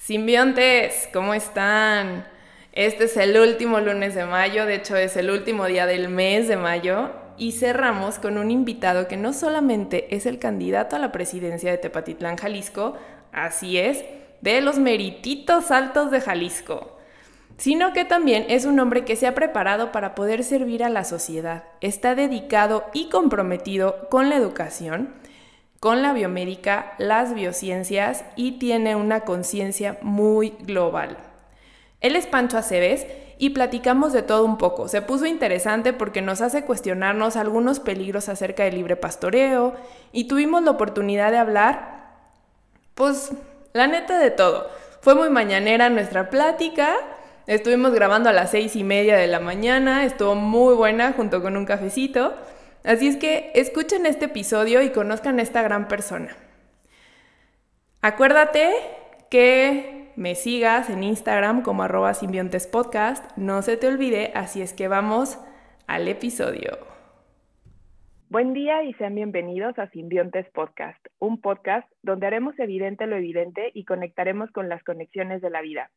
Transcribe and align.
Simbiontes, 0.00 1.10
¿cómo 1.12 1.34
están? 1.34 2.26
Este 2.72 3.04
es 3.04 3.18
el 3.18 3.38
último 3.38 3.80
lunes 3.80 4.14
de 4.14 4.24
mayo, 4.24 4.64
de 4.64 4.76
hecho 4.76 4.96
es 4.96 5.14
el 5.18 5.30
último 5.30 5.66
día 5.66 5.84
del 5.84 6.08
mes 6.08 6.48
de 6.48 6.56
mayo 6.56 7.10
y 7.36 7.52
cerramos 7.52 8.18
con 8.18 8.38
un 8.38 8.50
invitado 8.50 9.08
que 9.08 9.18
no 9.18 9.34
solamente 9.34 10.16
es 10.16 10.24
el 10.24 10.38
candidato 10.38 10.96
a 10.96 11.00
la 11.00 11.12
presidencia 11.12 11.70
de 11.70 11.76
Tepatitlán, 11.76 12.38
Jalisco, 12.38 12.96
así 13.30 13.76
es, 13.76 14.02
de 14.40 14.62
los 14.62 14.78
merititos 14.78 15.70
altos 15.70 16.10
de 16.10 16.22
Jalisco, 16.22 16.96
sino 17.58 17.92
que 17.92 18.06
también 18.06 18.46
es 18.48 18.64
un 18.64 18.80
hombre 18.80 19.04
que 19.04 19.16
se 19.16 19.26
ha 19.26 19.34
preparado 19.34 19.92
para 19.92 20.14
poder 20.14 20.44
servir 20.44 20.82
a 20.82 20.88
la 20.88 21.04
sociedad, 21.04 21.64
está 21.82 22.14
dedicado 22.14 22.86
y 22.94 23.10
comprometido 23.10 24.08
con 24.08 24.30
la 24.30 24.36
educación, 24.36 25.19
con 25.80 26.02
la 26.02 26.12
biomédica, 26.12 26.92
las 26.98 27.34
biociencias 27.34 28.22
y 28.36 28.58
tiene 28.58 28.96
una 28.96 29.22
conciencia 29.22 29.98
muy 30.02 30.50
global. 30.60 31.16
Él 32.02 32.16
es 32.16 32.26
Pancho 32.26 32.58
Aceves 32.58 33.06
y 33.38 33.50
platicamos 33.50 34.12
de 34.12 34.22
todo 34.22 34.44
un 34.44 34.58
poco. 34.58 34.88
Se 34.88 35.00
puso 35.00 35.24
interesante 35.24 35.94
porque 35.94 36.20
nos 36.20 36.42
hace 36.42 36.66
cuestionarnos 36.66 37.36
algunos 37.36 37.80
peligros 37.80 38.28
acerca 38.28 38.64
del 38.64 38.74
libre 38.74 38.96
pastoreo 38.96 39.74
y 40.12 40.24
tuvimos 40.24 40.62
la 40.62 40.72
oportunidad 40.72 41.30
de 41.30 41.38
hablar, 41.38 42.10
pues, 42.94 43.32
la 43.72 43.86
neta 43.86 44.18
de 44.18 44.30
todo. 44.30 44.68
Fue 45.00 45.14
muy 45.14 45.30
mañanera 45.30 45.88
nuestra 45.88 46.28
plática. 46.28 46.94
Estuvimos 47.46 47.92
grabando 47.92 48.28
a 48.28 48.34
las 48.34 48.50
seis 48.50 48.76
y 48.76 48.84
media 48.84 49.16
de 49.16 49.26
la 49.26 49.40
mañana, 49.40 50.04
estuvo 50.04 50.34
muy 50.34 50.74
buena 50.74 51.14
junto 51.14 51.40
con 51.40 51.56
un 51.56 51.64
cafecito. 51.64 52.34
Así 52.84 53.08
es 53.08 53.16
que 53.16 53.52
escuchen 53.54 54.06
este 54.06 54.26
episodio 54.26 54.82
y 54.82 54.90
conozcan 54.90 55.38
a 55.38 55.42
esta 55.42 55.62
gran 55.62 55.86
persona. 55.86 56.36
Acuérdate 58.00 58.72
que 59.30 60.12
me 60.16 60.34
sigas 60.34 60.88
en 60.88 61.02
Instagram 61.02 61.62
como 61.62 61.82
arroba 61.82 62.14
simbiontespodcast. 62.14 63.36
No 63.36 63.62
se 63.62 63.76
te 63.76 63.86
olvide, 63.86 64.32
así 64.34 64.62
es 64.62 64.72
que 64.72 64.88
vamos 64.88 65.38
al 65.86 66.08
episodio. 66.08 66.78
Buen 68.30 68.54
día 68.54 68.84
y 68.84 68.94
sean 68.94 69.14
bienvenidos 69.16 69.78
a 69.78 69.90
Simbiontes 69.90 70.48
Podcast, 70.50 71.04
un 71.18 71.40
podcast 71.40 71.90
donde 72.02 72.28
haremos 72.28 72.58
evidente 72.58 73.06
lo 73.06 73.16
evidente 73.16 73.72
y 73.74 73.84
conectaremos 73.84 74.50
con 74.52 74.68
las 74.68 74.82
conexiones 74.84 75.42
de 75.42 75.50
la 75.50 75.60
vida. 75.60 75.90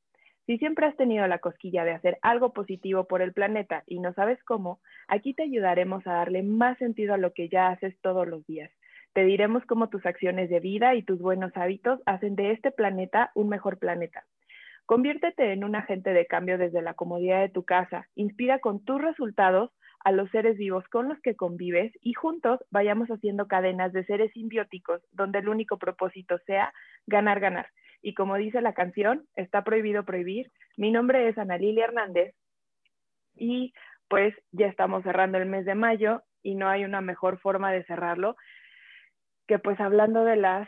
Si 0.45 0.57
siempre 0.57 0.85
has 0.85 0.95
tenido 0.97 1.25
la 1.27 1.39
cosquilla 1.39 1.85
de 1.85 1.91
hacer 1.91 2.17
algo 2.21 2.51
positivo 2.51 3.05
por 3.05 3.21
el 3.21 3.31
planeta 3.31 3.83
y 3.87 3.99
no 3.99 4.13
sabes 4.13 4.43
cómo, 4.43 4.81
aquí 5.07 5.33
te 5.33 5.43
ayudaremos 5.43 6.05
a 6.05 6.13
darle 6.13 6.43
más 6.43 6.77
sentido 6.77 7.13
a 7.13 7.17
lo 7.17 7.31
que 7.33 7.47
ya 7.47 7.69
haces 7.69 7.95
todos 8.01 8.27
los 8.27 8.45
días. 8.45 8.69
Te 9.13 9.23
diremos 9.23 9.63
cómo 9.65 9.89
tus 9.89 10.05
acciones 10.05 10.49
de 10.49 10.59
vida 10.59 10.95
y 10.95 11.03
tus 11.03 11.19
buenos 11.19 11.55
hábitos 11.55 12.01
hacen 12.05 12.35
de 12.35 12.51
este 12.51 12.71
planeta 12.71 13.31
un 13.35 13.47
mejor 13.47 13.77
planeta. 13.77 14.25
Conviértete 14.85 15.53
en 15.53 15.63
un 15.63 15.75
agente 15.75 16.11
de 16.11 16.25
cambio 16.25 16.57
desde 16.57 16.81
la 16.81 16.93
comodidad 16.93 17.39
de 17.39 17.47
tu 17.47 17.63
casa. 17.63 18.09
Inspira 18.15 18.59
con 18.59 18.83
tus 18.83 19.01
resultados 19.01 19.71
a 20.03 20.11
los 20.11 20.29
seres 20.31 20.57
vivos 20.57 20.85
con 20.89 21.07
los 21.07 21.19
que 21.21 21.37
convives 21.37 21.93
y 22.01 22.13
juntos 22.13 22.59
vayamos 22.69 23.07
haciendo 23.07 23.47
cadenas 23.47 23.93
de 23.93 24.03
seres 24.03 24.31
simbióticos 24.33 25.01
donde 25.13 25.39
el 25.39 25.47
único 25.47 25.77
propósito 25.77 26.37
sea 26.39 26.73
ganar, 27.07 27.39
ganar. 27.39 27.67
Y 28.03 28.13
como 28.13 28.35
dice 28.35 28.61
la 28.61 28.73
canción, 28.73 29.25
está 29.35 29.63
prohibido 29.63 30.03
prohibir. 30.03 30.51
Mi 30.75 30.91
nombre 30.91 31.29
es 31.29 31.37
Ana 31.37 31.57
Lilia 31.57 31.85
Hernández 31.85 32.35
y 33.33 33.73
pues 34.09 34.35
ya 34.51 34.67
estamos 34.67 35.03
cerrando 35.03 35.37
el 35.37 35.47
mes 35.47 35.65
de 35.65 35.73
mayo 35.73 36.21
y 36.43 36.55
no 36.55 36.67
hay 36.69 36.83
una 36.83 36.99
mejor 36.99 37.39
forma 37.39 37.71
de 37.71 37.85
cerrarlo 37.85 38.35
que 39.47 39.57
pues 39.57 39.79
hablando 39.79 40.25
de 40.25 40.35
las 40.35 40.67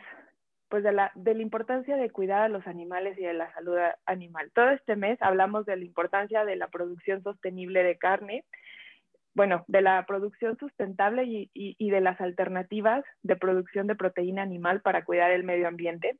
pues 0.68 0.82
de 0.82 0.92
la, 0.92 1.12
de 1.14 1.34
la 1.34 1.42
importancia 1.42 1.96
de 1.96 2.10
cuidar 2.10 2.42
a 2.42 2.48
los 2.48 2.66
animales 2.66 3.16
y 3.18 3.22
de 3.22 3.34
la 3.34 3.52
salud 3.52 3.76
animal. 4.04 4.50
Todo 4.52 4.70
este 4.70 4.96
mes 4.96 5.16
hablamos 5.20 5.64
de 5.64 5.76
la 5.76 5.84
importancia 5.84 6.44
de 6.44 6.56
la 6.56 6.66
producción 6.68 7.22
sostenible 7.22 7.84
de 7.84 7.98
carne, 7.98 8.44
bueno, 9.34 9.64
de 9.68 9.82
la 9.82 10.04
producción 10.06 10.56
sustentable 10.58 11.24
y, 11.24 11.50
y 11.54 11.90
de 11.90 12.00
las 12.00 12.20
alternativas 12.20 13.04
de 13.22 13.36
producción 13.36 13.86
de 13.86 13.94
proteína 13.94 14.42
animal 14.42 14.80
para 14.80 15.04
cuidar 15.04 15.30
el 15.30 15.44
medio 15.44 15.68
ambiente 15.68 16.18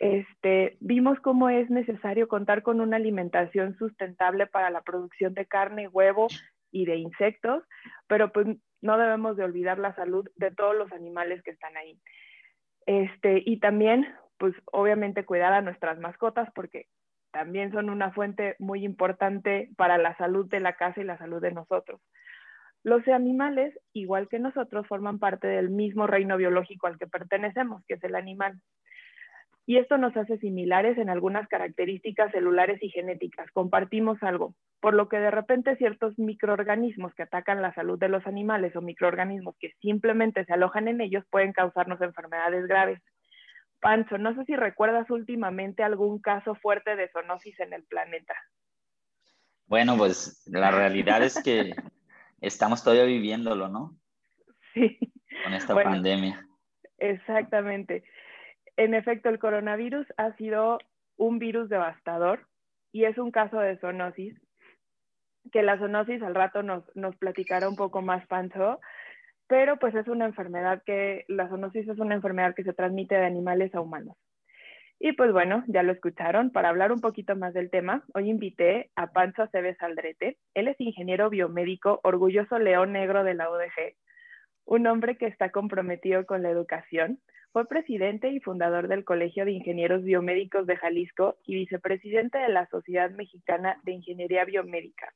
este, 0.00 0.78
vimos 0.80 1.20
cómo 1.20 1.50
es 1.50 1.68
necesario 1.68 2.26
contar 2.26 2.62
con 2.62 2.80
una 2.80 2.96
alimentación 2.96 3.76
sustentable 3.76 4.46
para 4.46 4.70
la 4.70 4.80
producción 4.80 5.34
de 5.34 5.44
carne, 5.44 5.88
huevo 5.88 6.26
y 6.72 6.86
de 6.86 6.96
insectos, 6.96 7.62
pero 8.08 8.32
pues 8.32 8.46
no 8.80 8.96
debemos 8.96 9.36
de 9.36 9.44
olvidar 9.44 9.78
la 9.78 9.94
salud 9.94 10.26
de 10.36 10.50
todos 10.52 10.74
los 10.74 10.90
animales 10.92 11.42
que 11.42 11.50
están 11.50 11.76
ahí. 11.76 12.00
Este, 12.86 13.42
y 13.44 13.60
también, 13.60 14.06
pues 14.38 14.54
obviamente 14.72 15.26
cuidar 15.26 15.52
a 15.52 15.60
nuestras 15.60 15.98
mascotas 15.98 16.48
porque 16.54 16.86
también 17.30 17.70
son 17.70 17.90
una 17.90 18.10
fuente 18.10 18.56
muy 18.58 18.86
importante 18.86 19.68
para 19.76 19.98
la 19.98 20.16
salud 20.16 20.48
de 20.48 20.60
la 20.60 20.76
casa 20.76 21.02
y 21.02 21.04
la 21.04 21.18
salud 21.18 21.42
de 21.42 21.52
nosotros. 21.52 22.00
Los 22.82 23.06
animales, 23.06 23.78
igual 23.92 24.28
que 24.28 24.38
nosotros, 24.38 24.86
forman 24.86 25.18
parte 25.18 25.46
del 25.46 25.68
mismo 25.68 26.06
reino 26.06 26.38
biológico 26.38 26.86
al 26.86 26.98
que 26.98 27.06
pertenecemos, 27.06 27.84
que 27.86 27.94
es 27.94 28.04
el 28.04 28.14
animal 28.14 28.58
y 29.70 29.76
esto 29.78 29.98
nos 29.98 30.16
hace 30.16 30.36
similares 30.38 30.98
en 30.98 31.10
algunas 31.10 31.46
características 31.46 32.32
celulares 32.32 32.82
y 32.82 32.90
genéticas. 32.90 33.48
Compartimos 33.52 34.20
algo, 34.20 34.52
por 34.80 34.94
lo 34.94 35.08
que 35.08 35.18
de 35.18 35.30
repente 35.30 35.76
ciertos 35.76 36.18
microorganismos 36.18 37.14
que 37.14 37.22
atacan 37.22 37.62
la 37.62 37.72
salud 37.72 37.96
de 37.96 38.08
los 38.08 38.26
animales 38.26 38.74
o 38.74 38.80
microorganismos 38.80 39.54
que 39.60 39.70
simplemente 39.80 40.44
se 40.44 40.54
alojan 40.54 40.88
en 40.88 41.00
ellos 41.00 41.24
pueden 41.30 41.52
causarnos 41.52 42.00
enfermedades 42.00 42.66
graves. 42.66 43.00
Pancho, 43.80 44.18
no 44.18 44.34
sé 44.34 44.44
si 44.44 44.56
recuerdas 44.56 45.08
últimamente 45.08 45.84
algún 45.84 46.18
caso 46.18 46.56
fuerte 46.56 46.96
de 46.96 47.08
zoonosis 47.10 47.60
en 47.60 47.72
el 47.72 47.84
planeta. 47.84 48.34
Bueno, 49.68 49.96
pues 49.96 50.42
la 50.46 50.72
realidad 50.72 51.22
es 51.22 51.40
que 51.44 51.76
estamos 52.40 52.82
todavía 52.82 53.04
viviéndolo, 53.04 53.68
¿no? 53.68 53.94
Sí. 54.74 54.98
Con 55.44 55.54
esta 55.54 55.76
pandemia. 55.76 56.44
Exactamente 56.98 58.02
en 58.76 58.94
efecto, 58.94 59.28
el 59.28 59.38
coronavirus 59.38 60.06
ha 60.16 60.34
sido 60.36 60.78
un 61.16 61.38
virus 61.38 61.68
devastador 61.68 62.46
y 62.92 63.04
es 63.04 63.18
un 63.18 63.30
caso 63.30 63.58
de 63.60 63.76
zoonosis, 63.78 64.34
que 65.52 65.62
la 65.62 65.78
zoonosis 65.78 66.22
al 66.22 66.34
rato 66.34 66.62
nos, 66.62 66.84
nos 66.96 67.16
platicará 67.16 67.68
un 67.68 67.76
poco 67.76 68.02
más 68.02 68.26
Pancho, 68.26 68.80
pero 69.46 69.78
pues 69.78 69.94
es 69.94 70.06
una 70.08 70.26
enfermedad 70.26 70.82
que, 70.84 71.24
la 71.28 71.48
zoonosis 71.48 71.88
es 71.88 71.98
una 71.98 72.14
enfermedad 72.14 72.54
que 72.54 72.64
se 72.64 72.72
transmite 72.72 73.16
de 73.16 73.26
animales 73.26 73.74
a 73.74 73.80
humanos. 73.80 74.16
Y 75.02 75.12
pues 75.12 75.32
bueno, 75.32 75.64
ya 75.66 75.82
lo 75.82 75.92
escucharon, 75.92 76.50
para 76.50 76.68
hablar 76.68 76.92
un 76.92 77.00
poquito 77.00 77.34
más 77.34 77.54
del 77.54 77.70
tema, 77.70 78.04
hoy 78.12 78.28
invité 78.28 78.90
a 78.96 79.06
Pancho 79.12 79.42
Aceves 79.42 79.80
Aldrete. 79.80 80.36
Él 80.54 80.68
es 80.68 80.78
ingeniero 80.78 81.30
biomédico, 81.30 82.00
orgulloso 82.02 82.58
león 82.58 82.92
negro 82.92 83.24
de 83.24 83.32
la 83.34 83.50
UDG, 83.50 83.96
un 84.70 84.86
hombre 84.86 85.16
que 85.16 85.26
está 85.26 85.50
comprometido 85.50 86.24
con 86.26 86.44
la 86.44 86.50
educación, 86.50 87.18
fue 87.52 87.66
presidente 87.66 88.30
y 88.30 88.38
fundador 88.38 88.86
del 88.86 89.02
Colegio 89.02 89.44
de 89.44 89.50
Ingenieros 89.50 90.04
Biomédicos 90.04 90.64
de 90.64 90.76
Jalisco 90.76 91.38
y 91.44 91.56
vicepresidente 91.56 92.38
de 92.38 92.50
la 92.50 92.68
Sociedad 92.68 93.10
Mexicana 93.10 93.80
de 93.82 93.94
Ingeniería 93.94 94.44
Biomédica. 94.44 95.12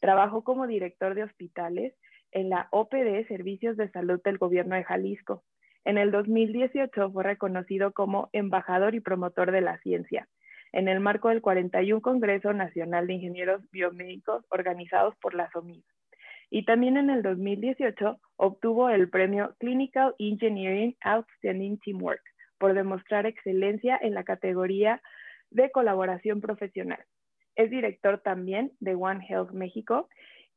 Trabajó 0.00 0.42
como 0.42 0.66
director 0.66 1.14
de 1.14 1.22
hospitales 1.22 1.94
en 2.32 2.50
la 2.50 2.66
OPD 2.72 3.28
Servicios 3.28 3.76
de 3.76 3.88
Salud 3.92 4.20
del 4.24 4.38
Gobierno 4.38 4.74
de 4.74 4.82
Jalisco. 4.82 5.44
En 5.84 5.96
el 5.96 6.10
2018 6.10 7.12
fue 7.12 7.22
reconocido 7.22 7.92
como 7.92 8.30
embajador 8.32 8.96
y 8.96 9.00
promotor 9.00 9.52
de 9.52 9.60
la 9.60 9.78
ciencia 9.78 10.28
en 10.72 10.88
el 10.88 10.98
marco 10.98 11.28
del 11.28 11.40
41 11.40 12.00
Congreso 12.02 12.52
Nacional 12.52 13.06
de 13.06 13.12
Ingenieros 13.12 13.62
Biomédicos 13.70 14.44
organizados 14.50 15.14
por 15.20 15.34
la 15.34 15.48
SOMID 15.52 15.84
y 16.54 16.66
también 16.66 16.98
en 16.98 17.08
el 17.08 17.22
2018 17.22 18.20
obtuvo 18.36 18.90
el 18.90 19.08
premio 19.08 19.54
Clinical 19.58 20.14
Engineering 20.18 20.94
Outstanding 21.00 21.78
Teamwork 21.78 22.20
por 22.58 22.74
demostrar 22.74 23.24
excelencia 23.24 23.98
en 24.02 24.12
la 24.12 24.22
categoría 24.22 25.00
de 25.50 25.70
colaboración 25.70 26.42
profesional. 26.42 27.02
Es 27.56 27.70
director 27.70 28.20
también 28.20 28.72
de 28.80 28.94
One 28.94 29.24
Health 29.26 29.52
México 29.52 30.10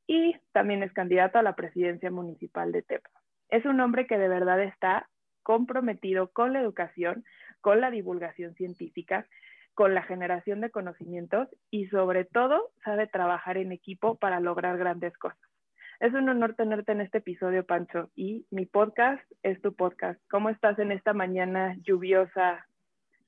y 0.05 0.35
también 0.51 0.83
es 0.83 0.91
candidato 0.91 1.39
a 1.39 1.43
la 1.43 1.55
presidencia 1.55 2.11
municipal 2.11 2.73
de 2.73 2.81
Tepa. 2.81 3.09
Es 3.47 3.63
un 3.63 3.79
hombre 3.79 4.05
que 4.05 4.17
de 4.17 4.27
verdad 4.27 4.61
está 4.63 5.07
comprometido 5.43 6.29
con 6.33 6.51
la 6.51 6.59
educación, 6.59 7.23
con 7.61 7.79
la 7.79 7.89
divulgación 7.89 8.53
científica, 8.55 9.27
con 9.73 9.93
la 9.93 10.03
generación 10.03 10.59
de 10.59 10.71
conocimientos 10.71 11.47
y 11.71 11.87
sobre 11.87 12.25
todo 12.25 12.71
sabe 12.83 13.07
trabajar 13.07 13.55
en 13.55 13.71
equipo 13.71 14.15
para 14.15 14.41
lograr 14.41 14.77
grandes 14.77 15.17
cosas. 15.17 15.54
Es 15.99 16.13
un 16.13 16.27
honor 16.27 16.55
tenerte 16.55 16.91
en 16.91 17.01
este 17.01 17.19
episodio, 17.19 17.65
Pancho, 17.65 18.09
y 18.15 18.45
mi 18.51 18.65
podcast 18.65 19.23
es 19.43 19.61
tu 19.61 19.73
podcast. 19.73 20.19
¿Cómo 20.29 20.49
estás 20.49 20.77
en 20.79 20.91
esta 20.91 21.13
mañana 21.13 21.77
lluviosa? 21.83 22.67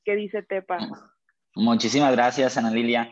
¿Qué 0.03 0.15
dice 0.15 0.43
Tepa? 0.43 0.79
Muchísimas 1.55 2.11
gracias, 2.11 2.57
Ana 2.57 2.69
Lilia. 2.69 3.09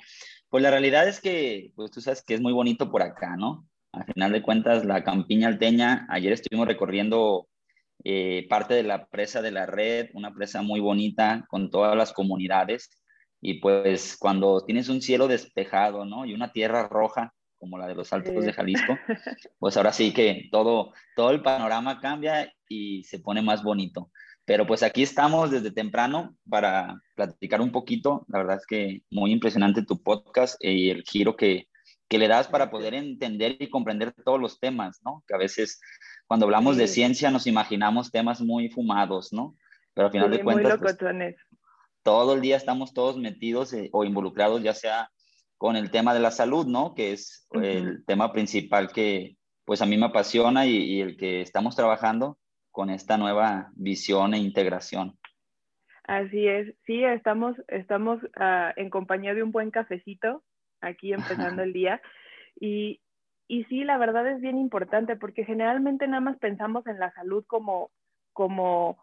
Pues 0.50 0.62
la 0.62 0.72
realidad 0.72 1.08
es 1.08 1.22
que, 1.22 1.72
pues 1.76 1.90
tú 1.90 2.02
sabes 2.02 2.22
que 2.22 2.34
es 2.34 2.42
muy 2.42 2.52
bonito 2.52 2.92
por 2.92 3.02
acá, 3.02 3.38
¿no? 3.38 3.66
Al 3.94 4.04
final 4.06 4.34
de 4.34 4.42
cuentas, 4.42 4.84
la 4.84 5.06
campiña 5.06 5.48
alteña, 5.48 6.06
ayer 6.10 6.34
estuvimos 6.34 6.68
recorriendo 6.68 7.48
eh, 8.04 8.46
parte 8.50 8.74
de 8.74 8.84
la 8.84 9.06
presa 9.06 9.42
de 9.42 9.52
la 9.52 9.66
red, 9.66 10.10
una 10.14 10.34
presa 10.34 10.64
muy 10.64 10.82
bonita 10.82 11.46
con 11.48 11.72
todas 11.72 11.96
las 11.96 12.12
comunidades 12.12 12.90
Y 13.42 13.62
pues 13.62 14.18
cuando 14.20 14.66
tienes 14.66 14.90
un 14.90 15.02
cielo 15.02 15.30
despejado, 15.30 16.04
¿no? 16.04 16.26
Y 16.26 16.34
una 16.34 16.52
tierra 16.52 16.90
roja, 16.90 17.34
como 17.66 17.80
la 17.80 17.88
de 17.88 17.96
los 17.96 18.14
Altos 18.14 18.46
de 18.46 18.54
Jalisco, 18.54 18.96
pues 19.60 19.76
ahora 19.76 19.92
sí 19.92 20.14
que 20.14 20.50
todo, 20.52 20.94
todo 21.16 21.32
el 21.32 21.42
panorama 21.42 22.00
cambia 22.00 22.54
y 22.70 23.04
se 23.06 23.18
pone 23.18 23.42
más 23.42 23.64
bonito. 23.64 24.12
Pero 24.46 24.68
pues 24.68 24.84
aquí 24.84 25.02
estamos 25.02 25.50
desde 25.50 25.72
temprano 25.72 26.38
para 26.48 27.02
platicar 27.16 27.62
un 27.62 27.72
poquito. 27.72 28.24
La 28.28 28.38
verdad 28.38 28.58
es 28.58 28.68
que 28.68 29.02
muy 29.10 29.32
impresionante 29.32 29.84
tu 29.84 30.04
podcast 30.04 30.64
y 30.64 30.92
el 30.92 31.02
giro 31.02 31.36
que, 31.36 31.68
que 32.08 32.20
le 32.20 32.28
das 32.28 32.48
para 32.48 32.70
poder 32.70 32.94
entender 32.94 33.58
y 33.60 33.72
comprender 33.72 34.14
todos 34.24 34.40
los 34.40 34.60
temas, 34.60 35.02
¿no? 35.04 35.24
Que 35.28 35.34
a 35.34 35.40
veces 35.40 35.82
cuando 36.28 36.46
hablamos 36.46 36.78
de 36.78 36.88
ciencia 36.88 37.32
nos 37.32 37.48
imaginamos 37.48 38.12
temas 38.12 38.42
muy 38.42 38.70
fumados, 38.70 39.34
¿no? 39.34 39.56
Pero 39.96 40.06
al 40.06 40.12
final 40.12 40.30
de 40.30 40.44
cuentas, 40.44 40.78
pues, 40.78 40.98
todo 42.04 42.36
el 42.36 42.42
día 42.42 42.58
estamos 42.58 42.94
todos 42.94 43.18
metidos 43.18 43.74
eh, 43.74 43.90
o 43.92 44.04
involucrados, 44.04 44.62
ya 44.62 44.76
sea 44.76 45.10
con 45.58 45.76
el 45.76 45.92
tema 45.92 46.14
de 46.14 46.20
la 46.20 46.32
salud, 46.32 46.66
¿no? 46.68 46.94
Que 46.96 47.14
es 47.14 47.48
el 47.52 48.06
tema 48.06 48.32
principal 48.32 48.92
que 48.92 49.38
pues 49.66 49.82
a 49.82 49.86
mí 49.86 49.98
me 49.98 50.06
apasiona 50.06 50.66
y, 50.66 51.02
el 51.02 51.18
que 51.18 51.42
estamos 51.42 51.76
trabajando 51.76 52.38
con 52.72 52.90
esta 52.90 53.18
nueva 53.18 53.72
visión 53.76 54.34
e 54.34 54.38
integración. 54.38 55.18
Así 56.04 56.48
es, 56.48 56.76
sí, 56.86 57.04
estamos, 57.04 57.56
estamos 57.68 58.20
ah, 58.36 58.74
en 58.76 58.92
compañía 58.92 59.34
de 59.34 59.42
un 59.42 59.52
buen 59.52 59.72
cafecito 59.72 60.44
aquí 60.82 61.14
empezando 61.14 61.64
el 61.64 61.74
día 61.74 62.00
y, 62.60 63.02
y 63.48 63.64
sí, 63.66 63.84
la 63.84 63.98
verdad 63.98 64.28
es 64.30 64.40
bien 64.40 64.58
importante 64.58 65.16
porque 65.16 65.46
generalmente 65.46 66.08
nada 66.08 66.22
más 66.22 66.38
pensamos 66.38 66.86
en 66.86 67.00
la 67.00 67.12
salud 67.14 67.44
como, 67.48 67.90
como, 68.34 69.00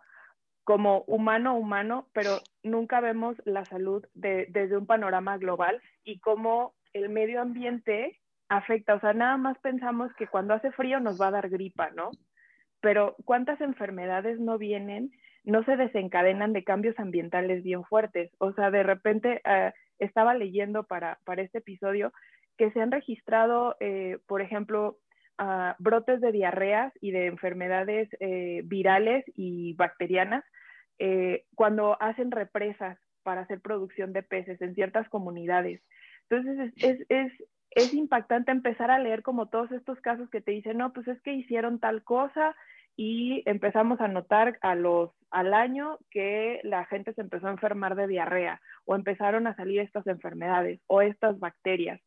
como 0.65 1.03
humano 1.07 1.55
humano, 1.57 2.09
pero 2.13 2.39
nunca 2.63 3.01
vemos 3.01 3.37
la 3.45 3.65
salud 3.65 4.05
desde 4.15 4.77
un 4.77 4.87
panorama 4.87 5.37
global 5.39 5.81
y 6.05 6.21
cómo 6.21 6.75
el 6.93 7.09
medio 7.09 7.41
ambiente 7.41 8.21
afecta. 8.49 8.95
O 8.95 9.01
sea, 9.01 9.13
nada 9.13 9.37
más 9.37 9.59
pensamos 9.59 10.13
que 10.15 10.27
cuando 10.27 10.55
hace 10.55 10.71
frío 10.73 11.01
nos 11.01 11.21
va 11.21 11.29
a 11.29 11.33
dar 11.33 11.49
gripa, 11.49 11.91
¿no? 11.91 12.11
Pero 12.81 13.17
¿cuántas 13.25 13.61
enfermedades 13.61 14.39
no 14.41 14.59
vienen, 14.59 15.11
no 15.45 15.65
se 15.65 15.77
desencadenan 15.77 16.53
de 16.53 16.65
cambios 16.65 16.99
ambientales 16.99 17.63
bien 17.63 17.85
fuertes? 17.85 18.31
O 18.39 18.53
sea, 18.53 18.71
de 18.71 18.83
repente 18.83 19.41
eh, 19.45 19.73
estaba 19.99 20.35
leyendo 20.35 20.85
para, 20.85 21.19
para 21.25 21.43
este 21.43 21.59
episodio 21.59 22.13
que 22.57 22.71
se 22.73 22.81
han 22.81 22.91
registrado, 22.91 23.77
eh, 23.81 24.19
por 24.27 24.43
ejemplo, 24.43 24.99
brotes 25.79 26.21
de 26.21 26.33
diarreas 26.33 26.93
y 27.01 27.11
de 27.11 27.27
enfermedades 27.27 28.09
eh, 28.21 28.63
virales 28.65 29.25
y 29.37 29.75
bacterianas 29.75 30.45
eh, 30.99 31.45
cuando 31.55 32.01
hacen 32.01 32.31
represas 32.31 32.99
para 33.23 33.43
hacer 33.43 33.61
producción 33.61 34.13
de 34.13 34.23
peces 34.23 34.61
en 34.61 34.75
ciertas 34.75 35.09
comunidades. 35.09 35.81
Entonces, 36.29 36.73
es, 36.77 37.07
es, 37.09 37.33
es, 37.71 37.95
impactante 37.95 38.51
empezar 38.53 38.91
a 38.91 38.99
leer 38.99 39.23
como 39.23 39.49
todos 39.49 39.71
estos 39.73 40.01
casos 40.01 40.29
que 40.31 40.41
te 40.41 40.53
dicen, 40.53 40.79
no, 40.79 40.93
pues 40.93 41.09
es 41.09 41.21
que 41.23 41.33
hicieron 41.33 41.79
tal 41.79 42.03
cosa 42.05 42.55
y 42.97 43.43
empezamos 43.47 44.01
a 44.01 44.09
notar 44.09 44.59
a 44.61 44.75
los, 44.75 45.11
al 45.31 45.55
año 45.55 45.99
que 46.11 46.61
la 46.63 46.85
gente 46.87 47.15
se 47.15 47.21
empezó 47.21 47.49
a 47.49 47.53
enfermar 47.53 47.95
de 47.97 48.07
diarrea 48.07 48.61
o 48.85 48.95
empezaron 48.95 49.47
a 49.47 49.57
salir 49.57 49.81
estas 49.81 50.07
enfermedades 50.07 50.81
o 50.87 51.01
estas 51.01 51.39
bacterias 51.39 52.01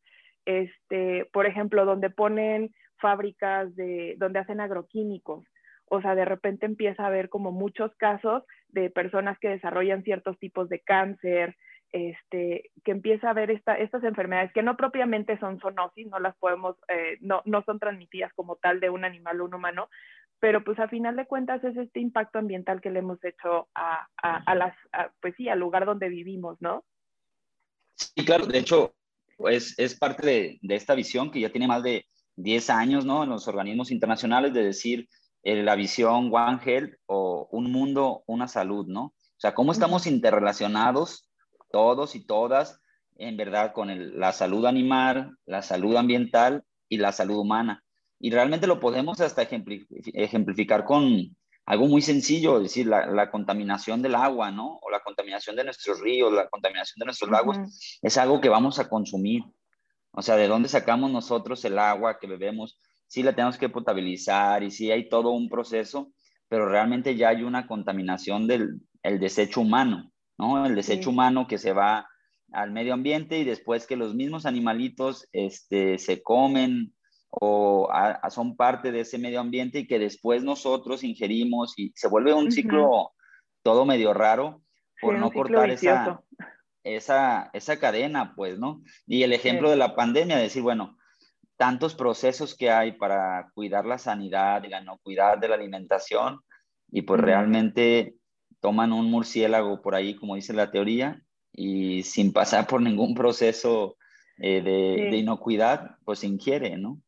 este, 0.46 1.28
por 1.32 1.44
ejemplo, 1.44 1.84
donde 1.84 2.08
ponen 2.08 2.72
fábricas 2.98 3.74
de, 3.76 4.14
donde 4.18 4.38
hacen 4.38 4.60
agroquímicos. 4.60 5.44
O 5.88 6.00
sea, 6.00 6.14
de 6.14 6.24
repente 6.24 6.66
empieza 6.66 7.04
a 7.04 7.06
haber 7.06 7.28
como 7.28 7.52
muchos 7.52 7.94
casos 7.96 8.42
de 8.68 8.90
personas 8.90 9.38
que 9.38 9.48
desarrollan 9.48 10.02
ciertos 10.02 10.38
tipos 10.38 10.68
de 10.68 10.80
cáncer, 10.80 11.56
este, 11.92 12.72
que 12.84 12.90
empieza 12.90 13.28
a 13.28 13.30
haber 13.30 13.50
esta, 13.50 13.74
estas 13.74 14.02
enfermedades 14.02 14.52
que 14.52 14.62
no 14.62 14.76
propiamente 14.76 15.38
son 15.38 15.60
zoonosis, 15.60 16.08
no 16.08 16.18
las 16.18 16.36
podemos, 16.36 16.76
eh, 16.88 17.16
no, 17.20 17.42
no 17.44 17.62
son 17.62 17.78
transmitidas 17.78 18.32
como 18.34 18.56
tal 18.56 18.80
de 18.80 18.90
un 18.90 19.04
animal 19.04 19.40
o 19.40 19.44
un 19.44 19.54
humano, 19.54 19.88
pero 20.40 20.62
pues 20.64 20.78
a 20.78 20.88
final 20.88 21.16
de 21.16 21.26
cuentas 21.26 21.62
es 21.64 21.76
este 21.76 22.00
impacto 22.00 22.38
ambiental 22.38 22.80
que 22.80 22.90
le 22.90 22.98
hemos 22.98 23.22
hecho 23.24 23.68
a, 23.74 24.08
a, 24.20 24.36
a 24.38 24.54
las, 24.54 24.76
pues 25.20 25.34
sí, 25.36 25.48
al 25.48 25.60
lugar 25.60 25.86
donde 25.86 26.08
vivimos, 26.08 26.60
¿no? 26.60 26.84
Sí, 27.94 28.24
claro, 28.24 28.46
de 28.46 28.58
hecho, 28.58 28.94
pues 29.36 29.78
es 29.78 29.98
parte 29.98 30.26
de, 30.26 30.58
de, 30.60 30.74
esta 30.74 30.94
visión 30.94 31.30
que 31.30 31.40
ya 31.40 31.50
tiene 31.50 31.66
más 31.66 31.82
de 31.82 32.04
10 32.36 32.70
años, 32.70 33.04
¿no? 33.04 33.24
En 33.24 33.30
los 33.30 33.48
organismos 33.48 33.90
internacionales 33.90 34.54
de 34.54 34.62
decir 34.64 35.08
eh, 35.42 35.62
la 35.62 35.74
visión 35.74 36.30
One 36.32 36.60
Health 36.64 36.94
o 37.06 37.48
un 37.50 37.70
mundo, 37.70 38.22
una 38.26 38.48
salud, 38.48 38.86
¿no? 38.86 39.04
O 39.04 39.38
sea, 39.38 39.54
cómo 39.54 39.72
estamos 39.72 40.06
interrelacionados 40.06 41.28
todos 41.70 42.14
y 42.14 42.24
todas, 42.24 42.80
en 43.16 43.36
verdad, 43.36 43.72
con 43.72 44.18
la 44.18 44.32
salud 44.32 44.64
animal, 44.66 45.36
la 45.44 45.62
salud 45.62 45.96
ambiental 45.96 46.64
y 46.88 46.98
la 46.98 47.12
salud 47.12 47.38
humana. 47.38 47.82
Y 48.18 48.30
realmente 48.30 48.66
lo 48.66 48.80
podemos 48.80 49.20
hasta 49.20 49.42
ejemplificar 49.42 50.84
con, 50.84 51.36
algo 51.66 51.88
muy 51.88 52.00
sencillo, 52.00 52.58
es 52.58 52.62
decir, 52.62 52.86
la, 52.86 53.30
contaminación 53.30 54.00
del 54.00 54.14
agua, 54.14 54.52
¿no? 54.52 54.78
O 54.82 54.90
la 54.90 55.00
contaminación 55.00 55.56
de 55.56 55.64
nuestros 55.64 56.00
ríos, 56.00 56.32
la 56.32 56.48
contaminación 56.48 57.00
de 57.00 57.06
nuestros 57.06 57.28
lagos, 57.28 57.58
es 58.00 58.16
algo 58.16 58.40
que 58.40 58.48
vamos 58.48 58.78
a 58.78 58.88
consumir. 58.88 59.42
O 60.16 60.22
sea, 60.22 60.36
¿de 60.36 60.48
dónde 60.48 60.70
sacamos 60.70 61.10
nosotros 61.10 61.62
el 61.66 61.78
agua 61.78 62.18
que 62.18 62.26
bebemos? 62.26 62.80
Sí 63.06 63.22
la 63.22 63.34
tenemos 63.34 63.58
que 63.58 63.68
potabilizar 63.68 64.62
y 64.62 64.70
sí 64.70 64.90
hay 64.90 65.10
todo 65.10 65.30
un 65.30 65.50
proceso, 65.50 66.10
pero 66.48 66.68
realmente 66.68 67.16
ya 67.16 67.28
hay 67.28 67.42
una 67.42 67.66
contaminación 67.66 68.46
del 68.46 68.80
el 69.02 69.20
desecho 69.20 69.60
humano, 69.60 70.10
¿no? 70.38 70.64
El 70.64 70.74
desecho 70.74 71.10
humano 71.10 71.46
que 71.46 71.58
se 71.58 71.72
va 71.72 72.08
al 72.52 72.72
medio 72.72 72.94
ambiente 72.94 73.38
y 73.38 73.44
después 73.44 73.86
que 73.86 73.96
los 73.96 74.14
mismos 74.14 74.46
animalitos 74.46 75.28
este, 75.32 75.98
se 75.98 76.22
comen 76.22 76.94
o 77.28 77.88
son 78.30 78.56
parte 78.56 78.92
de 78.92 79.00
ese 79.00 79.18
medio 79.18 79.40
ambiente 79.40 79.80
y 79.80 79.86
que 79.86 79.98
después 79.98 80.42
nosotros 80.42 81.04
ingerimos 81.04 81.78
y 81.78 81.92
se 81.94 82.08
vuelve 82.08 82.32
un 82.32 82.50
ciclo 82.50 83.12
todo 83.62 83.84
medio 83.84 84.14
raro 84.14 84.62
por 85.00 85.18
no 85.18 85.30
cortar 85.30 85.68
esa, 85.70 86.22
esa, 86.86 87.50
esa, 87.52 87.78
cadena, 87.78 88.34
pues, 88.36 88.58
¿no? 88.58 88.82
Y 89.06 89.22
el 89.22 89.32
ejemplo 89.32 89.70
de 89.70 89.76
la 89.76 89.96
pandemia, 89.96 90.36
decir, 90.36 90.62
bueno, 90.62 90.96
tantos 91.56 91.94
procesos 91.94 92.56
que 92.56 92.70
hay 92.70 92.92
para 92.92 93.50
cuidar 93.54 93.84
la 93.86 93.98
sanidad 93.98 94.62
y 94.64 94.68
la 94.68 94.80
no 94.80 94.98
cuidar 94.98 95.40
de 95.40 95.48
la 95.48 95.54
alimentación 95.54 96.40
y 96.90 97.02
pues 97.02 97.20
realmente 97.20 98.14
toman 98.60 98.92
un 98.92 99.10
murciélago 99.10 99.82
por 99.82 99.94
ahí, 99.94 100.14
como 100.14 100.36
dice 100.36 100.52
la 100.52 100.70
teoría, 100.70 101.20
y 101.52 102.02
sin 102.02 102.32
pasar 102.32 102.66
por 102.66 102.80
ningún 102.80 103.14
proceso 103.14 103.96
eh, 104.38 104.60
de, 104.62 105.10
de, 105.10 105.16
inocuidad, 105.16 105.96
pues 106.04 106.22
ingiere, 106.24 106.76
¿no? 106.76 107.00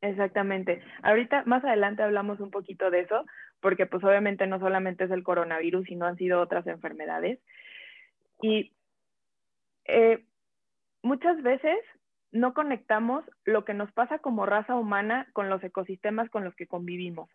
Exactamente. 0.00 0.82
Ahorita, 1.02 1.44
más 1.46 1.64
adelante 1.64 2.02
hablamos 2.02 2.40
un 2.40 2.50
poquito 2.50 2.90
de 2.90 3.00
eso, 3.00 3.24
porque 3.60 3.86
pues 3.86 4.04
obviamente 4.04 4.46
no 4.46 4.58
solamente 4.58 5.04
es 5.04 5.10
el 5.10 5.22
coronavirus, 5.22 5.86
sino 5.86 6.06
han 6.06 6.16
sido 6.16 6.40
otras 6.40 6.66
enfermedades. 6.66 7.40
Y 8.42 8.75
eh, 9.88 10.24
muchas 11.02 11.42
veces 11.42 11.78
no 12.32 12.54
conectamos 12.54 13.24
lo 13.44 13.64
que 13.64 13.74
nos 13.74 13.90
pasa 13.92 14.18
como 14.18 14.46
raza 14.46 14.74
humana 14.76 15.28
con 15.32 15.48
los 15.48 15.62
ecosistemas 15.62 16.28
con 16.30 16.44
los 16.44 16.54
que 16.54 16.66
convivimos. 16.66 17.30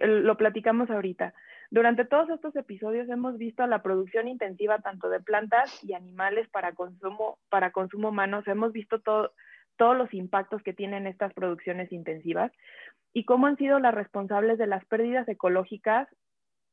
Lo 0.00 0.36
platicamos 0.36 0.90
ahorita. 0.90 1.32
Durante 1.70 2.04
todos 2.04 2.28
estos 2.28 2.54
episodios 2.56 3.08
hemos 3.08 3.38
visto 3.38 3.66
la 3.66 3.82
producción 3.82 4.28
intensiva 4.28 4.80
tanto 4.80 5.08
de 5.08 5.20
plantas 5.20 5.82
y 5.82 5.94
animales 5.94 6.48
para 6.50 6.72
consumo, 6.72 7.38
para 7.48 7.72
consumo 7.72 8.10
humano. 8.10 8.42
Hemos 8.44 8.72
visto 8.72 9.00
todo, 9.00 9.32
todos 9.76 9.96
los 9.96 10.12
impactos 10.12 10.62
que 10.62 10.74
tienen 10.74 11.06
estas 11.06 11.32
producciones 11.32 11.90
intensivas 11.90 12.52
y 13.14 13.24
cómo 13.24 13.46
han 13.46 13.56
sido 13.56 13.78
las 13.78 13.94
responsables 13.94 14.58
de 14.58 14.66
las 14.66 14.84
pérdidas 14.84 15.26
ecológicas, 15.28 16.08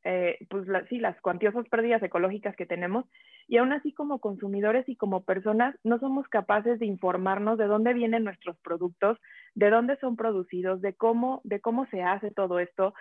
eh, 0.03 0.37
pues 0.49 0.65
sí, 0.89 0.99
las 0.99 1.19
cuantiosas 1.21 1.67
pérdidas 1.69 2.01
ecológicas 2.03 2.55
que 2.55 2.65
tenemos, 2.65 3.05
y 3.47 3.57
aún 3.57 3.73
así 3.73 3.93
como 3.93 4.19
consumidores 4.19 4.87
y 4.87 4.95
como 4.95 5.23
personas 5.23 5.75
no 5.83 5.99
somos 5.99 6.27
capaces 6.27 6.79
de 6.79 6.85
informarnos 6.85 7.57
de 7.57 7.65
dónde 7.65 7.93
vienen 7.93 8.23
nuestros 8.23 8.57
productos, 8.59 9.17
de 9.55 9.69
dónde 9.69 9.97
son 9.97 10.15
producidos, 10.15 10.81
de 10.81 10.93
cómo, 10.93 11.41
de 11.43 11.59
cómo 11.59 11.85
se 11.87 12.01
hace 12.01 12.31
todo 12.31 12.59
esto, 12.59 12.93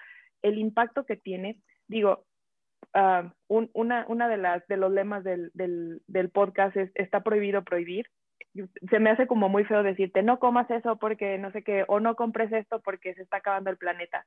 el 0.42 0.58
impacto 0.58 1.04
que 1.04 1.16
tiene. 1.16 1.58
Digo, 1.86 2.24
uh, 2.94 3.30
una, 3.74 4.04
una 4.08 4.28
de, 4.28 4.36
las, 4.36 4.66
de 4.66 4.76
los 4.76 4.92
lemas 4.92 5.22
del, 5.24 5.50
del, 5.54 6.00
del 6.06 6.30
podcast 6.30 6.76
es, 6.76 6.90
está 6.94 7.22
prohibido 7.22 7.62
prohibir, 7.62 8.06
se 8.90 8.98
me 8.98 9.10
hace 9.10 9.26
como 9.26 9.48
muy 9.48 9.64
feo 9.64 9.82
decirte, 9.82 10.22
no 10.22 10.38
comas 10.38 10.70
eso 10.70 10.96
porque 10.98 11.38
no 11.38 11.52
sé 11.52 11.62
qué, 11.62 11.84
o 11.86 12.00
no 12.00 12.16
compres 12.16 12.50
esto 12.52 12.80
porque 12.80 13.14
se 13.14 13.22
está 13.22 13.38
acabando 13.38 13.70
el 13.70 13.76
planeta. 13.76 14.26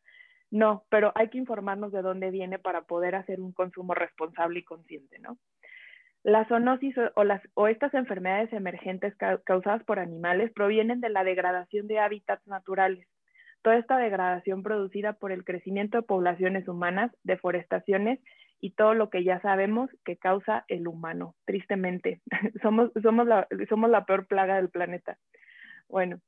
No, 0.51 0.83
pero 0.89 1.13
hay 1.15 1.29
que 1.29 1.37
informarnos 1.37 1.93
de 1.93 2.01
dónde 2.01 2.29
viene 2.29 2.59
para 2.59 2.81
poder 2.81 3.15
hacer 3.15 3.39
un 3.39 3.53
consumo 3.53 3.93
responsable 3.93 4.59
y 4.59 4.63
consciente, 4.63 5.17
¿no? 5.19 5.37
La 6.23 6.45
zoonosis 6.45 6.95
o, 7.15 7.23
las, 7.23 7.41
estas 7.69 7.93
enfermedades 7.93 8.53
emergentes 8.53 9.15
causadas 9.43 9.83
por 9.85 9.97
animales 9.97 10.51
provienen 10.51 11.01
de 11.01 11.09
la 11.09 11.23
degradación 11.23 11.87
de 11.87 11.99
hábitats 11.99 12.45
naturales. 12.45 13.07
Toda 13.63 13.77
esta 13.77 13.97
degradación 13.97 14.61
producida 14.61 15.13
por 15.13 15.31
el 15.31 15.43
crecimiento 15.43 15.97
de 15.97 16.03
poblaciones 16.03 16.67
humanas, 16.67 17.11
deforestaciones 17.23 18.19
y 18.59 18.71
todo 18.71 18.93
lo 18.93 19.09
que 19.09 19.23
ya 19.23 19.39
sabemos 19.41 19.89
que 20.03 20.17
causa 20.17 20.65
el 20.67 20.87
humano, 20.87 21.35
tristemente. 21.45 22.21
somos, 22.61 22.91
somos, 23.01 23.25
la, 23.25 23.47
somos 23.69 23.89
la 23.89 24.05
peor 24.05 24.27
plaga 24.27 24.57
del 24.57 24.69
planeta. 24.69 25.17
Bueno, 25.87 26.19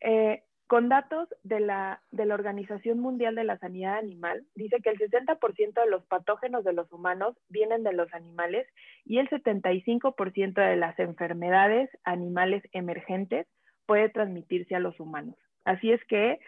eh, 0.00 0.42
con 0.66 0.88
datos 0.88 1.28
de 1.42 1.60
la, 1.60 2.02
de 2.10 2.24
la 2.24 2.34
Organización 2.34 2.98
Mundial 2.98 3.34
de 3.34 3.44
la 3.44 3.58
Sanidad 3.58 3.98
Animal, 3.98 4.44
dice 4.54 4.78
que 4.82 4.90
el 4.90 4.98
60% 4.98 5.74
de 5.74 5.90
los 5.90 6.04
patógenos 6.06 6.64
de 6.64 6.72
los 6.72 6.90
humanos 6.92 7.36
vienen 7.48 7.84
de 7.84 7.92
los 7.92 8.12
animales 8.14 8.66
y 9.04 9.18
el 9.18 9.28
75% 9.28 10.54
de 10.54 10.76
las 10.76 10.98
enfermedades 10.98 11.90
animales 12.04 12.62
emergentes 12.72 13.46
puede 13.86 14.08
transmitirse 14.08 14.74
a 14.74 14.80
los 14.80 14.98
humanos. 14.98 15.36
Así 15.64 15.92
es 15.92 16.02
que 16.06 16.40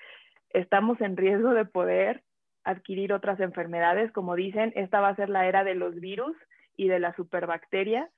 estamos 0.51 1.01
en 1.01 1.17
riesgo 1.17 1.53
de 1.53 1.67
poder 1.67 2.23
adquirir 2.65 3.13
otras 3.13 3.39
enfermedades. 3.41 4.13
Como 4.13 4.35
dicen, 4.35 4.73
esta 4.77 5.01
va 5.01 5.09
a 5.09 5.17
ser 5.17 5.29
la 5.29 5.47
era 5.47 5.63
de 5.63 5.75
los 5.75 5.95
virus 6.01 6.37
y 6.77 6.89
de 6.89 6.99
las 6.99 7.15
superbacterias. 7.17 8.11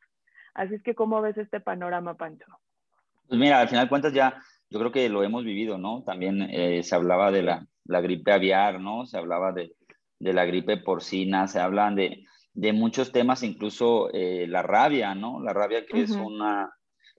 Así 0.54 0.74
es 0.74 0.82
que, 0.82 0.94
¿cómo 0.94 1.20
ves 1.20 1.36
este 1.36 1.60
panorama, 1.60 2.14
Pancho? 2.14 2.46
Pues 3.28 3.38
mira, 3.38 3.60
al 3.60 3.68
final 3.68 3.88
cuentas 3.88 4.12
ya, 4.12 4.40
yo 4.70 4.78
creo 4.78 4.92
que 4.92 5.08
lo 5.08 5.22
hemos 5.22 5.44
vivido, 5.44 5.78
¿no? 5.78 6.02
También 6.04 6.42
eh, 6.50 6.82
se 6.82 6.94
hablaba 6.94 7.30
de 7.30 7.42
la, 7.42 7.66
la, 7.84 8.00
gripe 8.00 8.32
aviar, 8.32 8.80
¿no? 8.80 9.06
Se 9.06 9.16
hablaba 9.16 9.52
de, 9.52 9.74
de 10.18 10.32
la 10.32 10.44
gripe 10.44 10.76
porcina, 10.76 11.48
se 11.48 11.60
hablan 11.60 11.94
de, 11.94 12.24
de 12.52 12.72
muchos 12.72 13.12
temas, 13.12 13.42
incluso 13.42 14.10
eh, 14.12 14.46
la 14.48 14.62
rabia, 14.62 15.14
¿no? 15.14 15.40
La 15.40 15.52
rabia 15.52 15.86
que 15.86 16.02
es 16.02 16.10
una, 16.10 16.70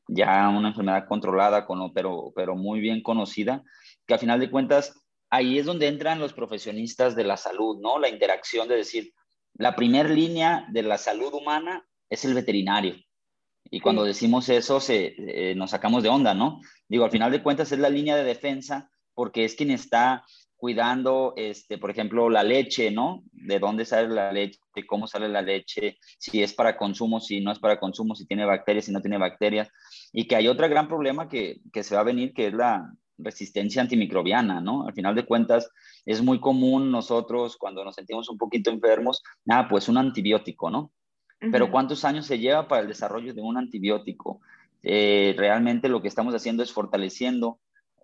ya 0.08 0.50
una 0.50 0.70
enfermedad 0.70 1.08
controlada, 1.08 1.66
con, 1.66 1.94
pero, 1.94 2.32
pero 2.36 2.56
muy 2.56 2.80
bien 2.80 3.02
conocida, 3.02 3.64
que 4.06 4.14
al 4.14 4.20
final 4.20 4.40
de 4.40 4.52
cuentas 4.52 4.94
ahí 5.30 5.58
es 5.60 5.66
donde 5.66 5.88
entran 5.88 6.20
los 6.20 6.34
profesionistas 6.34 7.16
de 7.16 7.24
la 7.24 7.38
salud, 7.38 7.80
¿no? 7.82 8.00
La 8.00 8.10
interacción 8.10 8.68
de 8.68 8.76
decir, 8.76 9.14
la 9.54 9.76
primera 9.76 10.10
línea 10.10 10.66
de 10.72 10.84
la 10.84 10.98
salud 10.98 11.34
humana 11.34 11.86
es 12.10 12.26
el 12.26 12.34
veterinario. 12.34 12.96
Y 13.72 13.80
cuando 13.80 14.04
decimos 14.04 14.50
eso, 14.50 14.80
se, 14.80 15.16
eh, 15.18 15.56
nos 15.56 15.72
sacamos 15.72 16.04
de 16.04 16.10
onda, 16.10 16.34
¿no? 16.34 16.62
Digo, 16.88 17.06
al 17.06 17.12
final 17.12 17.32
de 17.32 17.44
cuentas 17.44 17.72
es 17.72 17.80
la 17.80 17.90
línea 17.90 18.16
de 18.16 18.24
defensa 18.24 18.90
porque 19.14 19.46
es 19.46 19.56
quien 19.56 19.72
está 19.72 20.24
cuidando, 20.56 21.34
este, 21.38 21.78
por 21.78 21.90
ejemplo, 21.90 22.30
la 22.30 22.44
leche, 22.44 22.92
¿no? 22.92 23.24
De 23.32 23.60
dónde 23.60 23.86
sale 23.86 24.10
la 24.10 24.32
leche, 24.32 24.60
cómo 24.88 25.08
sale 25.08 25.30
la 25.30 25.42
leche, 25.42 25.98
si 26.18 26.44
es 26.44 26.54
para 26.54 26.78
consumo, 26.78 27.20
si 27.20 27.40
no 27.40 27.52
es 27.52 27.60
para 27.60 27.80
consumo, 27.80 28.16
si 28.16 28.26
tiene 28.26 28.46
bacterias, 28.46 28.86
si 28.86 28.92
no 28.92 29.02
tiene 29.02 29.18
bacterias. 29.18 29.70
Y 30.12 30.28
que 30.28 30.36
hay 30.36 30.48
otro 30.48 30.68
gran 30.68 30.88
problema 30.88 31.30
que, 31.30 31.62
que 31.72 31.84
se 31.84 31.96
va 31.96 32.02
a 32.02 32.06
venir, 32.06 32.34
que 32.34 32.48
es 32.48 32.54
la, 32.54 32.92
resistencia 33.20 33.82
antimicrobiana, 33.82 34.62
¿no? 34.62 34.88
Al 34.88 34.94
final 34.94 35.14
de 35.14 35.26
cuentas, 35.26 35.70
es 36.06 36.22
muy 36.22 36.40
común 36.40 36.92
nosotros 36.92 37.58
cuando 37.58 37.84
nos 37.84 37.96
sentimos 37.96 38.30
un 38.30 38.38
poquito 38.38 38.72
enfermos, 38.72 39.22
nada, 39.46 39.68
pues 39.68 39.90
un 39.90 39.98
antibiótico, 39.98 40.70
¿no? 40.70 40.92
Pero 41.40 41.72
¿cuántos 41.72 42.04
años 42.04 42.26
se 42.26 42.38
lleva 42.38 42.68
para 42.68 42.82
el 42.82 42.88
desarrollo 42.88 43.34
de 43.34 43.42
un 43.42 43.58
antibiótico? 43.58 44.42
Eh, 44.84 45.34
realmente 45.38 45.90
lo 45.90 46.02
que 46.02 46.08
estamos 46.08 46.36
haciendo 46.36 46.64
es 46.64 46.72
fortaleciendo 46.72 47.60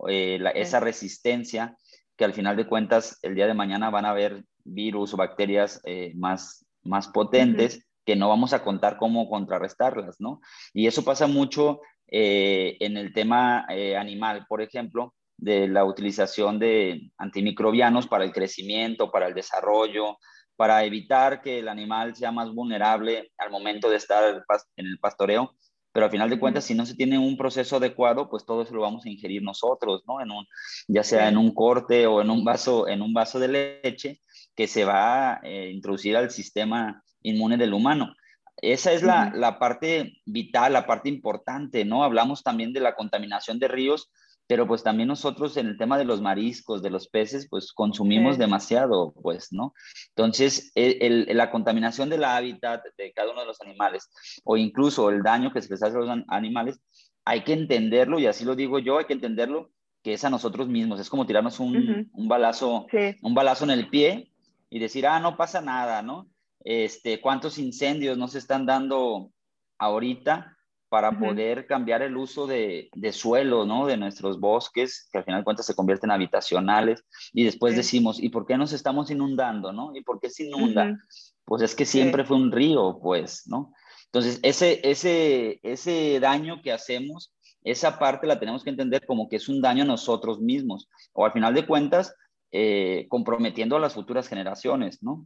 eh, 0.08 0.39
esa 0.56 0.80
resistencia 0.80 1.75
que 2.15 2.25
al 2.25 2.34
final 2.34 2.56
de 2.56 2.68
cuentas 2.68 3.20
el 3.22 3.36
día 3.36 3.48
de 3.48 3.54
mañana 3.54 3.89
van 3.89 4.06
a 4.06 4.12
haber 4.12 4.46
virus 4.63 5.13
o 5.13 5.18
bacterias 5.18 5.82
eh, 5.86 6.13
más, 6.15 6.65
más 6.84 7.08
potentes 7.10 7.86
que 8.06 8.15
no 8.15 8.30
vamos 8.30 8.54
a 8.54 8.63
contar 8.63 8.98
cómo 8.98 9.30
contrarrestarlas, 9.30 10.18
¿no? 10.20 10.39
Y 10.74 10.88
eso 10.88 11.04
pasa 11.04 11.27
mucho 11.27 11.82
eh, 12.08 12.77
en 12.80 12.98
el 12.98 13.13
tema 13.13 13.65
eh, 13.70 13.98
animal, 13.98 14.46
por 14.48 14.62
ejemplo, 14.62 15.13
de 15.38 15.68
la 15.68 15.84
utilización 15.84 16.60
de 16.60 17.12
antimicrobianos 17.18 18.08
para 18.08 18.24
el 18.24 18.32
crecimiento, 18.32 19.12
para 19.12 19.27
el 19.27 19.34
desarrollo, 19.34 20.18
para 20.56 20.84
evitar 20.84 21.42
que 21.42 21.60
el 21.60 21.68
animal 21.68 22.16
sea 22.16 22.32
más 22.32 22.54
vulnerable 22.54 23.32
al 23.38 23.52
momento 23.52 23.90
de 23.90 23.98
estar 23.98 24.44
en 24.76 24.86
el 24.86 25.00
pastoreo. 25.00 25.56
Pero 25.92 26.08
al 26.08 26.12
final 26.12 26.30
de 26.30 26.40
cuentas, 26.40 26.66
si 26.66 26.76
no 26.76 26.86
se 26.86 26.96
tiene 26.96 27.18
un 27.18 27.38
proceso 27.38 27.78
adecuado, 27.78 28.30
pues 28.30 28.46
todo 28.46 28.64
eso 28.64 28.74
lo 28.76 28.82
vamos 28.82 29.06
a 29.06 29.10
ingerir 29.10 29.42
nosotros, 29.42 30.04
¿no? 30.06 30.20
En 30.20 30.30
un, 30.30 30.46
ya 30.90 31.04
sea 31.04 31.30
en 31.30 31.38
un 31.38 31.54
corte 31.54 32.06
o 32.06 32.22
en 32.22 32.30
un 32.30 32.44
vaso, 32.44 32.88
en 32.90 33.02
un 33.02 33.14
vaso 33.14 33.40
de 33.40 33.48
leche 33.48 34.20
que 34.56 34.68
se 34.68 34.84
va 34.84 35.36
a 35.36 35.40
eh, 35.44 35.72
introducir 35.72 36.18
al 36.18 36.32
sistema 36.32 37.02
inmune 37.22 37.56
del 37.56 37.74
humano. 37.74 38.14
Esa 38.58 38.92
es 38.92 39.04
la, 39.04 39.32
la, 39.34 39.58
parte 39.58 40.22
vital, 40.26 40.74
la 40.74 40.86
parte 40.86 41.08
importante, 41.08 41.86
¿no? 41.86 42.04
Hablamos 42.04 42.44
también 42.44 42.74
de 42.74 42.80
la 42.80 42.96
contaminación 42.96 43.60
de 43.60 43.68
ríos, 43.68 44.12
pero 44.48 44.68
pues 44.68 44.84
también 44.84 45.08
nosotros 45.08 45.58
en 45.58 45.68
el 45.68 45.78
tema 45.78 45.98
de 45.98 46.06
los 46.06 46.22
mariscos, 46.22 46.82
de 46.82 46.90
los 46.90 47.08
peces, 47.08 47.48
pues 47.50 47.74
consumimos 47.74 48.38
demasiado, 48.38 49.14
pues, 49.22 49.52
¿no? 49.52 49.74
Entonces, 50.10 50.72
el, 50.75 51.28
la 51.36 51.52
contaminación 51.52 52.10
del 52.10 52.24
hábitat 52.24 52.84
de 52.98 53.14
cada 53.14 53.32
uno 53.32 53.42
de 53.42 53.48
los 53.48 53.62
animales, 53.62 54.10
o 54.44 54.58
incluso 54.58 55.10
el 55.10 55.24
daño 55.24 55.52
que 55.52 55.62
se 55.62 55.70
les 55.70 55.82
hace 55.84 55.98
a 55.98 56.00
los 56.00 56.24
animales, 56.28 56.80
hay 57.25 57.44
que 57.44 57.54
entenderlo, 57.54 58.20
y 58.20 58.28
así 58.28 58.46
lo 58.46 58.56
digo 58.56 58.80
yo, 58.80 59.00
hay 59.00 59.06
que 59.06 59.14
entenderlo, 59.14 59.72
que 60.04 60.14
es 60.14 60.24
a 60.24 60.30
nosotros 60.30 60.68
mismos, 60.68 61.00
es 61.00 61.10
como 61.10 61.25
tirarnos 61.25 61.60
un, 61.60 62.10
un 62.14 62.28
balazo, 62.28 62.86
un 63.24 63.34
balazo 63.34 63.64
en 63.64 63.72
el 63.72 63.90
pie 63.90 64.32
y 64.70 64.78
decir, 64.78 65.08
ah, 65.08 65.20
no 65.20 65.36
pasa 65.36 65.62
nada, 65.62 66.04
¿no? 66.04 66.30
este, 66.66 67.22
cuántos 67.22 67.60
incendios 67.60 68.18
nos 68.18 68.36
están 68.36 68.66
dando 68.66 69.32
ahorita 69.78 70.55
para 70.89 71.18
poder 71.18 71.65
cambiar 71.65 72.01
el 72.01 72.15
uso 72.15 72.48
de, 72.48 72.89
suelo, 73.12 73.65
¿no? 73.65 73.86
De 73.86 73.98
nuestros 73.98 74.39
bosques, 74.39 75.08
que 75.12 75.18
al 75.18 75.24
final 75.24 75.42
de 75.42 75.44
cuentas 75.44 75.65
se 75.65 75.75
convierten 75.75 76.10
en 76.10 76.15
habitacionales, 76.15 77.04
y 77.34 77.44
después 77.44 77.75
decimos, 77.75 78.22
¿y 78.22 78.30
por 78.30 78.46
qué 78.46 78.58
nos 78.58 78.74
estamos 78.74 79.10
inundando, 79.12 79.72
no? 79.72 79.96
¿Y 79.96 80.04
por 80.04 80.20
qué 80.20 80.30
se 80.30 80.46
inunda? 80.46 80.98
Pues 81.44 81.62
es 81.62 81.75
que 81.75 81.86
siempre 81.86 82.24
fue 82.24 82.38
un 82.38 82.51
río, 82.51 83.00
pues, 83.01 83.48
¿no? 83.48 83.74
Entonces, 84.06 84.39
ese, 84.44 84.80
ese, 84.89 85.60
ese 85.63 86.20
daño 86.20 86.62
que 86.62 86.72
hacemos, 86.72 87.34
esa 87.63 88.00
parte 88.00 88.27
la 88.27 88.39
tenemos 88.39 88.63
que 88.63 88.70
entender 88.70 89.06
como 89.06 89.27
que 89.27 89.38
es 89.38 89.50
un 89.50 89.62
daño 89.62 89.84
a 89.84 89.88
nosotros 89.88 90.39
mismos, 90.39 90.88
o 91.13 91.25
al 91.25 91.34
final 91.34 91.54
de 91.54 91.65
cuentas, 91.65 92.15
eh, 92.51 93.08
comprometiendo 93.10 93.75
a 93.75 93.80
las 93.80 93.96
futuras 93.96 94.27
generaciones, 94.27 95.04
¿no? 95.04 95.25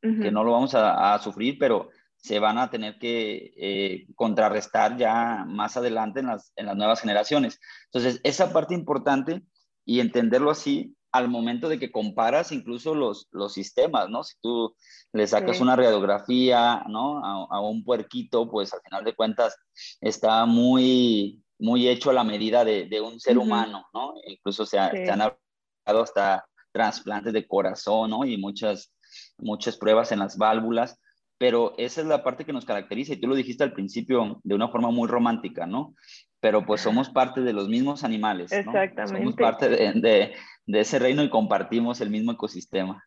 que 0.00 0.30
no 0.30 0.44
lo 0.44 0.52
vamos 0.52 0.74
a, 0.74 1.18
sufrir, 1.18 1.58
pero 1.58 1.90
se 2.18 2.38
van 2.38 2.58
a 2.58 2.70
tener 2.70 2.98
que 2.98 3.54
eh, 3.56 4.06
contrarrestar 4.14 4.96
ya 4.96 5.44
más 5.46 5.76
adelante 5.76 6.20
en 6.20 6.26
las, 6.26 6.52
en 6.56 6.66
las 6.66 6.76
nuevas 6.76 7.00
generaciones. 7.00 7.60
Entonces, 7.86 8.20
esa 8.24 8.52
parte 8.52 8.74
importante 8.74 9.42
y 9.84 10.00
entenderlo 10.00 10.50
así 10.50 10.94
al 11.12 11.28
momento 11.28 11.68
de 11.68 11.78
que 11.78 11.90
comparas 11.90 12.52
incluso 12.52 12.94
los, 12.94 13.28
los 13.30 13.54
sistemas, 13.54 14.10
¿no? 14.10 14.22
Si 14.24 14.34
tú 14.42 14.74
le 15.12 15.26
sacas 15.26 15.60
una 15.60 15.74
radiografía, 15.74 16.84
¿no? 16.88 17.24
A, 17.24 17.60
un 17.60 17.82
puerquito, 17.82 18.50
pues 18.50 18.74
al 18.74 18.82
final 18.82 19.04
de 19.04 19.14
cuentas 19.14 19.56
está 20.00 20.44
muy, 20.44 21.42
muy 21.58 21.88
hecho 21.88 22.10
a 22.10 22.12
la 22.12 22.24
medida 22.24 22.64
de, 22.64 22.86
de 22.86 23.00
un 23.00 23.18
ser 23.18 23.38
humano, 23.38 23.86
¿no? 23.94 24.14
Incluso 24.26 24.66
se, 24.66 24.76
se 24.76 25.10
han 25.10 25.22
hablado 25.22 26.02
hasta 26.02 26.46
trasplantes 26.72 27.32
de 27.32 27.46
corazón, 27.46 28.10
¿no? 28.10 28.24
Y 28.26 28.36
muchas, 28.36 28.92
muchas 29.38 29.78
pruebas 29.78 30.12
en 30.12 30.18
las 30.18 30.36
válvulas, 30.36 31.00
pero 31.38 31.74
esa 31.78 32.00
es 32.00 32.06
la 32.06 32.24
parte 32.24 32.44
que 32.44 32.52
nos 32.52 32.64
caracteriza 32.64 33.12
y 33.12 33.20
tú 33.20 33.28
lo 33.28 33.36
dijiste 33.36 33.62
al 33.62 33.72
principio 33.72 34.40
de 34.42 34.54
una 34.54 34.68
forma 34.68 34.90
muy 34.90 35.08
romántica, 35.08 35.66
¿no? 35.66 35.94
Pero 36.40 36.66
pues 36.66 36.80
somos 36.80 37.08
parte 37.08 37.40
de 37.40 37.52
los 37.52 37.68
mismos 37.68 38.04
animales, 38.04 38.50
¿no? 38.52 38.58
Exactamente. 38.58 39.18
Somos 39.18 39.36
parte 39.36 39.68
de, 39.68 40.32
ese 40.66 40.98
reino 40.98 41.22
y 41.22 41.30
compartimos 41.30 42.00
el 42.00 42.10
mismo 42.10 42.32
ecosistema. 42.32 43.04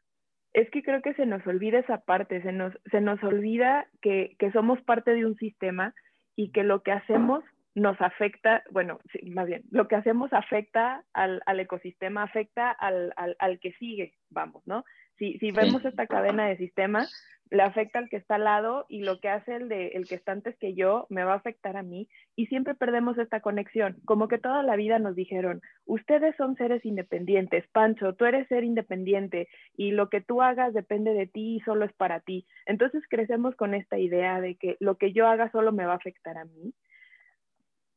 Es 0.53 0.69
que 0.71 0.81
creo 0.81 1.01
que 1.01 1.13
se 1.13 1.25
nos 1.25 1.45
olvida 1.45 1.79
esa 1.79 1.99
parte, 1.99 2.41
se 2.41 2.51
nos, 2.51 2.73
se 2.89 2.99
nos 2.99 3.21
olvida 3.23 3.87
que, 4.01 4.35
somos 4.53 4.81
parte 4.81 5.11
de 5.11 5.25
un 5.25 5.35
sistema 5.35 5.93
y 6.35 6.51
que 6.51 6.63
lo 6.63 6.83
que 6.83 6.91
hacemos 6.91 7.43
nos 7.73 7.99
afecta, 8.01 8.63
bueno, 8.71 8.99
más 9.31 9.47
bien, 9.47 9.63
lo 9.71 9.87
que 9.87 9.95
hacemos 9.95 10.33
afecta 10.33 11.05
al, 11.13 11.41
ecosistema, 11.59 12.23
afecta 12.23 12.71
al, 12.71 13.13
al, 13.15 13.59
que 13.59 13.71
sigue, 13.73 14.13
vamos, 14.29 14.61
¿no? 14.65 14.83
Si, 15.21 15.51
vemos 15.51 15.85
esta 15.85 16.07
cadena 16.07 16.47
de 16.47 16.57
sistemas, 16.57 17.13
le 17.51 17.61
afecta 17.61 17.99
al 17.99 18.09
que 18.09 18.15
está 18.15 18.35
al 18.35 18.45
lado 18.45 18.87
y 18.89 19.01
lo 19.01 19.19
que 19.19 19.29
hace 19.29 19.55
el, 19.55 19.69
de, 19.69 19.89
el 19.89 20.07
que 20.07 20.15
está 20.15 20.31
antes 20.31 20.57
que 20.57 20.73
yo 20.73 21.05
me 21.09 21.23
va 21.23 21.33
a 21.33 21.35
afectar 21.35 21.77
a 21.77 21.83
mí 21.83 22.09
y 22.35 22.47
siempre 22.47 22.73
perdemos 22.73 23.19
esta 23.19 23.39
conexión. 23.39 23.97
Como 24.05 24.27
que 24.27 24.39
toda 24.39 24.63
la 24.63 24.75
vida 24.75 24.97
nos 24.97 25.15
dijeron, 25.15 25.61
ustedes 25.85 26.35
son 26.37 26.55
seres 26.55 26.83
independientes, 26.85 27.67
Pancho, 27.71 28.15
tú 28.15 28.25
eres 28.25 28.47
ser 28.47 28.63
independiente 28.63 29.47
y 29.77 29.91
lo 29.91 30.09
que 30.09 30.21
tú 30.21 30.41
hagas 30.41 30.73
depende 30.73 31.13
de 31.13 31.27
ti 31.27 31.57
y 31.57 31.59
solo 31.59 31.85
es 31.85 31.93
para 31.93 32.21
ti. 32.21 32.47
Entonces 32.65 33.03
crecemos 33.07 33.55
con 33.55 33.75
esta 33.75 33.99
idea 33.99 34.41
de 34.41 34.55
que 34.55 34.77
lo 34.79 34.95
que 34.95 35.13
yo 35.13 35.27
haga 35.27 35.51
solo 35.51 35.71
me 35.71 35.85
va 35.85 35.93
a 35.93 35.97
afectar 35.97 36.39
a 36.39 36.45
mí 36.45 36.73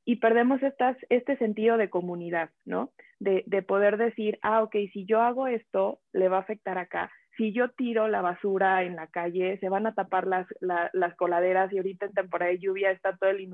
y 0.05 0.17
perdemos 0.17 0.61
este 0.63 1.37
sentido 1.39 1.77
de 1.77 1.89
comunidad, 1.89 2.51
¿no? 2.65 2.91
De, 3.21 3.43
de, 3.47 3.63
poder 3.63 3.97
decir, 3.97 4.39
ah, 4.43 4.63
ok, 4.63 4.77
si 4.93 5.07
yo 5.07 5.23
hago 5.23 5.47
esto, 5.47 6.01
le 6.13 6.29
va 6.29 6.39
a 6.39 6.41
afectar 6.41 6.77
acá. 6.77 7.11
Si 7.37 7.53
yo 7.53 7.71
tiro 7.71 8.07
la 8.07 8.21
basura 8.21 8.85
en 8.85 8.97
la 8.97 9.07
calle, 9.07 9.59
se 9.59 9.69
van 9.69 9.87
a 9.87 9.95
tapar 9.95 10.27
las, 10.27 10.47
las 10.61 11.17
coladeras 11.17 11.73
y 11.73 11.79
ahorita 11.79 12.07
en 12.07 12.13
temporada 12.13 12.53
de 12.53 12.59
lluvia 12.59 12.91
está 12.91 13.17
todo, 13.17 13.31
el 13.31 13.49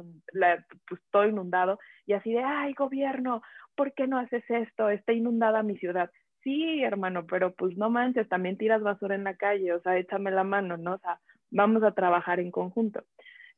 pues, 0.88 1.00
todo 1.11 1.26
inundado 1.26 1.78
y 2.04 2.12
así 2.14 2.33
de, 2.33 2.42
ay, 2.42 2.75
gobierno, 2.75 3.42
¿por 3.76 3.95
qué 3.95 4.07
no 4.07 4.19
haces 4.19 4.45
esto? 4.49 4.90
Está 4.90 5.12
inundada 5.12 5.62
mi 5.62 5.76
ciudad. 5.78 6.11
sí, 6.42 6.83
hermano, 6.83 7.26
pero 7.26 7.54
pues 7.54 7.76
no 7.76 7.90
manches, 7.90 8.28
también 8.28 8.57
tiras 8.57 8.83
basura 8.83 9.14
en 9.14 9.25
la 9.25 9.37
calle, 9.37 9.73
o 9.73 9.80
sea, 9.80 9.99
échame 9.99 10.30
la 10.30 10.45
mano, 10.45 10.76
¿no? 10.76 10.95
O 10.95 10.99
sea, 10.99 11.21
vamos 11.50 11.83
a 11.83 11.92
trabajar 11.92 12.40
en 12.40 12.50
conjunto. 12.50 13.04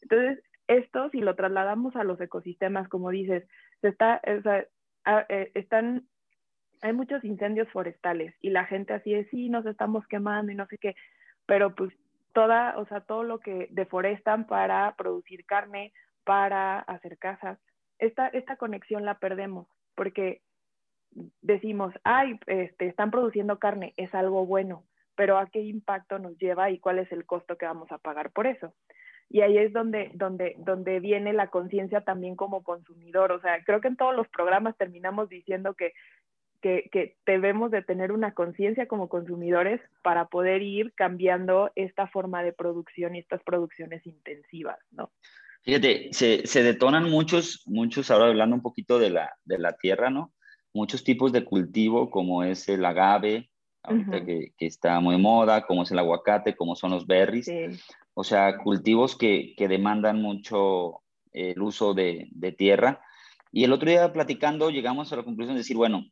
Entonces, 0.02 0.44
esto, 0.76 1.10
si 1.10 1.20
lo 1.20 1.34
trasladamos 1.34 1.96
a 1.96 2.04
los 2.04 2.20
ecosistemas, 2.20 2.88
como 2.88 3.10
dices, 3.10 3.44
se 3.80 3.88
está, 3.88 4.20
o 4.26 4.42
sea, 4.42 4.66
eh, 5.28 5.50
están, 5.54 6.06
hay 6.82 6.92
muchos 6.92 7.24
incendios 7.24 7.68
forestales 7.70 8.34
y 8.40 8.50
la 8.50 8.64
gente 8.64 8.92
así 8.92 9.14
es, 9.14 9.28
sí, 9.30 9.48
nos 9.48 9.66
estamos 9.66 10.06
quemando 10.06 10.52
y 10.52 10.54
no 10.54 10.66
sé 10.66 10.78
qué, 10.78 10.94
pero 11.46 11.74
pues 11.74 11.92
toda, 12.32 12.78
o 12.78 12.86
sea, 12.86 13.00
todo 13.00 13.22
lo 13.22 13.40
que 13.40 13.68
deforestan 13.70 14.46
para 14.46 14.94
producir 14.96 15.44
carne, 15.44 15.92
para 16.24 16.80
hacer 16.80 17.18
casas, 17.18 17.58
esta, 17.98 18.28
esta 18.28 18.56
conexión 18.56 19.04
la 19.04 19.18
perdemos 19.18 19.68
porque 19.94 20.40
decimos, 21.42 21.92
ay, 22.04 22.38
este, 22.46 22.86
están 22.86 23.10
produciendo 23.10 23.58
carne, 23.58 23.94
es 23.96 24.14
algo 24.14 24.46
bueno, 24.46 24.84
pero 25.14 25.38
¿a 25.38 25.46
qué 25.46 25.60
impacto 25.60 26.18
nos 26.18 26.38
lleva 26.38 26.70
y 26.70 26.78
cuál 26.78 26.98
es 26.98 27.12
el 27.12 27.26
costo 27.26 27.56
que 27.56 27.66
vamos 27.66 27.92
a 27.92 27.98
pagar 27.98 28.30
por 28.30 28.46
eso? 28.46 28.74
Y 29.32 29.40
ahí 29.40 29.56
es 29.56 29.72
donde, 29.72 30.10
donde, 30.12 30.54
donde 30.58 31.00
viene 31.00 31.32
la 31.32 31.48
conciencia 31.48 32.02
también 32.02 32.36
como 32.36 32.62
consumidor. 32.62 33.32
O 33.32 33.40
sea, 33.40 33.64
creo 33.64 33.80
que 33.80 33.88
en 33.88 33.96
todos 33.96 34.14
los 34.14 34.28
programas 34.28 34.76
terminamos 34.76 35.30
diciendo 35.30 35.72
que, 35.72 35.94
que, 36.60 36.90
que 36.92 37.16
debemos 37.24 37.70
de 37.70 37.80
tener 37.80 38.12
una 38.12 38.34
conciencia 38.34 38.86
como 38.86 39.08
consumidores 39.08 39.80
para 40.02 40.26
poder 40.26 40.60
ir 40.60 40.92
cambiando 40.94 41.72
esta 41.76 42.06
forma 42.08 42.42
de 42.42 42.52
producción 42.52 43.16
y 43.16 43.20
estas 43.20 43.42
producciones 43.42 44.06
intensivas, 44.06 44.78
¿no? 44.90 45.10
Fíjate, 45.62 46.12
se, 46.12 46.46
se 46.46 46.62
detonan 46.62 47.08
muchos, 47.08 47.62
muchos, 47.64 48.10
ahora 48.10 48.26
hablando 48.26 48.54
un 48.54 48.62
poquito 48.62 48.98
de 48.98 49.08
la, 49.08 49.34
de 49.46 49.58
la 49.58 49.72
tierra, 49.78 50.10
¿no? 50.10 50.34
Muchos 50.74 51.04
tipos 51.04 51.32
de 51.32 51.42
cultivo, 51.42 52.10
como 52.10 52.44
es 52.44 52.68
el 52.68 52.84
agave, 52.84 53.48
ahorita 53.82 54.26
que, 54.26 54.52
que, 54.58 54.66
está 54.66 55.00
muy 55.00 55.16
moda, 55.16 55.62
como 55.62 55.84
es 55.84 55.90
el 55.90 55.98
aguacate, 55.98 56.54
como 56.54 56.76
son 56.76 56.90
los 56.90 57.06
berries. 57.06 57.48
O 58.14 58.24
sea, 58.24 58.58
cultivos 58.58 59.16
que, 59.16 59.54
que 59.56 59.68
demandan 59.68 60.20
mucho 60.20 61.02
el 61.32 61.60
uso 61.62 61.94
de, 61.94 62.28
de, 62.32 62.52
tierra. 62.52 63.00
Y 63.50 63.64
el 63.64 63.72
otro 63.72 63.88
día 63.88 64.12
platicando 64.12 64.70
llegamos 64.70 65.12
a 65.12 65.16
la 65.16 65.24
conclusión 65.24 65.54
de 65.54 65.60
decir, 65.60 65.76
bueno, 65.76 66.06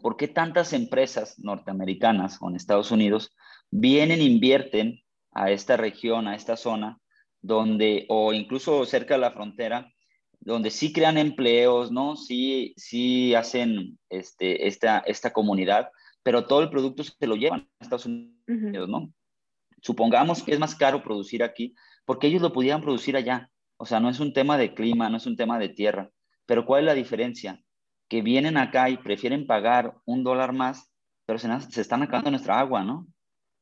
¿por 0.00 0.16
qué 0.16 0.28
tantas 0.28 0.72
empresas 0.72 1.38
norteamericanas 1.38 2.38
o 2.40 2.48
en 2.48 2.56
Estados 2.56 2.90
Unidos 2.90 3.34
vienen, 3.70 4.22
invierten 4.22 5.02
a 5.32 5.50
esta 5.50 5.76
región, 5.76 6.28
a 6.28 6.34
esta 6.34 6.56
zona, 6.56 6.98
donde, 7.40 8.06
o 8.08 8.32
incluso 8.32 8.84
cerca 8.86 9.14
de 9.14 9.20
la 9.20 9.32
frontera, 9.32 9.92
donde 10.40 10.70
sí 10.70 10.92
crean 10.92 11.18
empleos, 11.18 11.90
¿no? 11.90 12.16
Sí, 12.16 12.74
sí 12.76 13.34
hacen 13.34 13.98
este, 14.08 14.66
esta, 14.66 14.98
esta 15.00 15.32
comunidad, 15.32 15.90
pero 16.22 16.46
todo 16.46 16.62
el 16.62 16.70
producto 16.70 17.04
se 17.04 17.26
lo 17.26 17.36
llevan 17.36 17.68
a 17.80 17.84
Estados 17.84 18.06
Unidos, 18.06 18.88
¿no? 18.88 19.12
Supongamos 19.82 20.42
que 20.42 20.52
es 20.52 20.60
más 20.60 20.74
caro 20.76 21.02
producir 21.02 21.42
aquí, 21.42 21.74
porque 22.04 22.28
ellos 22.28 22.40
lo 22.40 22.52
pudieran 22.52 22.80
producir 22.80 23.16
allá. 23.16 23.50
O 23.76 23.84
sea, 23.84 23.98
no 23.98 24.08
es 24.08 24.20
un 24.20 24.32
tema 24.32 24.56
de 24.56 24.74
clima, 24.74 25.10
no 25.10 25.16
es 25.16 25.26
un 25.26 25.36
tema 25.36 25.58
de 25.58 25.68
tierra. 25.68 26.10
Pero 26.46 26.64
¿cuál 26.64 26.80
es 26.80 26.86
la 26.86 26.94
diferencia? 26.94 27.60
Que 28.08 28.22
vienen 28.22 28.56
acá 28.56 28.88
y 28.90 28.96
prefieren 28.96 29.46
pagar 29.46 29.96
un 30.04 30.22
dólar 30.22 30.52
más, 30.52 30.92
pero 31.26 31.38
se, 31.38 31.48
se 31.62 31.80
están 31.80 32.02
acabando 32.02 32.30
nuestra 32.30 32.60
agua, 32.60 32.84
¿no? 32.84 33.08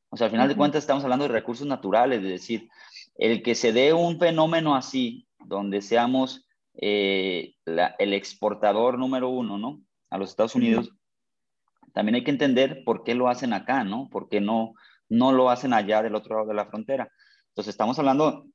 O 0.09 0.17
sea, 0.17 0.25
al 0.25 0.31
final 0.31 0.47
de 0.47 0.55
cuentas 0.55 0.83
estamos 0.83 1.03
hablando 1.03 1.27
de 1.27 1.33
recursos 1.33 1.65
naturales, 1.65 2.19
es 2.21 2.29
decir, 2.29 2.69
el 3.15 3.41
que 3.41 3.55
se 3.55 3.73
dé 3.73 3.93
un 3.93 4.19
fenómeno 4.19 4.75
así, 4.75 5.27
donde 5.39 5.81
seamos 5.81 6.45
eh, 6.75 7.55
el 7.65 8.13
exportador 8.13 8.99
número 8.99 9.29
uno, 9.29 9.57
¿no? 9.57 9.81
A 10.09 10.17
los 10.17 10.29
Estados 10.29 10.53
Unidos, 10.53 10.91
también 11.93 12.15
hay 12.15 12.23
que 12.23 12.31
entender 12.31 12.83
por 12.83 13.03
qué 13.03 13.15
lo 13.15 13.27
hacen 13.27 13.53
acá, 13.53 13.83
¿no? 13.83 14.09
¿Por 14.09 14.29
qué 14.29 14.41
no, 14.41 14.73
no 15.11 15.31
lo 15.31 15.49
hacen 15.49 15.73
allá 15.73 16.01
del 16.01 16.15
otro 16.15 16.35
lado 16.35 16.47
de 16.47 16.53
la 16.55 16.65
frontera? 16.65 17.11
Entonces, 17.49 17.73
estamos 17.73 17.99
hablando 17.99 18.45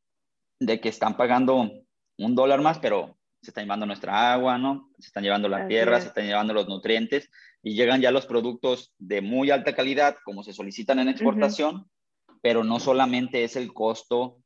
de 0.59 0.81
que 0.81 0.89
están 0.89 1.17
pagando 1.17 1.71
un 2.19 2.35
dólar 2.35 2.63
más, 2.63 2.79
pero 2.79 3.19
se 3.43 3.51
están 3.51 3.65
llevando 3.65 3.87
nuestra 3.87 4.33
agua, 4.33 4.59
¿no? 4.59 4.91
Se 4.99 5.09
están 5.09 5.23
llevando 5.23 5.49
la 5.49 5.69
tierra, 5.69 6.01
se 6.01 6.09
están 6.09 6.27
llevando 6.27 6.55
los 6.55 6.67
nutrientes 6.67 7.31
y 7.63 7.75
llegan 7.75 8.01
ya 8.01 8.11
los 8.11 8.27
productos 8.27 8.95
de 8.99 9.21
muy 9.21 9.51
alta 9.51 9.75
calidad, 9.75 10.17
como 10.25 10.43
se 10.43 10.55
solicitan 10.55 10.99
en 10.99 11.09
exportación, 11.09 11.89
pero 12.41 12.65
no 12.65 12.81
solamente 12.81 13.45
es 13.45 13.55
el 13.55 13.73
costo 13.75 14.39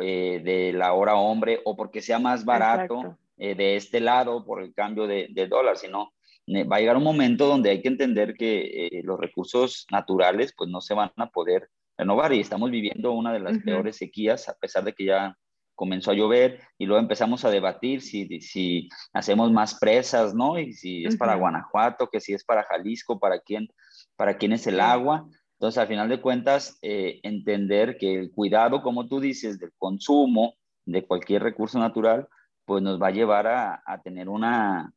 eh, 0.00 0.40
de 0.44 0.72
la 0.72 0.94
hora 0.94 1.14
hombre 1.14 1.60
o 1.64 1.76
porque 1.76 2.02
sea 2.02 2.18
más 2.18 2.44
barato 2.44 3.18
eh, 3.36 3.54
de 3.54 3.76
este 3.76 4.00
lado 4.00 4.44
por 4.44 4.62
el 4.62 4.74
cambio 4.74 5.06
de, 5.06 5.28
de 5.30 5.46
dólar, 5.46 5.76
sino 5.76 6.12
va 6.48 6.76
a 6.76 6.80
llegar 6.80 6.96
un 6.96 7.04
momento 7.04 7.46
donde 7.46 7.70
hay 7.70 7.82
que 7.82 7.88
entender 7.88 8.34
que 8.34 8.86
eh, 8.86 9.02
los 9.04 9.18
recursos 9.18 9.86
naturales 9.90 10.52
pues 10.56 10.70
no 10.70 10.80
se 10.80 10.94
van 10.94 11.12
a 11.16 11.30
poder 11.30 11.68
renovar 11.96 12.32
y 12.32 12.40
estamos 12.40 12.70
viviendo 12.70 13.12
una 13.12 13.32
de 13.32 13.40
las 13.40 13.58
peores 13.58 13.96
sequías 13.96 14.48
a 14.48 14.54
pesar 14.54 14.84
de 14.84 14.92
que 14.92 15.04
ya 15.06 15.36
comenzó 15.74 16.10
a 16.10 16.14
llover 16.14 16.60
y 16.78 16.86
luego 16.86 17.00
empezamos 17.00 17.44
a 17.44 17.50
debatir 17.50 18.02
si, 18.02 18.40
si 18.40 18.88
hacemos 19.12 19.50
más 19.50 19.78
presas, 19.78 20.34
¿no? 20.34 20.58
Y 20.58 20.72
si 20.74 21.04
es 21.04 21.16
para 21.16 21.34
Guanajuato, 21.34 22.08
que 22.08 22.20
si 22.20 22.34
es 22.34 22.44
para 22.44 22.64
Jalisco, 22.64 23.18
para 23.18 23.40
quién, 23.40 23.68
para 24.16 24.36
quién 24.36 24.52
es 24.52 24.66
el 24.66 24.80
agua. 24.80 25.26
Entonces, 25.54 25.78
al 25.78 25.88
final 25.88 26.08
de 26.08 26.20
cuentas, 26.20 26.78
eh, 26.82 27.20
entender 27.22 27.96
que 27.96 28.14
el 28.14 28.30
cuidado, 28.32 28.82
como 28.82 29.08
tú 29.08 29.20
dices, 29.20 29.58
del 29.58 29.72
consumo 29.78 30.54
de 30.84 31.04
cualquier 31.04 31.42
recurso 31.42 31.78
natural, 31.78 32.28
pues 32.64 32.82
nos 32.82 33.00
va 33.00 33.08
a 33.08 33.12
llevar 33.12 33.46
a, 33.46 33.82
a 33.84 34.00
tener 34.02 34.28
una, 34.28 34.92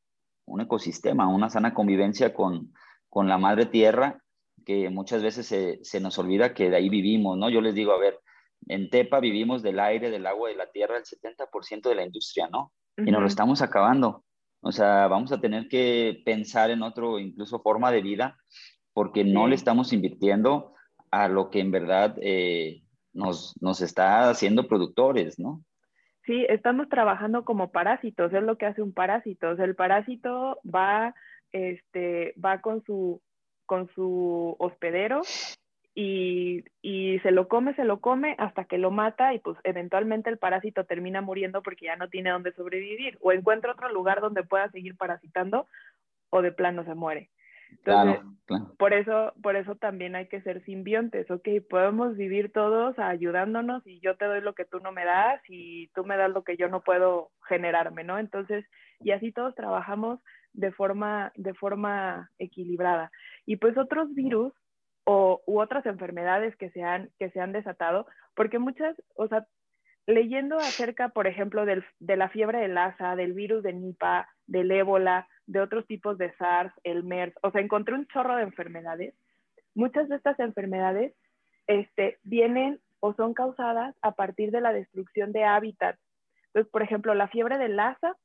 un 0.45 0.61
ecosistema, 0.61 1.27
una 1.27 1.49
sana 1.49 1.73
convivencia 1.73 2.33
con, 2.33 2.73
con 3.09 3.27
la 3.27 3.37
madre 3.37 3.65
tierra, 3.65 4.21
que 4.65 4.89
muchas 4.89 5.21
veces 5.21 5.45
se, 5.45 5.79
se, 5.83 5.99
nos 5.99 6.17
olvida 6.17 6.53
que 6.53 6.69
de 6.69 6.77
ahí 6.77 6.89
vivimos, 6.89 7.37
¿no? 7.37 7.49
Yo 7.49 7.61
les 7.61 7.75
digo, 7.75 7.91
a 7.91 7.99
ver, 7.99 8.19
en 8.67 8.89
Tepa 8.89 9.19
vivimos 9.19 9.61
del 9.61 9.79
aire, 9.79 10.09
del 10.09 10.25
agua, 10.25 10.49
de 10.49 10.55
la 10.55 10.71
tierra, 10.71 10.97
el 10.97 11.03
70% 11.03 11.89
de 11.89 11.95
la 11.95 12.03
industria, 12.03 12.47
¿no? 12.51 12.71
Y 12.97 13.11
nos 13.11 13.21
lo 13.21 13.27
estamos 13.27 13.61
acabando. 13.61 14.23
O 14.61 14.71
sea, 14.71 15.07
vamos 15.07 15.31
a 15.31 15.39
tener 15.39 15.67
que 15.67 16.21
pensar 16.25 16.71
en 16.71 16.81
otro, 16.81 17.19
incluso 17.19 17.59
forma 17.59 17.91
de 17.91 18.01
vida, 18.01 18.37
porque 18.93 19.23
no 19.23 19.47
le 19.47 19.55
estamos 19.55 19.93
invirtiendo 19.93 20.73
a 21.11 21.27
lo 21.27 21.49
que 21.49 21.59
en 21.59 21.71
verdad 21.71 22.15
eh, 22.21 22.83
nos, 23.13 23.53
nos 23.61 23.81
está 23.81 24.29
haciendo 24.29 24.67
productores, 24.67 25.37
¿no? 25.37 25.63
Sí, 26.25 26.45
estamos 26.49 26.89
trabajando 26.89 27.45
como 27.45 27.71
parásitos, 27.71 28.33
es 28.33 28.41
lo 28.41 28.57
que 28.57 28.65
hace 28.65 28.81
un 28.81 28.93
parásito. 28.93 29.49
O 29.49 29.55
sea, 29.55 29.65
el 29.65 29.75
parásito 29.75 30.59
va, 30.65 31.13
este, 31.51 32.33
va 32.43 32.61
con 32.61 32.83
su, 32.83 33.21
con 33.67 33.89
su 33.93 34.55
hospedero 34.57 35.21
y, 35.93 36.63
y, 36.81 37.19
se 37.19 37.31
lo 37.31 37.47
come, 37.47 37.75
se 37.75 37.85
lo 37.85 38.01
come 38.01 38.35
hasta 38.39 38.65
que 38.65 38.79
lo 38.79 38.91
mata 38.91 39.33
y 39.33 39.39
pues 39.39 39.57
eventualmente 39.63 40.29
el 40.29 40.39
parásito 40.39 40.83
termina 40.85 41.21
muriendo 41.21 41.61
porque 41.61 41.85
ya 41.85 41.95
no 41.95 42.09
tiene 42.09 42.31
dónde 42.31 42.53
sobrevivir 42.53 43.17
o 43.21 43.31
encuentra 43.31 43.71
otro 43.73 43.89
lugar 43.93 44.19
donde 44.19 44.43
pueda 44.43 44.69
seguir 44.71 44.97
parasitando 44.97 45.67
o 46.31 46.41
de 46.41 46.51
plano 46.51 46.83
se 46.85 46.95
muere. 46.95 47.29
Entonces, 47.69 48.21
por 48.77 48.93
eso, 48.93 49.33
por 49.41 49.55
eso 49.55 49.75
también 49.75 50.15
hay 50.15 50.27
que 50.27 50.41
ser 50.41 50.63
simbiontes, 50.65 51.29
ok, 51.29 51.47
podemos 51.69 52.15
vivir 52.15 52.51
todos 52.51 52.97
ayudándonos 52.99 53.85
y 53.85 53.99
yo 53.99 54.17
te 54.17 54.25
doy 54.25 54.41
lo 54.41 54.53
que 54.53 54.65
tú 54.65 54.79
no 54.79 54.91
me 54.91 55.05
das 55.05 55.41
y 55.47 55.87
tú 55.89 56.05
me 56.05 56.17
das 56.17 56.31
lo 56.31 56.43
que 56.43 56.57
yo 56.57 56.67
no 56.67 56.81
puedo 56.81 57.31
generarme, 57.47 58.03
¿no? 58.03 58.19
Entonces, 58.19 58.65
y 58.99 59.11
así 59.11 59.31
todos 59.31 59.55
trabajamos 59.55 60.19
de 60.53 60.71
forma, 60.71 61.31
de 61.35 61.53
forma 61.53 62.29
equilibrada. 62.37 63.11
Y 63.45 63.57
pues 63.57 63.77
otros 63.77 64.13
virus 64.13 64.53
o, 65.03 65.41
u 65.45 65.59
otras 65.59 65.85
enfermedades 65.85 66.55
que 66.55 66.69
se 66.71 66.83
han, 66.83 67.09
que 67.19 67.29
se 67.31 67.39
han 67.39 67.51
desatado, 67.51 68.07
porque 68.35 68.59
muchas, 68.59 68.95
o 69.15 69.27
sea, 69.27 69.45
leyendo 70.07 70.57
acerca, 70.57 71.09
por 71.09 71.27
ejemplo, 71.27 71.65
de 71.65 72.17
la 72.17 72.29
fiebre 72.29 72.59
de 72.59 72.67
Lassa, 72.67 73.15
del 73.15 73.33
virus 73.33 73.63
de 73.63 73.73
Nipah, 73.73 74.27
del 74.47 74.71
ébola, 74.71 75.27
de 75.47 75.61
otros 75.61 75.85
tipos 75.87 76.17
de 76.17 76.33
SARS, 76.35 76.73
el 76.83 77.03
MERS, 77.03 77.33
o 77.41 77.51
sea, 77.51 77.61
encontré 77.61 77.95
un 77.95 78.07
chorro 78.07 78.35
de 78.35 78.43
enfermedades. 78.43 79.13
Muchas 79.73 80.09
de 80.09 80.15
estas 80.15 80.39
enfermedades 80.39 81.13
este, 81.67 82.19
vienen 82.23 82.79
o 82.99 83.13
son 83.13 83.33
causadas 83.33 83.95
a 84.01 84.11
partir 84.13 84.51
de 84.51 84.61
la 84.61 84.73
destrucción 84.73 85.31
de 85.31 85.43
hábitats. 85.43 85.99
Entonces, 86.47 86.71
por 86.71 86.81
ejemplo, 86.81 87.13
la 87.13 87.27
fiebre 87.27 87.57
de 87.57 87.69
Lassa, 87.69 88.15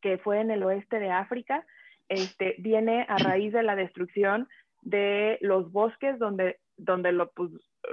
que 0.00 0.18
fue 0.18 0.40
en 0.40 0.50
el 0.50 0.62
oeste 0.62 0.98
de 0.98 1.10
África, 1.10 1.66
este, 2.08 2.54
viene 2.58 3.06
a 3.08 3.18
raíz 3.18 3.52
de 3.52 3.62
la 3.62 3.76
destrucción 3.76 4.48
de 4.82 5.38
los 5.40 5.72
bosques 5.72 6.18
donde, 6.18 6.58
donde 6.76 7.12
lo, 7.12 7.30
pues, 7.32 7.50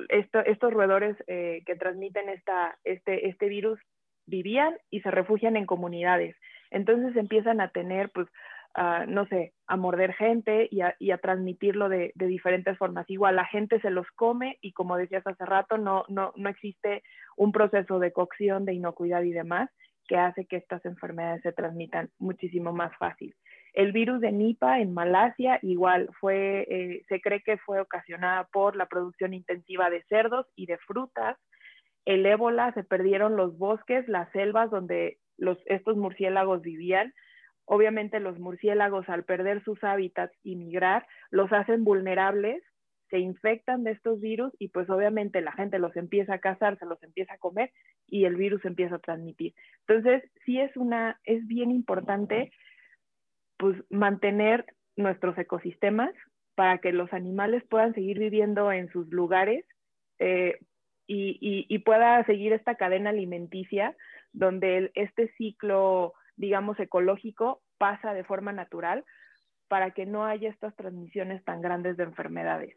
estos 0.09 0.73
roedores 0.73 1.15
eh, 1.27 1.63
que 1.65 1.75
transmiten 1.75 2.29
esta, 2.29 2.77
este, 2.83 3.27
este 3.27 3.47
virus 3.47 3.79
vivían 4.25 4.75
y 4.89 5.01
se 5.01 5.11
refugian 5.11 5.55
en 5.55 5.65
comunidades. 5.65 6.35
Entonces 6.69 7.15
empiezan 7.15 7.59
a 7.61 7.69
tener, 7.69 8.09
pues, 8.11 8.27
no 9.07 9.25
sé, 9.27 9.53
a 9.67 9.75
morder 9.75 10.13
gente 10.13 10.69
y 10.71 10.79
a, 10.79 10.95
y 10.97 11.11
a 11.11 11.17
transmitirlo 11.17 11.89
de, 11.89 12.13
de, 12.15 12.27
diferentes 12.27 12.77
formas. 12.77 13.09
Igual 13.09 13.35
la 13.35 13.45
gente 13.45 13.81
se 13.81 13.89
los 13.89 14.07
come 14.15 14.57
y 14.61 14.71
como 14.71 14.95
decías 14.95 15.27
hace 15.27 15.45
rato, 15.45 15.77
no, 15.77 16.05
no, 16.07 16.31
no 16.37 16.49
existe 16.49 17.03
un 17.35 17.51
proceso 17.51 17.99
de 17.99 18.13
cocción, 18.13 18.63
de 18.63 18.73
inocuidad 18.73 19.23
y 19.23 19.31
demás 19.31 19.69
que 20.07 20.17
hace 20.17 20.45
que 20.45 20.57
estas 20.57 20.83
enfermedades 20.85 21.41
se 21.41 21.53
transmitan 21.53 22.09
muchísimo 22.19 22.73
más 22.73 22.95
fácil. 22.97 23.35
El 23.73 23.93
virus 23.93 24.19
de 24.19 24.31
Nipah 24.31 24.81
en 24.81 24.93
Malasia 24.93 25.59
igual 25.61 26.09
fue, 26.19 26.67
eh, 26.69 27.03
se 27.07 27.21
cree 27.21 27.41
que 27.41 27.57
fue 27.57 27.79
ocasionada 27.79 28.45
por 28.51 28.75
la 28.75 28.87
producción 28.87 29.33
intensiva 29.33 29.89
de 29.89 30.03
cerdos 30.03 30.45
y 30.55 30.65
de 30.65 30.77
frutas. 30.79 31.37
El 32.05 32.25
ébola 32.25 32.73
se 32.73 32.83
perdieron 32.83 33.37
los 33.37 33.57
bosques, 33.57 34.07
las 34.07 34.29
selvas 34.31 34.69
donde 34.71 35.19
los, 35.37 35.57
estos 35.67 35.95
murciélagos 35.95 36.61
vivían. 36.61 37.13
Obviamente 37.65 38.19
los 38.19 38.39
murciélagos 38.39 39.07
al 39.07 39.23
perder 39.23 39.63
sus 39.63 39.81
hábitats 39.83 40.33
y 40.43 40.57
migrar 40.57 41.07
los 41.29 41.53
hacen 41.53 41.85
vulnerables, 41.85 42.61
se 43.09 43.19
infectan 43.19 43.83
de 43.83 43.91
estos 43.91 44.19
virus 44.21 44.53
y 44.57 44.69
pues 44.69 44.89
obviamente 44.89 45.41
la 45.41 45.51
gente 45.51 45.79
los 45.79 45.95
empieza 45.97 46.35
a 46.35 46.39
cazar, 46.39 46.79
se 46.79 46.85
los 46.85 47.01
empieza 47.03 47.33
a 47.33 47.37
comer 47.37 47.71
y 48.07 48.23
el 48.25 48.35
virus 48.35 48.63
empieza 48.65 48.95
a 48.95 48.99
transmitir. 48.99 49.53
Entonces, 49.85 50.23
sí 50.45 50.59
es 50.59 50.75
una, 50.77 51.19
es 51.25 51.45
bien 51.45 51.71
importante 51.71 52.51
pues 53.61 53.77
mantener 53.91 54.65
nuestros 54.95 55.37
ecosistemas 55.37 56.09
para 56.55 56.79
que 56.79 56.91
los 56.91 57.13
animales 57.13 57.63
puedan 57.69 57.93
seguir 57.93 58.17
viviendo 58.17 58.71
en 58.71 58.91
sus 58.91 59.07
lugares 59.09 59.63
eh, 60.17 60.57
y, 61.05 61.77
pueda 61.79 62.25
seguir 62.25 62.53
esta 62.53 62.73
cadena 62.75 63.11
alimenticia 63.11 63.95
donde 64.33 64.91
este 64.95 65.31
ciclo, 65.37 66.13
digamos, 66.37 66.79
ecológico 66.79 67.61
pasa 67.77 68.13
de 68.13 68.23
forma 68.23 68.51
natural 68.51 69.05
para 69.67 69.91
que 69.91 70.07
no 70.07 70.25
haya 70.25 70.49
estas 70.49 70.75
transmisiones 70.75 71.43
tan 71.43 71.61
grandes 71.61 71.97
de 71.97 72.03
enfermedades. 72.03 72.75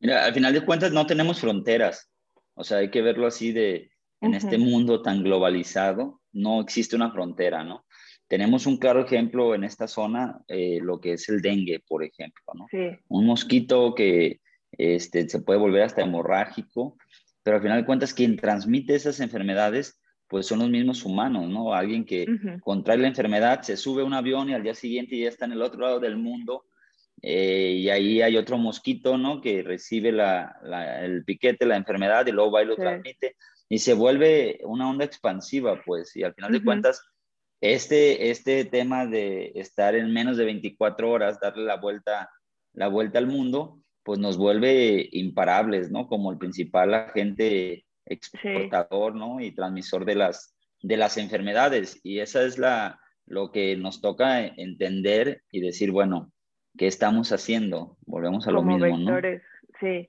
Mira, 0.00 0.24
al 0.24 0.34
final 0.34 0.52
de 0.52 0.64
cuentas 0.64 0.90
no 0.90 1.06
tenemos 1.06 1.40
fronteras, 1.40 2.10
o 2.54 2.64
sea, 2.64 2.78
hay 2.78 2.90
que 2.90 3.02
verlo 3.02 3.28
así 3.28 3.52
de, 3.52 3.92
en 4.20 4.34
este 4.34 4.58
mundo 4.58 5.00
tan 5.00 5.22
globalizado, 5.22 6.20
no 6.32 6.60
existe 6.60 6.96
una 6.96 7.12
frontera, 7.12 7.62
¿no? 7.62 7.83
Tenemos 8.28 8.66
un 8.66 8.78
claro 8.78 9.00
ejemplo 9.00 9.54
en 9.54 9.64
esta 9.64 9.86
zona, 9.86 10.40
eh, 10.48 10.78
lo 10.82 11.00
que 11.00 11.12
es 11.12 11.28
el 11.28 11.42
dengue, 11.42 11.80
por 11.86 12.02
ejemplo, 12.02 12.42
¿no? 12.54 12.66
Un 13.08 13.26
mosquito 13.26 13.94
que 13.94 14.40
este, 14.72 15.28
se 15.28 15.40
puede 15.40 15.58
volver 15.58 15.82
hasta 15.82 16.02
hemorrágico, 16.02 16.96
pero 17.42 17.56
al 17.56 17.62
final 17.62 17.80
de 17.80 17.86
cuentas 17.86 18.14
quien 18.14 18.36
transmite 18.36 18.94
esas 18.94 19.20
enfermedades 19.20 20.00
pues 20.26 20.46
son 20.46 20.60
los 20.60 20.70
mismos 20.70 21.04
humanos, 21.04 21.48
¿no? 21.48 21.74
Alguien 21.74 22.04
que 22.04 22.26
contrae 22.62 22.98
la 22.98 23.08
enfermedad, 23.08 23.60
se 23.60 23.76
sube 23.76 24.02
a 24.02 24.06
un 24.06 24.14
avión 24.14 24.48
y 24.48 24.54
al 24.54 24.62
día 24.62 24.74
siguiente 24.74 25.18
ya 25.18 25.28
está 25.28 25.44
en 25.44 25.52
el 25.52 25.62
otro 25.62 25.80
lado 25.80 26.00
del 26.00 26.16
mundo 26.16 26.64
eh, 27.22 27.76
y 27.78 27.88
ahí 27.90 28.22
hay 28.22 28.36
otro 28.36 28.58
mosquito, 28.58 29.16
¿no? 29.18 29.40
Que 29.40 29.62
recibe 29.62 30.12
la, 30.12 30.58
el 31.02 31.24
piquete, 31.24 31.66
la 31.66 31.76
enfermedad 31.76 32.26
y 32.26 32.32
luego 32.32 32.50
va 32.52 32.62
y 32.62 32.66
lo 32.66 32.74
transmite 32.74 33.36
y 33.68 33.78
se 33.78 33.94
vuelve 33.94 34.60
una 34.64 34.88
onda 34.88 35.04
expansiva, 35.04 35.80
pues, 35.84 36.14
y 36.16 36.22
al 36.22 36.34
final 36.34 36.52
de 36.52 36.62
cuentas 36.62 37.02
este, 37.60 38.30
este 38.30 38.64
tema 38.64 39.06
de 39.06 39.52
estar 39.54 39.94
en 39.94 40.12
menos 40.12 40.36
de 40.36 40.44
24 40.44 41.10
horas, 41.10 41.40
darle 41.40 41.64
la 41.64 41.76
vuelta, 41.76 42.30
la 42.72 42.88
vuelta 42.88 43.18
al 43.18 43.26
mundo, 43.26 43.80
pues 44.02 44.18
nos 44.18 44.36
vuelve 44.36 45.08
imparables, 45.12 45.90
¿no? 45.90 46.06
Como 46.06 46.30
el 46.30 46.38
principal 46.38 46.94
agente 46.94 47.86
exportador, 48.06 49.14
¿no? 49.14 49.40
Y 49.40 49.52
transmisor 49.52 50.04
de 50.04 50.14
las, 50.14 50.54
de 50.82 50.96
las 50.96 51.16
enfermedades. 51.16 52.00
Y 52.02 52.18
esa 52.18 52.44
es 52.44 52.58
la, 52.58 53.00
lo 53.26 53.50
que 53.50 53.76
nos 53.76 54.00
toca 54.00 54.46
entender 54.46 55.42
y 55.50 55.60
decir, 55.60 55.90
bueno, 55.90 56.32
¿qué 56.76 56.86
estamos 56.86 57.32
haciendo? 57.32 57.96
Volvemos 58.04 58.46
a 58.46 58.50
lo 58.50 58.62
mismo, 58.62 58.84
vectores, 58.84 59.42
¿no? 59.42 59.78
Sí. 59.80 60.08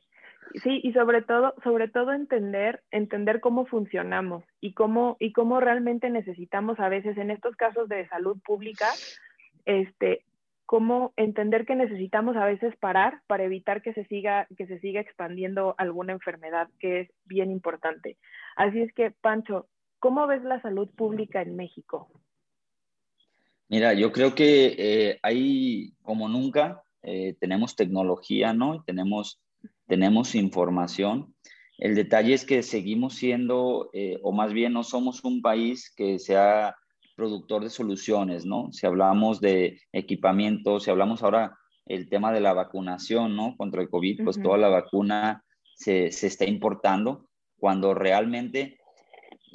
Sí, 0.63 0.79
y 0.83 0.93
sobre 0.93 1.21
todo, 1.21 1.53
sobre 1.63 1.89
todo 1.89 2.13
entender, 2.13 2.81
entender 2.91 3.41
cómo 3.41 3.65
funcionamos 3.65 4.43
y 4.61 4.73
cómo, 4.73 5.17
y 5.19 5.33
cómo 5.33 5.59
realmente 5.59 6.09
necesitamos 6.09 6.79
a 6.79 6.87
veces 6.87 7.17
en 7.17 7.31
estos 7.31 7.55
casos 7.55 7.89
de 7.89 8.07
salud 8.07 8.37
pública, 8.45 8.87
este, 9.65 10.23
cómo 10.65 11.13
entender 11.17 11.65
que 11.65 11.75
necesitamos 11.75 12.37
a 12.37 12.45
veces 12.45 12.75
parar 12.77 13.21
para 13.27 13.43
evitar 13.43 13.81
que 13.81 13.93
se 13.93 14.05
siga, 14.05 14.47
que 14.57 14.65
se 14.65 14.79
siga 14.79 15.01
expandiendo 15.01 15.75
alguna 15.77 16.13
enfermedad, 16.13 16.69
que 16.79 17.01
es 17.01 17.09
bien 17.25 17.51
importante. 17.51 18.17
Así 18.55 18.81
es 18.81 18.93
que, 18.93 19.11
Pancho, 19.11 19.67
¿cómo 19.99 20.25
ves 20.27 20.43
la 20.43 20.61
salud 20.61 20.89
pública 20.95 21.41
en 21.41 21.55
México? 21.55 22.09
Mira, 23.67 23.93
yo 23.93 24.11
creo 24.11 24.35
que 24.35 24.75
eh, 24.77 25.95
como 26.01 26.29
nunca, 26.29 26.83
eh, 27.01 27.35
tenemos 27.39 27.75
tecnología, 27.75 28.53
¿no? 28.53 28.83
Tenemos 28.83 29.41
tenemos 29.87 30.35
información. 30.35 31.35
El 31.77 31.95
detalle 31.95 32.33
es 32.33 32.45
que 32.45 32.63
seguimos 32.63 33.15
siendo, 33.15 33.89
eh, 33.93 34.19
o 34.23 34.31
más 34.31 34.53
bien 34.53 34.73
no 34.73 34.83
somos 34.83 35.23
un 35.23 35.41
país 35.41 35.93
que 35.95 36.19
sea 36.19 36.75
productor 37.15 37.63
de 37.63 37.69
soluciones, 37.69 38.45
¿no? 38.45 38.71
Si 38.71 38.85
hablamos 38.85 39.41
de 39.41 39.81
equipamiento, 39.91 40.79
si 40.79 40.89
hablamos 40.89 41.23
ahora 41.23 41.57
el 41.85 42.09
tema 42.09 42.31
de 42.31 42.41
la 42.41 42.53
vacunación, 42.53 43.35
¿no? 43.35 43.55
Contra 43.57 43.81
el 43.81 43.89
COVID, 43.89 44.23
pues 44.23 44.41
toda 44.41 44.57
la 44.57 44.69
vacuna 44.69 45.43
se, 45.75 46.07
está 46.07 46.45
importando, 46.45 47.27
cuando 47.57 47.93
realmente 47.93 48.77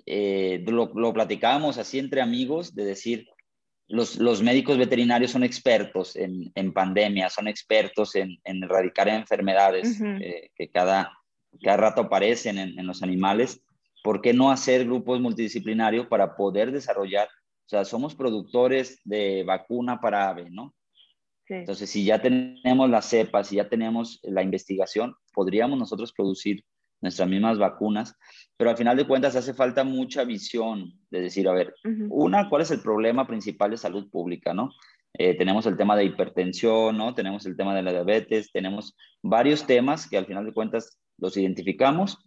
eh, 0.06 0.64
lo, 0.66 0.90
lo 0.94 1.12
platicábamos 1.12 1.78
así 1.78 1.98
entre 1.98 2.20
amigos, 2.20 2.74
de 2.74 2.84
decir, 2.84 3.28
los, 3.90 4.42
médicos 4.42 4.78
veterinarios 4.78 5.32
son 5.32 5.42
expertos 5.42 6.14
en, 6.14 6.50
en 6.54 6.72
pandemia, 6.72 7.28
son 7.28 7.48
expertos 7.48 8.14
en, 8.14 8.38
erradicar 8.44 9.08
enfermedades 9.08 10.00
eh, 10.00 10.50
que 10.54 10.68
cada, 10.68 11.12
cada 11.62 11.76
rato 11.76 12.02
aparecen 12.02 12.58
en, 12.58 12.86
los 12.86 13.02
animales. 13.02 13.62
¿Por 14.04 14.22
qué 14.22 14.32
no 14.32 14.50
hacer 14.50 14.84
grupos 14.84 15.20
multidisciplinarios 15.20 16.06
para 16.06 16.36
poder 16.36 16.70
desarrollar? 16.70 17.26
O 17.26 17.68
sea, 17.68 17.84
somos 17.84 18.14
productores 18.14 19.00
de 19.04 19.42
vacuna 19.44 20.00
para 20.00 20.28
ave, 20.28 20.50
¿no? 20.50 20.74
Entonces, 21.48 21.90
si 21.90 22.04
ya 22.04 22.22
tenemos 22.22 22.88
las 22.88 23.06
cepas, 23.06 23.48
si 23.48 23.56
ya 23.56 23.68
tenemos 23.68 24.20
la 24.22 24.44
investigación, 24.44 25.16
podríamos 25.34 25.76
nosotros 25.76 26.12
producir 26.12 26.64
nuestras 27.00 27.28
mismas 27.28 27.58
vacunas, 27.58 28.16
pero 28.56 28.70
al 28.70 28.76
final 28.76 28.96
de 28.96 29.06
cuentas 29.06 29.36
hace 29.36 29.54
falta 29.54 29.84
mucha 29.84 30.24
visión 30.24 30.92
de 31.10 31.20
decir, 31.22 31.48
a 31.48 31.52
ver, 31.52 31.74
una, 32.10 32.48
¿cuál 32.48 32.62
es 32.62 32.70
el 32.70 32.80
problema 32.80 33.26
principal 33.26 33.70
de 33.70 33.76
salud 33.76 34.10
pública, 34.10 34.52
no? 34.52 34.70
Eh, 35.14 35.34
tenemos 35.34 35.66
el 35.66 35.76
tema 35.76 35.96
de 35.96 36.04
hipertensión, 36.04 36.96
¿no? 36.96 37.14
Tenemos 37.14 37.44
el 37.46 37.56
tema 37.56 37.74
de 37.74 37.82
la 37.82 37.92
diabetes, 37.92 38.52
tenemos 38.52 38.96
varios 39.22 39.66
temas 39.66 40.08
que 40.08 40.16
al 40.16 40.26
final 40.26 40.44
de 40.44 40.52
cuentas 40.52 40.98
los 41.18 41.36
identificamos, 41.36 42.18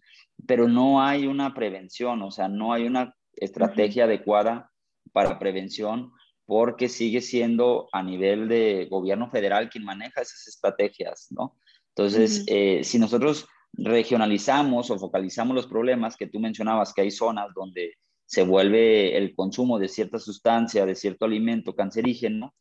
pero 0.48 0.68
no 0.68 1.02
hay 1.02 1.28
una 1.28 1.54
prevención, 1.54 2.22
o 2.22 2.32
sea, 2.32 2.48
no 2.48 2.74
hay 2.74 2.86
una 2.86 3.16
estrategia 3.36 4.06
adecuada 4.06 4.72
para 5.12 5.40
prevención 5.40 6.12
porque 6.46 6.90
sigue 6.90 7.22
siendo 7.22 7.88
a 7.94 8.04
nivel 8.04 8.48
de 8.50 8.88
gobierno 8.90 9.30
federal 9.30 9.70
quien 9.70 9.86
maneja 9.86 10.22
esas 10.22 10.48
estrategias, 10.48 11.28
¿no? 11.32 11.58
Entonces, 11.96 12.44
eh, 12.48 12.84
si 12.84 13.00
nosotros 13.00 13.48
regionalizamos 13.74 14.90
o 14.92 15.00
focalizamos 15.00 15.56
los 15.56 15.68
problemas 15.68 16.16
que 16.16 16.28
tú 16.28 16.40
mencionabas, 16.40 16.94
que 16.94 17.02
hay 17.02 17.12
zonas 17.12 17.48
donde 17.56 17.96
se 18.26 18.44
vuelve 18.44 19.18
el 19.18 19.36
consumo 19.36 19.80
de 19.80 19.88
cierta 19.88 20.20
sustancia, 20.20 20.86
de 20.86 20.96
cierto 20.96 21.26
alimento 21.26 21.76
cancerígeno, 21.76 22.54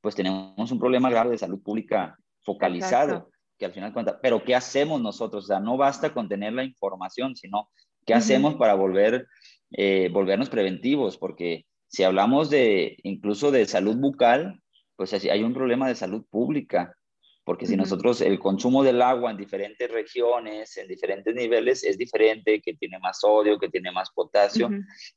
pues 0.00 0.14
tenemos 0.14 0.70
un 0.70 0.78
problema 0.78 1.10
grave 1.10 1.30
de 1.30 1.38
salud 1.38 1.62
pública 1.62 2.16
focalizado, 2.42 3.30
que 3.58 3.66
al 3.66 3.72
final 3.72 3.92
cuenta, 3.92 4.20
pero 4.20 4.44
¿qué 4.44 4.54
hacemos 4.54 5.00
nosotros? 5.00 5.44
O 5.44 5.46
sea, 5.46 5.60
no 5.60 5.76
basta 5.76 6.12
con 6.12 6.28
tener 6.28 6.52
la 6.52 6.64
información, 6.64 7.36
sino 7.36 7.70
¿qué 8.04 8.14
hacemos 8.14 8.56
para 8.56 8.74
volver, 8.74 9.26
eh, 9.70 10.10
volvernos 10.12 10.50
preventivos? 10.50 11.16
Porque 11.16 11.64
si 11.86 12.02
hablamos 12.02 12.50
de 12.50 12.96
incluso 13.02 13.50
de 13.50 13.66
salud 13.66 13.96
bucal, 13.96 14.60
pues 14.96 15.12
hay 15.14 15.42
un 15.42 15.54
problema 15.54 15.88
de 15.88 15.94
salud 15.94 16.24
pública 16.28 16.94
porque 17.44 17.66
si 17.66 17.76
nosotros 17.76 18.22
el 18.22 18.38
consumo 18.38 18.82
del 18.82 19.02
agua 19.02 19.30
en 19.30 19.36
diferentes 19.36 19.90
regiones, 19.90 20.76
en 20.78 20.88
diferentes 20.88 21.34
niveles, 21.34 21.84
es 21.84 21.98
diferente, 21.98 22.62
que 22.62 22.74
tiene 22.74 22.98
más 22.98 23.20
sodio, 23.20 23.58
que 23.58 23.68
tiene 23.68 23.92
más 23.92 24.10
potasio, 24.10 24.70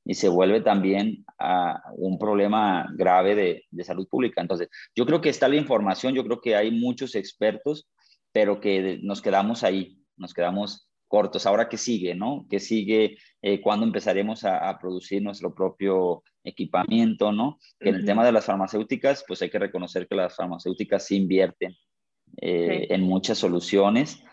y 0.03 0.13
se 0.13 0.27
vuelve 0.27 0.59
también 0.59 1.23
a 1.39 1.81
un 1.95 2.19
problema 2.19 2.85
grave 2.95 3.33
de, 3.33 3.65
de, 3.71 3.83
salud 3.85 4.07
pública. 4.09 4.41
Entonces, 4.41 4.67
yo 4.93 5.05
creo 5.05 5.21
que 5.21 5.29
está 5.29 5.47
la 5.47 5.55
información, 5.55 6.13
yo 6.13 6.25
creo 6.25 6.41
que 6.41 6.57
hay 6.57 6.69
muchos 6.69 7.15
expertos, 7.15 7.87
pero 8.33 8.59
que 8.59 8.99
nos 9.01 9.21
quedamos 9.21 9.63
ahí, 9.63 9.97
nos 10.17 10.33
quedamos 10.33 10.89
cortos. 11.07 11.45
Ahora, 11.45 11.69
¿qué 11.69 11.77
sigue, 11.77 12.13
no? 12.13 12.45
¿Qué 12.49 12.59
sigue? 12.59 13.17
Eh, 13.41 13.61
¿Cuándo 13.61 13.85
empezaremos 13.85 14.43
a, 14.43 14.67
a, 14.67 14.77
producir 14.77 15.21
nuestro 15.21 15.55
propio 15.55 16.23
equipamiento, 16.43 17.31
no? 17.31 17.57
Que 17.79 17.89
en 17.89 17.95
el 17.95 18.05
tema 18.05 18.25
de 18.25 18.33
las 18.33 18.43
farmacéuticas, 18.43 19.23
pues 19.25 19.41
hay 19.41 19.49
que 19.49 19.59
reconocer 19.59 20.09
que 20.09 20.15
las 20.15 20.35
farmacéuticas 20.35 21.05
sí 21.05 21.15
invierten 21.15 21.73
eh, 22.37 22.87
en 22.89 23.01
muchas 23.01 23.37
soluciones, 23.37 24.23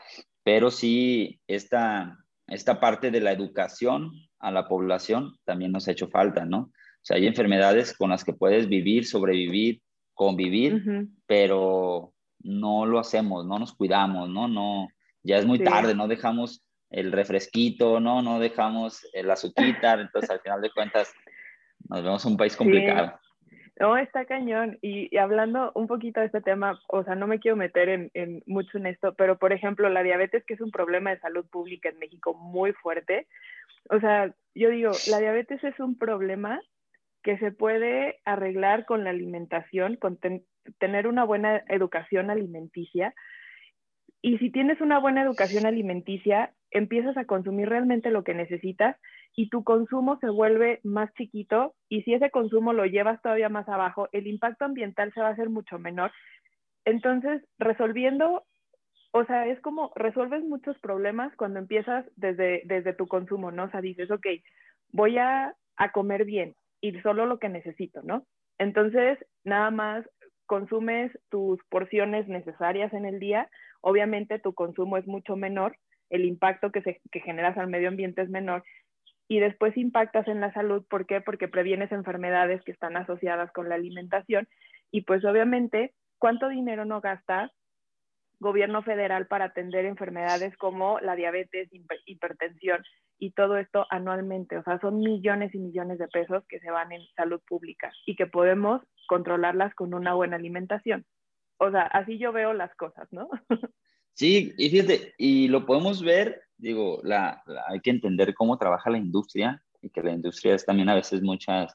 pero 0.43 0.71
sí 0.71 1.41
esta, 1.47 2.19
esta 2.47 2.81
parte 2.81 3.11
de 3.11 3.21
la 3.21 3.33
educación 3.33 4.13
a 4.39 4.51
la 4.51 4.69
población 4.69 5.37
también 5.45 5.73
nos 5.73 5.89
ha 5.89 5.93
hecho 5.93 6.09
falta, 6.09 6.45
¿no? 6.45 6.59
O 6.59 7.07
sea, 7.07 7.17
hay 7.17 7.27
enfermedades 7.27 7.97
con 7.97 8.11
las 8.11 8.25
que 8.25 8.33
puedes 8.33 8.69
vivir, 8.69 9.07
sobrevivir, 9.07 9.83
convivir, 10.15 11.09
pero 11.27 12.15
no 12.41 12.87
lo 12.87 12.99
hacemos, 12.99 13.45
no 13.45 13.59
nos 13.59 13.75
cuidamos, 13.75 14.29
¿no? 14.29 14.49
no 14.49 14.89
ya 15.23 15.39
es 15.39 15.47
muy 15.47 15.59
tarde, 15.59 15.95
no 15.95 16.07
dejamos 16.07 16.63
el 16.91 17.11
refresquito, 17.11 17.99
¿no? 17.99 18.23
No 18.23 18.39
dejamos 18.39 19.05
el 19.15 19.31
azuquitar, 19.31 20.01
entonces 20.01 20.31
al 20.31 20.41
final 20.41 20.61
de 20.61 20.71
cuentas 20.71 21.13
nos 21.89 22.03
vemos 22.03 22.25
un 22.25 22.37
país 22.37 22.55
complicado. 22.55 23.19
No, 23.81 23.97
está 23.97 24.25
cañón. 24.25 24.79
Y, 24.83 25.17
hablando 25.17 25.73
un 25.75 25.87
poquito 25.87 26.21
de 26.21 26.27
este 26.27 26.41
tema, 26.41 26.81
o 26.89 27.03
sea, 27.03 27.17
no 27.17 27.27
me 27.27 27.41
quiero 27.41 27.57
meter 27.57 27.89
en, 27.89 28.43
mucho 28.47 28.79
en 28.79 28.87
esto, 28.87 29.15
pero 29.15 29.39
por 29.39 29.53
ejemplo, 29.53 29.89
la 29.89 30.03
diabetes, 30.03 30.45
que 30.45 30.55
es 30.55 30.61
un 30.61 30.71
problema 30.71 31.11
de 31.11 31.19
salud 31.21 31.45
pública 31.51 31.89
en 31.89 31.99
México 31.99 32.35
muy 32.35 32.73
fuerte. 32.73 33.27
O 33.91 33.99
sea, 33.99 34.33
yo 34.55 34.71
digo, 34.71 34.93
la 35.11 35.19
diabetes 35.19 35.63
es 35.65 35.79
un 35.81 35.99
problema 35.99 36.61
que 37.23 37.39
se 37.39 37.51
puede 37.51 38.21
arreglar 38.25 38.85
con 38.85 39.03
la 39.03 39.11
alimentación, 39.11 39.97
con 39.97 40.19
tener 40.79 41.07
una 41.09 41.25
buena 41.25 41.65
educación 41.69 42.31
alimenticia. 42.31 43.15
Y 44.23 44.39
si 44.39 44.51
tienes 44.51 44.81
una 44.81 45.01
buena 45.01 45.23
educación 45.23 45.67
alimenticia, 45.67 46.53
empiezas 46.71 47.17
a 47.17 47.25
consumir 47.25 47.69
realmente 47.69 48.11
lo 48.11 48.25
que 48.25 48.35
necesitas 48.35 48.97
y 49.37 49.49
tu 49.49 49.65
consumo 49.65 50.19
se 50.21 50.29
vuelve 50.29 50.81
más 50.85 51.13
chiquito 51.15 51.75
y 51.89 52.03
si 52.03 52.15
ese 52.15 52.31
consumo 52.31 52.73
lo 52.73 52.87
llevas 52.87 53.21
todavía 53.21 53.49
más 53.49 53.69
abajo, 53.69 54.09
el 54.13 54.27
impacto 54.27 54.65
ambiental 54.65 55.13
se 55.13 55.21
va 55.21 55.29
a 55.29 55.33
hacer 55.33 55.51
mucho 55.51 55.79
menor. 55.79 56.13
Entonces, 56.85 57.43
resolviendo, 57.59 58.45
o 59.13 59.25
sea, 59.25 59.47
es 59.47 59.61
como 59.61 59.93
resuelves 59.97 60.45
muchos 60.45 60.79
problemas 60.79 61.35
cuando 61.37 61.59
empiezas 61.59 62.07
desde, 62.17 62.63
desde 62.67 62.95
tu 62.95 63.07
consumo, 63.09 63.51
¿no? 63.51 63.65
O 63.65 63.71
sea, 63.71 63.81
dices, 63.81 64.11
ok, 64.11 64.27
voy 64.93 65.19
a, 65.19 65.55
a 65.77 65.93
comer 65.93 66.25
bien 66.25 66.55
y 66.81 66.93
solo 67.01 67.27
lo 67.27 67.39
que 67.39 67.49
necesito, 67.49 68.03
¿no? 68.03 68.27
Entonces, 68.59 69.19
nada 69.43 69.71
más 69.73 70.05
consumes 70.47 71.11
tus 71.31 71.59
porciones 71.71 72.29
necesarias 72.29 72.93
en 72.93 73.07
el 73.07 73.19
día, 73.19 73.49
obviamente 73.81 74.39
tu 74.39 74.55
consumo 74.55 74.97
es 74.97 75.07
mucho 75.07 75.37
menor, 75.37 75.77
el 76.11 76.25
impacto 76.25 76.71
que, 76.71 76.83
se, 76.83 77.01
que 77.11 77.21
generas 77.21 77.57
al 77.57 77.69
medio 77.69 77.89
ambiente 77.89 78.23
es 78.23 78.29
menor 78.29 78.63
y 79.35 79.41
después 79.41 79.77
impactas 79.77 80.29
en 80.29 80.41
la 80.41 80.53
salud. 80.53 80.85
¿Por 80.89 81.07
qué? 81.07 81.21
Porque 81.21 81.49
previenes 81.49 81.91
enfermedades 81.91 82.63
que 82.63 82.71
están 82.71 82.97
asociadas 82.97 83.51
con 83.51 83.69
la 83.69 83.75
alimentación 83.75 84.47
y 84.93 85.01
pues 85.01 85.25
obviamente, 85.25 85.93
¿cuánto 86.19 86.49
dinero 86.49 86.85
no 86.85 87.01
gasta 87.01 87.51
gobierno 88.39 88.85
federal 88.85 89.27
para 89.27 89.47
atender 89.47 89.87
enfermedades 89.87 90.57
como 90.57 91.01
la 91.01 91.17
diabetes, 91.17 91.69
hipertensión 92.07 92.85
y 93.19 93.33
todo 93.33 93.57
esto 93.57 93.87
anualmente? 93.91 94.57
O 94.57 94.63
sea, 94.63 94.79
son 94.79 95.01
millones 95.01 95.53
y 95.53 95.59
millones 95.59 95.99
de 95.99 96.07
pesos 96.07 96.45
que 96.49 96.61
se 96.61 96.71
van 96.71 96.93
en 96.93 97.03
salud 97.17 97.41
pública 97.45 97.91
y 98.07 98.15
que 98.15 98.27
podemos 98.27 98.83
controlarlas 99.09 99.75
con 99.75 99.95
una 99.95 100.15
buena 100.15 100.37
alimentación. 100.37 101.05
O 101.59 101.73
sea, 101.73 101.83
así 101.83 102.19
yo 102.19 102.31
veo 102.31 102.53
las 102.53 102.73
cosas, 102.77 103.09
¿no? 103.11 103.29
Sí, 104.17 104.55
y 104.57 104.71
fíjate, 104.71 105.13
y 105.19 105.49
lo 105.49 105.67
podemos 105.67 106.01
ver, 106.01 106.44
digo, 106.57 107.01
la, 107.03 107.43
hay 107.69 107.81
que 107.81 107.91
entender 107.91 108.35
cómo 108.35 108.59
trabaja 108.59 108.91
la 108.91 108.99
industria 108.99 109.63
y 109.83 109.91
que 109.91 110.03
la 110.03 110.13
industria 110.13 110.55
es 110.55 110.65
también 110.65 110.89
a 110.89 110.95
veces 110.95 111.23
muchas, 111.23 111.75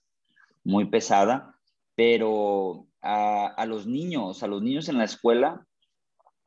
muy 0.63 0.85
pesada, 0.85 1.55
pero 1.95 2.87
a, 3.01 3.47
a 3.47 3.65
los 3.65 3.85
niños, 3.85 4.43
a 4.43 4.47
los 4.47 4.61
niños 4.61 4.89
en 4.89 4.97
la 4.97 5.03
escuela, 5.03 5.65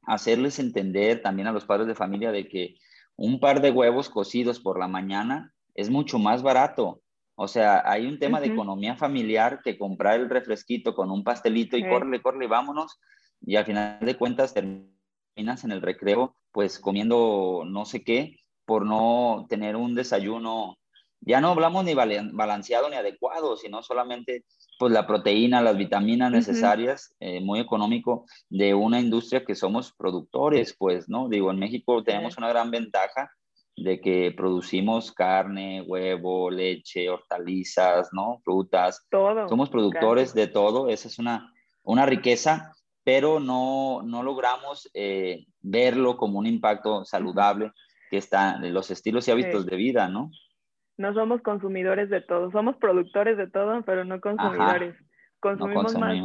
hacerles 0.03 0.59
entender 0.59 1.23
también 1.23 1.49
a 1.49 1.53
los 1.53 1.65
padres 1.65 1.87
de 1.87 1.95
familia 1.95 2.33
de 2.33 2.49
que 2.49 2.77
un 3.17 3.39
par 3.39 3.61
de 3.61 3.71
huevos 3.71 4.09
cocidos 4.09 4.61
por 4.61 4.79
la 4.79 4.89
mañana 4.89 5.53
es 5.75 5.91
mucho 5.91 6.19
más 6.19 6.43
barato. 6.43 7.03
O 7.35 7.49
sea, 7.49 7.83
hay 7.85 8.07
un 8.07 8.19
tema 8.19 8.41
de 8.41 8.49
economía 8.49 8.97
familiar 8.97 9.61
que 9.63 9.79
comprar 9.79 10.21
el 10.21 10.29
refresquito 10.29 10.95
con 10.95 11.11
un 11.11 11.25
pastelito 11.25 11.77
y 11.77 11.89
corre, 11.89 12.21
corre, 12.21 12.47
vámonos. 12.47 13.01
Y 13.41 13.57
al 13.57 13.65
final 13.65 13.99
de 14.01 14.17
cuentas 14.17 14.55
en 14.57 14.93
el 15.37 15.83
recreo 15.83 16.37
pues 16.53 16.79
comiendo 16.79 17.65
no 17.67 17.85
sé 17.85 18.05
qué 18.05 18.37
por 18.65 18.87
no 18.87 19.47
tener 19.49 19.77
un 19.77 19.95
desayuno, 19.95 20.79
ya 21.21 21.41
no 21.41 21.49
hablamos 21.49 21.85
ni 21.85 21.95
balanceado 21.95 22.89
ni 22.89 22.97
adecuado, 22.97 23.57
sino 23.57 23.83
solamente 23.83 24.45
pues 24.79 24.93
la 24.93 25.07
proteína, 25.07 25.61
las 25.61 25.77
vitaminas 25.77 26.33
necesarias, 26.33 27.15
eh, 27.21 27.41
muy 27.41 27.61
económico 27.61 28.25
de 28.49 28.75
una 28.75 29.01
industria 29.01 29.45
que 29.45 29.55
somos 29.55 29.93
productores, 29.93 30.75
pues, 30.77 31.09
¿no? 31.09 31.29
Digo, 31.29 31.51
en 31.51 31.59
México 31.59 32.03
tenemos 32.03 32.37
una 32.37 32.49
gran 32.49 32.71
ventaja 32.71 33.31
de 33.77 34.01
que 34.01 34.33
producimos 34.37 35.13
carne, 35.13 35.83
huevo, 35.83 36.51
leche, 36.51 37.09
hortalizas, 37.09 38.09
¿no? 38.13 38.41
Frutas. 38.45 39.07
Todo. 39.11 39.49
Somos 39.49 39.71
productores 39.71 40.35
de 40.35 40.49
todo, 40.49 40.89
esa 40.89 41.09
es 41.09 41.19
una, 41.19 41.53
una 41.83 42.07
riqueza 42.07 42.73
pero 43.05 43.41
no, 43.41 44.03
no 44.03 44.23
logramos 44.23 44.91
eh, 44.95 45.47
verlo 45.61 46.17
como 46.17 46.39
un 46.39 46.47
impacto 46.47 47.05
saludable 47.05 47.73
que 48.11 48.19
está 48.19 48.57
en 48.57 48.75
los 48.75 48.91
estilos 48.91 49.27
y 49.27 49.31
hábitos 49.31 49.67
de 49.67 49.77
vida, 49.77 50.09
¿no? 50.09 50.31
No 50.99 51.15
somos 51.15 51.41
consumidores 51.43 52.11
de 52.11 52.21
todo, 52.21 52.51
somos 52.53 52.77
productores 52.77 53.37
de 53.37 53.49
todo, 53.49 53.83
pero 53.83 54.05
no 54.05 54.21
consumidores. 54.21 54.95
consumimos 55.41 55.97
más, 55.99 56.19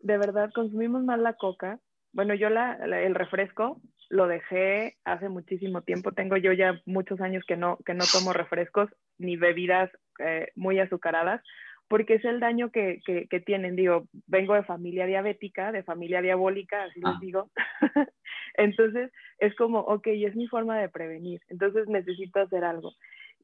de 0.00 0.18
verdad, 0.18 0.50
consumimos 0.54 1.02
más 1.02 1.18
la 1.18 1.34
coca. 1.34 1.80
Bueno, 2.12 2.34
yo 2.34 2.50
la, 2.50 2.74
el 2.74 3.14
refresco 3.14 3.80
lo 4.10 4.26
dejé 4.28 4.96
hace 5.04 5.28
muchísimo 5.28 5.82
tiempo. 5.82 6.12
Tengo 6.12 6.36
yo 6.36 6.52
ya 6.52 6.80
muchos 6.84 7.20
años 7.20 7.42
que 7.48 7.56
no, 7.56 7.78
que 7.84 7.94
no 7.94 8.04
tomo 8.12 8.32
refrescos 8.32 8.90
ni 9.18 9.36
bebidas 9.36 9.90
eh, 10.18 10.48
muy 10.54 10.78
azucaradas, 10.78 11.42
porque 11.88 12.14
es 12.14 12.24
el 12.24 12.40
daño 12.40 12.70
que, 12.70 13.00
que, 13.04 13.40
tienen. 13.40 13.76
Digo, 13.76 14.06
vengo 14.26 14.54
de 14.54 14.64
familia 14.64 15.06
diabética, 15.06 15.72
de 15.72 15.82
familia 15.82 16.22
diabólica, 16.22 16.84
así 16.84 17.00
les 17.00 17.14
ah. 17.14 17.18
digo. 17.20 17.50
Entonces, 18.54 19.10
es 19.38 19.54
como, 19.56 19.80
ok, 19.80 20.06
es 20.06 20.36
mi 20.36 20.46
forma 20.46 20.78
de 20.78 20.88
prevenir, 20.88 21.40
entonces 21.48 21.88
necesito 21.88 22.40
hacer 22.40 22.64
algo. 22.64 22.92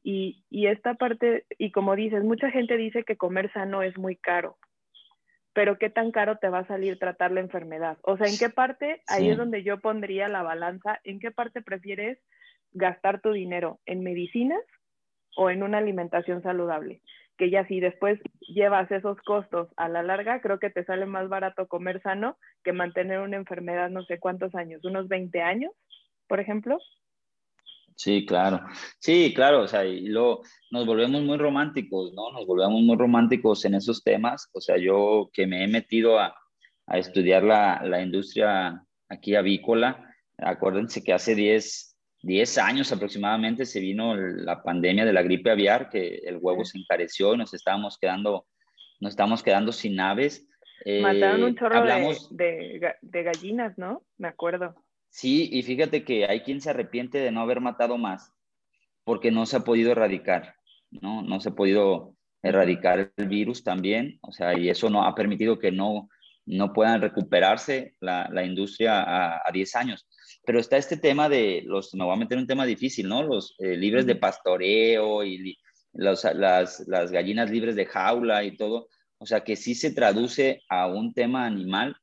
Y, 0.03 0.43
y 0.49 0.67
esta 0.67 0.95
parte, 0.95 1.45
y 1.57 1.71
como 1.71 1.95
dices, 1.95 2.23
mucha 2.23 2.49
gente 2.49 2.77
dice 2.77 3.03
que 3.03 3.17
comer 3.17 3.51
sano 3.51 3.83
es 3.83 3.97
muy 3.97 4.15
caro, 4.15 4.57
pero 5.53 5.77
¿qué 5.77 5.89
tan 5.89 6.11
caro 6.11 6.37
te 6.37 6.49
va 6.49 6.59
a 6.59 6.67
salir 6.67 6.97
tratar 6.97 7.31
la 7.31 7.41
enfermedad? 7.41 7.97
O 8.03 8.17
sea, 8.17 8.27
¿en 8.27 8.37
qué 8.37 8.49
parte? 8.49 9.01
Ahí 9.07 9.29
es 9.29 9.37
donde 9.37 9.63
yo 9.63 9.79
pondría 9.79 10.29
la 10.29 10.43
balanza. 10.43 10.99
¿En 11.03 11.19
qué 11.19 11.29
parte 11.29 11.61
prefieres 11.61 12.17
gastar 12.71 13.21
tu 13.21 13.31
dinero? 13.31 13.79
¿En 13.85 14.01
medicinas 14.01 14.61
o 15.35 15.49
en 15.49 15.61
una 15.61 15.79
alimentación 15.79 16.41
saludable? 16.41 17.01
Que 17.41 17.49
ya 17.49 17.65
si 17.65 17.79
después 17.79 18.19
llevas 18.41 18.91
esos 18.91 19.19
costos 19.21 19.67
a 19.75 19.89
la 19.89 20.03
larga, 20.03 20.41
creo 20.41 20.59
que 20.59 20.69
te 20.69 20.85
sale 20.85 21.07
más 21.07 21.27
barato 21.27 21.67
comer 21.67 21.99
sano 22.03 22.37
que 22.63 22.71
mantener 22.71 23.17
una 23.17 23.35
enfermedad 23.35 23.89
no 23.89 24.03
sé 24.03 24.19
cuántos 24.19 24.53
años, 24.53 24.85
unos 24.85 25.07
20 25.07 25.41
años, 25.41 25.71
por 26.27 26.39
ejemplo. 26.39 26.77
Sí, 27.95 28.27
claro. 28.27 28.61
Sí, 28.99 29.33
claro, 29.33 29.61
o 29.61 29.67
sea, 29.67 29.83
y 29.85 30.05
lo, 30.05 30.41
nos 30.69 30.85
volvemos 30.85 31.23
muy 31.23 31.39
románticos, 31.39 32.13
¿no? 32.13 32.31
Nos 32.31 32.45
volvemos 32.45 32.79
muy 32.79 32.95
románticos 32.95 33.65
en 33.65 33.73
esos 33.73 34.03
temas. 34.03 34.47
O 34.53 34.61
sea, 34.61 34.77
yo 34.77 35.31
que 35.33 35.47
me 35.47 35.63
he 35.63 35.67
metido 35.67 36.19
a, 36.19 36.35
a 36.85 36.97
estudiar 36.99 37.41
la, 37.41 37.81
la 37.83 38.03
industria 38.03 38.85
aquí 39.09 39.33
avícola, 39.33 40.13
acuérdense 40.37 41.03
que 41.03 41.13
hace 41.13 41.33
10, 41.33 41.90
10 42.23 42.57
años 42.59 42.91
aproximadamente 42.91 43.65
se 43.65 43.79
vino 43.79 44.15
la 44.15 44.61
pandemia 44.61 45.05
de 45.05 45.13
la 45.13 45.23
gripe 45.23 45.49
aviar, 45.49 45.89
que 45.89 46.21
el 46.23 46.37
huevo 46.39 46.63
se 46.65 46.77
encareció 46.77 47.33
y 47.33 47.37
nos 47.37 47.53
estábamos 47.53 47.97
quedando, 47.97 48.45
nos 48.99 49.11
estamos 49.11 49.41
quedando 49.41 49.71
sin 49.71 49.99
aves. 49.99 50.47
Mataron 50.85 51.43
un 51.43 51.51
eh, 51.51 51.55
chorro 51.57 51.83
de, 52.31 52.95
de, 53.01 53.23
gallinas, 53.23 53.77
¿no? 53.77 54.03
Me 54.17 54.27
acuerdo. 54.27 54.75
Sí, 55.09 55.49
y 55.51 55.63
fíjate 55.63 56.03
que 56.03 56.25
hay 56.25 56.41
quien 56.41 56.61
se 56.61 56.69
arrepiente 56.69 57.17
de 57.17 57.31
no 57.31 57.41
haber 57.41 57.59
matado 57.59 57.97
más, 57.97 58.31
porque 59.03 59.31
no 59.31 59.45
se 59.45 59.57
ha 59.57 59.61
podido 59.61 59.91
erradicar, 59.91 60.55
¿no? 60.91 61.21
No 61.23 61.39
se 61.39 61.49
ha 61.49 61.53
podido 61.53 62.15
erradicar 62.43 63.11
el 63.15 63.27
virus 63.27 63.63
también, 63.63 64.19
o 64.21 64.31
sea, 64.31 64.57
y 64.57 64.69
eso 64.69 64.89
no 64.89 65.05
ha 65.05 65.13
permitido 65.13 65.59
que 65.59 65.71
no, 65.71 66.09
no 66.45 66.73
puedan 66.73 67.01
recuperarse 67.01 67.95
la, 67.99 68.29
la 68.31 68.43
industria 68.43 69.01
a, 69.01 69.41
a 69.45 69.51
10 69.51 69.75
años. 69.75 70.07
Pero 70.45 70.59
está 70.59 70.77
este 70.77 70.97
tema 70.97 71.29
de 71.29 71.63
los, 71.65 71.93
me 71.93 72.03
voy 72.03 72.13
a 72.13 72.17
meter 72.17 72.37
en 72.37 72.43
un 72.43 72.47
tema 72.47 72.65
difícil, 72.65 73.07
¿no? 73.07 73.23
Los 73.23 73.55
eh, 73.59 73.77
libres 73.77 74.05
de 74.05 74.15
pastoreo 74.15 75.23
y 75.23 75.57
las, 75.93 76.23
las 76.33 77.11
gallinas 77.11 77.51
libres 77.51 77.75
de 77.75 77.85
jaula 77.85 78.43
y 78.43 78.57
todo. 78.57 78.87
O 79.17 79.25
sea, 79.25 79.43
que 79.43 79.55
sí 79.55 79.75
se 79.75 79.91
traduce 79.91 80.63
a 80.67 80.87
un 80.87 81.13
tema 81.13 81.45
animal, 81.45 81.95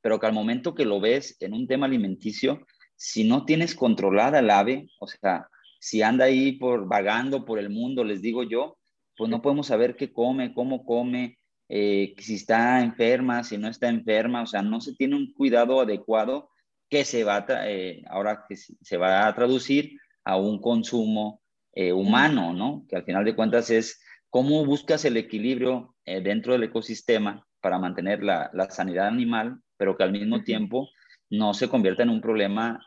pero 0.00 0.20
que 0.20 0.26
al 0.26 0.32
momento 0.32 0.74
que 0.74 0.84
lo 0.84 1.00
ves 1.00 1.36
en 1.40 1.54
un 1.54 1.66
tema 1.66 1.86
alimenticio, 1.86 2.64
si 2.94 3.24
no 3.24 3.44
tienes 3.44 3.74
controlada 3.74 4.38
el 4.38 4.48
ave, 4.48 4.86
o 5.00 5.08
sea, 5.08 5.48
si 5.80 6.02
anda 6.02 6.26
ahí 6.26 6.52
por 6.52 6.86
vagando 6.86 7.44
por 7.44 7.58
el 7.58 7.68
mundo, 7.68 8.04
les 8.04 8.22
digo 8.22 8.44
yo, 8.44 8.78
pues 9.16 9.28
no 9.28 9.42
podemos 9.42 9.66
saber 9.66 9.96
qué 9.96 10.12
come, 10.12 10.54
cómo 10.54 10.84
come, 10.84 11.36
eh, 11.68 12.14
si 12.18 12.34
está 12.34 12.80
enferma, 12.80 13.42
si 13.42 13.58
no 13.58 13.66
está 13.66 13.88
enferma, 13.88 14.42
o 14.42 14.46
sea, 14.46 14.62
no 14.62 14.80
se 14.80 14.94
tiene 14.94 15.16
un 15.16 15.32
cuidado 15.32 15.80
adecuado 15.80 16.50
que 16.92 17.06
se 17.06 17.24
va 17.24 17.46
a, 17.48 17.70
eh, 17.70 18.04
ahora 18.10 18.44
que 18.46 18.54
se 18.54 18.96
va 18.98 19.26
a 19.26 19.34
traducir 19.34 19.98
a 20.24 20.36
un 20.36 20.60
consumo 20.60 21.40
eh, 21.74 21.90
humano, 21.90 22.52
¿no? 22.52 22.84
Que 22.86 22.96
al 22.96 23.04
final 23.04 23.24
de 23.24 23.34
cuentas 23.34 23.70
es 23.70 24.04
cómo 24.28 24.66
buscas 24.66 25.06
el 25.06 25.16
equilibrio 25.16 25.94
eh, 26.04 26.20
dentro 26.20 26.52
del 26.52 26.64
ecosistema 26.64 27.46
para 27.62 27.78
mantener 27.78 28.22
la, 28.22 28.50
la, 28.52 28.68
sanidad 28.68 29.06
animal, 29.06 29.56
pero 29.78 29.96
que 29.96 30.02
al 30.02 30.12
mismo 30.12 30.44
tiempo 30.44 30.90
no 31.30 31.54
se 31.54 31.70
convierta 31.70 32.02
en 32.02 32.10
un 32.10 32.20
problema 32.20 32.78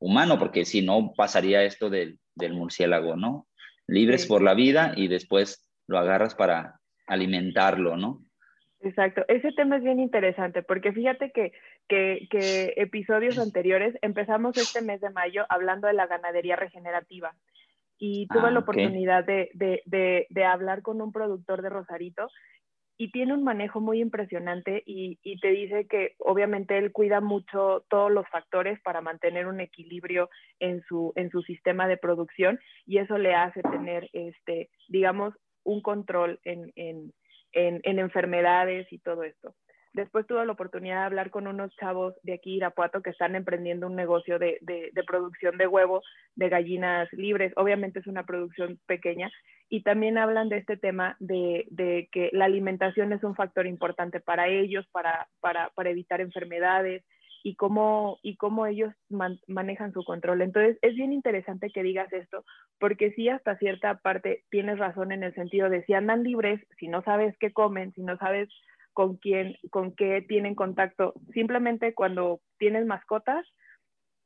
humano, 0.00 0.36
porque 0.40 0.64
si 0.64 0.82
no 0.82 1.12
pasaría 1.16 1.62
esto 1.62 1.90
del, 1.90 2.18
del 2.34 2.54
murciélago, 2.54 3.14
¿no? 3.14 3.46
Libres 3.86 4.26
por 4.26 4.42
la 4.42 4.54
vida 4.54 4.94
y 4.96 5.06
después 5.06 5.70
lo 5.86 5.98
agarras 5.98 6.34
para 6.34 6.80
alimentarlo, 7.06 7.96
¿no? 7.96 8.20
Exacto, 8.80 9.24
ese 9.28 9.52
tema 9.52 9.76
es 9.76 9.82
bien 9.82 9.98
interesante 9.98 10.62
porque 10.62 10.92
fíjate 10.92 11.32
que, 11.32 11.52
que, 11.88 12.74
episodios 12.76 13.38
anteriores 13.38 13.96
empezamos 14.02 14.56
este 14.56 14.82
mes 14.82 15.00
de 15.00 15.10
mayo 15.10 15.44
hablando 15.48 15.86
de 15.86 15.94
la 15.94 16.06
ganadería 16.06 16.56
regenerativa 16.56 17.34
y 17.98 18.28
tuve 18.28 18.50
la 18.50 18.58
ah, 18.58 18.62
oportunidad 18.62 19.24
de, 19.24 19.50
de, 19.54 20.26
de, 20.28 20.44
hablar 20.44 20.82
con 20.82 21.00
un 21.00 21.12
productor 21.12 21.62
de 21.62 21.70
Rosarito 21.70 22.28
y 22.96 23.10
tiene 23.10 23.34
un 23.34 23.42
manejo 23.42 23.80
muy 23.80 24.00
impresionante 24.00 24.82
y, 24.86 25.18
y, 25.22 25.40
te 25.40 25.48
dice 25.48 25.86
que 25.86 26.14
obviamente 26.18 26.78
él 26.78 26.92
cuida 26.92 27.20
mucho 27.20 27.84
todos 27.88 28.10
los 28.10 28.28
factores 28.28 28.80
para 28.82 29.00
mantener 29.00 29.46
un 29.46 29.60
equilibrio 29.60 30.30
en 30.60 30.82
su, 30.88 31.12
en 31.16 31.30
su 31.30 31.42
sistema 31.42 31.88
de 31.88 31.96
producción 31.96 32.60
y 32.86 32.98
eso 32.98 33.18
le 33.18 33.34
hace 33.34 33.62
tener, 33.62 34.08
este, 34.12 34.70
digamos, 34.88 35.34
un 35.64 35.82
control 35.82 36.40
en, 36.44 36.72
en 36.76 37.12
en, 37.52 37.98
enfermedades 37.98 38.92
y 38.92 38.98
todo 38.98 39.22
esto. 39.22 39.54
Después 39.92 40.26
tuve 40.26 40.44
la 40.44 40.52
oportunidad 40.52 41.00
de 41.00 41.06
hablar 41.06 41.30
con 41.30 41.46
unos 41.46 41.74
chavos 41.76 42.14
de 42.22 42.34
aquí, 42.34 42.56
Irapuato, 42.56 43.02
que 43.02 43.10
están 43.10 43.34
emprendiendo 43.34 43.86
un 43.86 43.96
negocio 43.96 44.38
de, 44.38 44.58
producción 45.06 45.56
de 45.58 45.66
huevos 45.66 46.04
de 46.36 46.48
gallinas 46.48 47.08
libres. 47.12 47.52
Obviamente 47.56 48.00
es 48.00 48.06
una 48.06 48.24
producción 48.24 48.78
pequeña. 48.86 49.30
Y 49.68 49.82
también 49.82 50.18
hablan 50.18 50.48
de 50.48 50.58
este 50.58 50.76
tema 50.76 51.16
de, 51.20 52.08
que 52.12 52.30
la 52.32 52.46
alimentación 52.46 53.12
es 53.12 53.24
un 53.24 53.34
factor 53.34 53.66
importante 53.66 54.20
para 54.20 54.48
ellos, 54.48 54.86
para, 54.92 55.28
para, 55.40 55.70
para 55.70 55.90
evitar 55.90 56.20
enfermedades, 56.20 57.04
y 57.42 57.54
cómo, 57.54 58.18
y 58.22 58.36
cómo 58.36 58.66
ellos 58.66 58.92
manejan 59.46 59.92
su 59.92 60.04
control. 60.04 60.42
Entonces, 60.42 60.78
es 60.82 60.94
bien 60.94 61.12
interesante 61.12 61.70
que 61.70 61.82
digas 61.82 62.12
esto, 62.12 62.44
porque 62.78 63.12
sí, 63.12 63.28
hasta 63.28 63.56
cierta 63.56 63.98
parte 63.98 64.44
tienes 64.50 64.78
razón 64.78 65.12
en 65.12 65.22
el 65.22 65.34
sentido 65.34 65.70
de 65.70 65.84
si 65.84 65.94
andan 65.94 66.24
libres, 66.24 66.60
si 66.78 66.88
no 66.88 67.02
sabes 67.02 67.36
qué 67.38 67.52
comen, 67.52 67.92
si 67.92 68.02
no 68.02 68.16
sabes 68.18 68.48
con 68.98 69.14
quién, 69.14 69.54
con 69.70 69.94
qué 69.94 70.22
tienen 70.22 70.56
contacto, 70.56 71.14
simplemente 71.32 71.94
cuando 71.94 72.40
tienes 72.58 72.84
mascotas, 72.84 73.46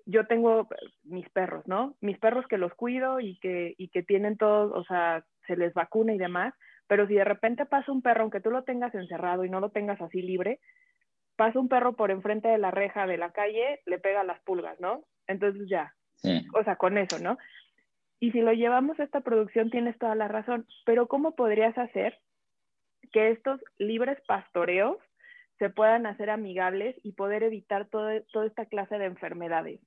yo 0.07 0.27
tengo 0.27 0.67
mis 1.03 1.29
perros, 1.29 1.69
¿no? 1.69 1.95
Mis 2.01 2.19
perros 2.19 2.47
que 2.47 2.57
los 2.57 2.73
cuido 2.73 3.21
y 3.21 3.39
que, 3.41 3.75
y 3.77 3.89
que 3.89 4.03
tienen 4.03 4.39
todos, 4.39 4.73
o 4.75 4.83
sea, 4.85 5.27
se 5.47 5.59
les 5.59 5.75
vacuna 5.75 6.15
y 6.15 6.19
demás, 6.19 6.55
pero 6.87 7.07
si 7.07 7.13
de 7.13 7.25
repente 7.25 7.67
pasa 7.67 7.93
un 7.93 8.01
perro, 8.01 8.23
aunque 8.23 8.41
tú 8.41 8.51
lo 8.51 8.65
tengas 8.65 8.95
encerrado 8.95 9.45
y 9.45 9.51
no 9.51 9.61
lo 9.61 9.69
tengas 9.69 10.01
así 10.01 10.23
libre, 10.23 10.59
pasa 11.37 11.61
un 11.61 11.69
perro 11.69 11.93
por 11.93 12.11
enfrente 12.11 12.49
de 12.49 12.57
la 12.57 12.71
reja 12.71 13.07
de 13.07 13.19
la 13.19 13.31
calle, 13.31 13.81
le 13.85 13.99
pega 13.99 14.25
las 14.25 14.41
pulgas, 14.41 14.81
¿no? 14.81 15.05
Entonces 15.27 15.69
ya, 15.69 15.95
o 16.55 16.65
sea, 16.65 16.77
con 16.77 16.97
eso, 16.97 17.19
¿no? 17.19 17.37
Y 18.21 18.31
si 18.31 18.41
lo 18.41 18.55
llevamos 18.55 18.99
a 18.99 19.05
esta 19.05 19.21
producción, 19.21 19.69
tienes 19.69 19.99
toda 19.99 20.15
la 20.15 20.29
razón, 20.29 20.67
pero 20.87 21.09
¿cómo 21.09 21.35
podrías 21.35 21.77
hacer 21.77 22.19
que 23.13 23.31
estos 23.31 23.61
libres 23.79 24.19
pastoreos 24.27 24.97
se 25.59 25.71
puedan 25.71 26.07
hacer 26.07 26.31
amigables 26.31 26.97
y 27.03 27.13
poder 27.13 27.43
evitar 27.43 27.89
toda 27.89 28.47
esta 28.47 28.67
clase 28.67 28.99
de 28.99 29.05
enfermedades? 29.05 29.81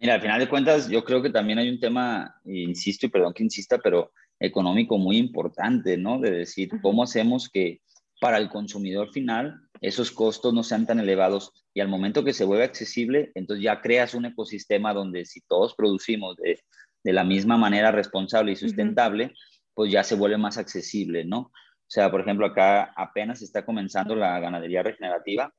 Mira, 0.00 0.14
al 0.14 0.20
final 0.20 0.38
de 0.38 0.48
cuentas, 0.48 0.88
yo 0.88 1.02
creo 1.02 1.22
que 1.22 1.30
también 1.30 1.58
hay 1.58 1.70
un 1.70 1.80
tema, 1.80 2.36
insisto 2.44 3.06
y 3.06 3.08
perdón 3.08 3.32
que 3.32 3.42
insista, 3.42 3.78
pero 3.78 4.12
económico 4.38 4.96
muy 4.98 5.16
importante, 5.16 5.96
¿no? 5.96 6.20
De 6.20 6.30
decir, 6.30 6.70
¿cómo 6.82 7.02
hacemos 7.02 7.48
que 7.48 7.80
para 8.20 8.38
el 8.38 8.48
consumidor 8.48 9.10
final 9.12 9.60
esos 9.80 10.10
costos 10.10 10.52
no 10.54 10.62
sean 10.62 10.86
tan 10.86 11.00
elevados 11.00 11.52
y 11.74 11.80
al 11.80 11.88
momento 11.88 12.24
que 12.24 12.32
se 12.32 12.44
vuelve 12.44 12.64
accesible, 12.64 13.30
entonces 13.34 13.62
ya 13.62 13.80
creas 13.80 14.14
un 14.14 14.26
ecosistema 14.26 14.92
donde 14.92 15.24
si 15.24 15.40
todos 15.42 15.74
producimos 15.74 16.36
de, 16.36 16.60
la 17.04 17.24
misma 17.24 17.56
manera 17.56 17.90
responsable 17.90 18.52
y 18.52 18.56
sustentable, 18.56 19.32
pues 19.72 19.90
ya 19.90 20.04
se 20.04 20.14
vuelve 20.14 20.36
más 20.36 20.58
accesible, 20.58 21.24
¿no? 21.24 21.52
O 21.88 21.90
sea, 21.90 22.10
por 22.10 22.20
ejemplo, 22.20 22.44
acá 22.44 22.92
apenas 22.96 23.40
está 23.40 23.64
comenzando 23.64 24.14
la 24.14 24.38
ganadería 24.40 24.82
regenerativa 24.82 25.54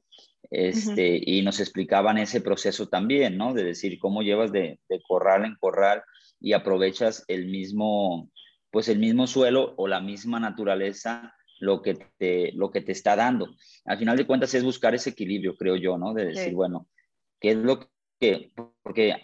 este, 0.51 1.19
y 1.25 1.41
nos 1.41 1.59
explicaban 1.59 2.19
ese 2.19 2.39
proceso 2.39 2.87
también, 2.87 3.35
¿no? 3.35 3.53
De 3.53 3.63
decir 3.63 3.97
cómo 3.97 4.21
llevas 4.21 4.51
de, 4.51 4.79
de 4.87 5.01
corral 5.01 5.45
en 5.45 5.55
corral 5.55 6.03
y 6.39 6.53
aprovechas 6.53 7.25
el 7.27 7.47
mismo, 7.47 8.29
pues 8.69 8.89
el 8.89 8.99
mismo 8.99 9.25
suelo 9.25 9.73
o 9.77 9.87
la 9.87 10.01
misma 10.01 10.39
naturaleza 10.39 11.33
lo 11.59 11.81
que 11.81 11.95
te, 12.17 12.51
lo 12.53 12.71
que 12.71 12.81
te 12.81 12.91
está 12.91 13.15
dando. 13.15 13.47
Al 13.85 13.97
final 13.97 14.15
de 14.15 14.25
cuentas 14.25 14.53
es 14.53 14.63
buscar 14.63 14.95
ese 14.95 15.09
equilibrio, 15.09 15.55
creo 15.55 15.75
yo, 15.75 15.97
¿no? 15.97 16.13
De 16.13 16.25
decir, 16.25 16.53
bueno, 16.53 16.87
¿qué 17.39 17.51
es 17.51 17.57
lo 17.57 17.89
que, 18.19 18.51
porque 18.83 19.15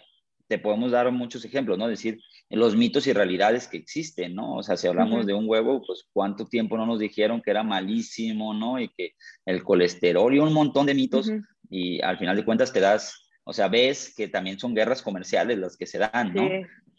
te 0.48 0.58
podemos 0.58 0.92
dar 0.92 1.10
muchos 1.10 1.44
ejemplos, 1.44 1.78
¿no? 1.78 1.88
Decir 1.88 2.20
los 2.50 2.76
mitos 2.76 3.06
y 3.06 3.12
realidades 3.12 3.68
que 3.68 3.76
existen, 3.76 4.34
¿no? 4.34 4.56
O 4.56 4.62
sea, 4.62 4.76
si 4.76 4.86
hablamos 4.86 5.26
de 5.26 5.34
un 5.34 5.48
huevo, 5.48 5.82
pues 5.86 6.04
cuánto 6.12 6.46
tiempo 6.46 6.76
no 6.76 6.86
nos 6.86 7.00
dijeron 7.00 7.42
que 7.42 7.50
era 7.50 7.62
malísimo, 7.62 8.54
¿no? 8.54 8.80
Y 8.80 8.88
que 8.88 9.14
el 9.44 9.62
colesterol 9.62 10.34
y 10.34 10.38
un 10.38 10.52
montón 10.52 10.86
de 10.86 10.94
mitos 10.94 11.30
y 11.68 12.00
al 12.02 12.18
final 12.18 12.36
de 12.36 12.44
cuentas 12.44 12.72
te 12.72 12.80
das, 12.80 13.28
o 13.44 13.52
sea, 13.52 13.68
ves 13.68 14.14
que 14.16 14.28
también 14.28 14.58
son 14.58 14.74
guerras 14.74 15.02
comerciales 15.02 15.58
las 15.58 15.76
que 15.76 15.86
se 15.86 15.98
dan, 15.98 16.32
¿no? 16.32 16.48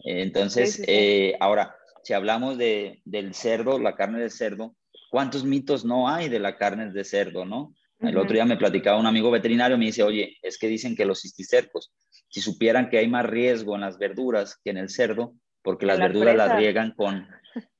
Entonces, 0.03 0.81
eh, 0.87 1.35
ahora, 1.39 1.75
si 2.03 2.13
hablamos 2.13 2.57
de, 2.57 3.01
del 3.05 3.33
cerdo, 3.33 3.79
la 3.79 3.95
carne 3.95 4.19
de 4.19 4.29
cerdo, 4.29 4.75
¿Cuántos 5.09 5.43
mitos 5.43 5.85
no 5.85 6.09
hay 6.09 6.29
de 6.29 6.39
la 6.39 6.57
carne 6.57 6.91
de 6.91 7.03
cerdo, 7.03 7.45
no? 7.45 7.75
El 7.99 8.17
otro 8.17 8.33
día 8.33 8.45
me 8.45 8.57
platicaba 8.57 8.99
un 8.99 9.07
amigo 9.07 9.31
veterinario, 9.31 9.77
me 9.77 9.85
dice, 9.85 10.03
oye, 10.03 10.37
es 10.41 10.57
que 10.57 10.67
dicen 10.67 10.95
que 10.95 11.05
los 11.05 11.21
cisticercos, 11.21 11.91
si 12.29 12.41
supieran 12.41 12.89
que 12.89 12.99
hay 12.99 13.07
más 13.07 13.25
riesgo 13.25 13.75
en 13.75 13.81
las 13.81 13.97
verduras 13.97 14.59
que 14.63 14.69
en 14.69 14.77
el 14.77 14.89
cerdo, 14.89 15.33
porque 15.63 15.85
las 15.85 15.97
verduras 15.97 16.35
las 16.35 16.55
riegan 16.55 16.93
con, 16.95 17.27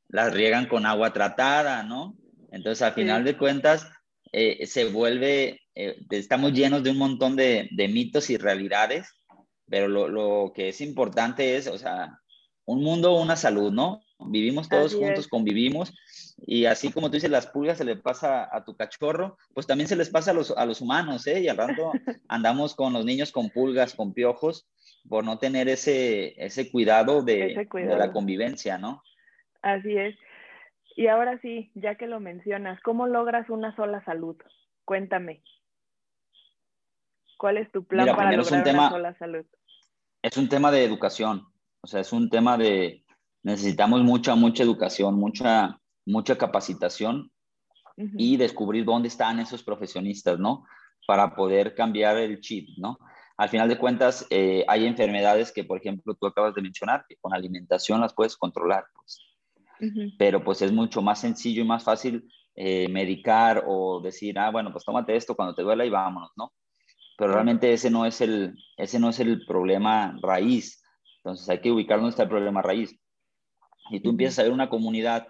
las 0.07 0.33
riegan 0.33 0.67
con 0.67 0.85
agua 0.85 1.13
tratada, 1.13 1.83
¿no? 1.83 2.17
Entonces, 2.51 2.81
al 2.81 2.93
final 2.93 3.23
de 3.23 3.37
cuentas, 3.37 3.87
eh, 4.31 4.65
se 4.65 4.85
vuelve, 4.85 5.61
eh, 5.75 5.97
estamos 6.09 6.53
llenos 6.53 6.83
de 6.83 6.89
un 6.89 6.97
montón 6.97 7.35
de, 7.35 7.69
mitos 7.89 8.29
y 8.29 8.37
realidades, 8.37 9.07
pero 9.69 9.87
lo, 9.87 10.07
lo, 10.07 10.51
que 10.53 10.69
es 10.69 10.81
importante 10.81 11.57
es, 11.57 11.67
o 11.67 11.77
sea, 11.77 12.19
un 12.65 12.83
mundo, 12.83 13.15
una 13.15 13.35
salud, 13.35 13.71
¿no? 13.71 14.01
Vivimos 14.19 14.67
todos 14.67 14.95
juntos, 14.95 15.27
convivimos 15.27 15.93
y 16.45 16.65
así 16.65 16.91
como 16.91 17.07
tú 17.07 17.13
dices, 17.13 17.29
las 17.29 17.47
pulgas 17.47 17.77
se 17.77 17.85
le 17.85 17.95
pasa 17.95 18.47
a 18.51 18.63
tu 18.63 18.75
cachorro, 18.75 19.37
pues 19.53 19.65
también 19.67 19.87
se 19.87 19.95
les 19.95 20.09
pasa 20.09 20.31
a 20.31 20.33
los, 20.33 20.51
a 20.51 20.65
los 20.65 20.81
humanos, 20.81 21.25
¿eh? 21.27 21.41
Y 21.41 21.47
al 21.47 21.57
rato 21.57 21.91
andamos 22.27 22.75
con 22.75 22.93
los 22.93 23.05
niños 23.05 23.31
con 23.31 23.49
pulgas, 23.49 23.95
con 23.95 24.13
piojos, 24.13 24.67
por 25.07 25.23
no 25.23 25.39
tener 25.39 25.67
ese, 25.69 26.33
ese, 26.43 26.71
cuidado, 26.71 27.23
de, 27.23 27.67
la 27.73 28.11
convivencia, 28.11 28.77
¿no? 28.77 29.03
Así 29.61 29.97
es. 29.97 30.15
Y 30.95 31.07
ahora 31.07 31.39
sí, 31.41 31.71
ya 31.75 31.95
que 31.95 32.07
lo 32.07 32.19
mencionas, 32.19 32.81
¿cómo 32.81 33.07
logras 33.07 33.49
una 33.49 33.75
sola 33.75 34.03
salud? 34.03 34.35
Cuéntame. 34.83 35.43
¿Cuál 37.37 37.57
es 37.57 37.71
tu 37.71 37.85
plan 37.85 38.07
para 38.15 38.31
lograr 38.31 38.63
una 38.63 38.89
sola 38.89 39.17
salud? 39.17 39.45
Es 40.23 40.37
un 40.37 40.49
tema 40.49 40.71
de 40.71 40.83
educación, 40.83 41.47
o 41.81 41.87
sea, 41.87 42.01
es 42.01 42.11
un 42.11 42.29
tema 42.29 42.57
de, 42.57 43.05
necesitamos 43.47 44.03
mucha, 44.03 44.35
mucha 44.35 44.63
educación, 44.63 45.15
mucha 45.15 45.79
mucha 46.07 46.37
capacitación 46.37 47.29
y 48.15 48.37
descubrir 48.37 48.85
dónde 48.85 49.07
están 49.07 49.39
esos 49.39 49.63
profesionistas, 49.63 50.39
¿no? 50.39 50.65
Para 51.07 51.35
poder 51.35 51.73
cambiar 51.75 52.17
el 52.17 52.39
chip, 52.39 52.69
¿no? 52.77 52.97
Al 53.37 53.49
final 53.49 53.67
de 53.67 53.77
cuentas, 53.77 54.25
eh, 54.29 54.63
hay 54.67 54.85
enfermedades 54.85 55.51
que, 55.51 55.63
por 55.63 55.79
ejemplo, 55.79 56.15
tú 56.15 56.27
acabas 56.27 56.55
de 56.55 56.61
mencionar, 56.61 57.05
que 57.07 57.17
con 57.17 57.33
alimentación 57.33 58.01
las 58.01 58.13
puedes 58.13 58.37
controlar, 58.37 58.85
pues. 58.95 59.19
Pero 60.17 60.43
pues 60.43 60.63
es 60.63 60.71
mucho 60.71 61.03
más 61.03 61.21
sencillo 61.21 61.61
y 61.61 61.67
más 61.67 61.83
fácil 61.83 62.27
eh, 62.55 62.87
medicar 62.89 63.63
o 63.67 63.99
decir, 64.01 64.39
ah, 64.39 64.49
bueno, 64.49 64.71
pues 64.71 64.83
tómate 64.83 65.15
esto 65.15 65.35
cuando 65.35 65.53
te 65.53 65.61
duela 65.61 65.85
y 65.85 65.91
vámonos, 65.91 66.31
¿no? 66.35 66.51
Pero 67.15 67.33
realmente 67.33 67.71
ese 67.71 67.91
no 67.91 68.05
es 68.05 68.21
el, 68.21 68.55
ese 68.75 68.99
no 68.99 69.09
es 69.09 69.19
el 69.19 69.45
problema 69.45 70.17
raíz. 70.21 70.83
Entonces 71.17 71.47
hay 71.49 71.59
que 71.61 71.71
ubicar 71.71 71.97
dónde 71.97 72.11
está 72.11 72.23
el 72.23 72.29
problema 72.29 72.61
raíz. 72.61 72.99
Y 73.89 73.99
tú 73.99 74.09
empiezas 74.11 74.39
a 74.39 74.43
ver 74.43 74.51
una 74.51 74.69
comunidad 74.69 75.27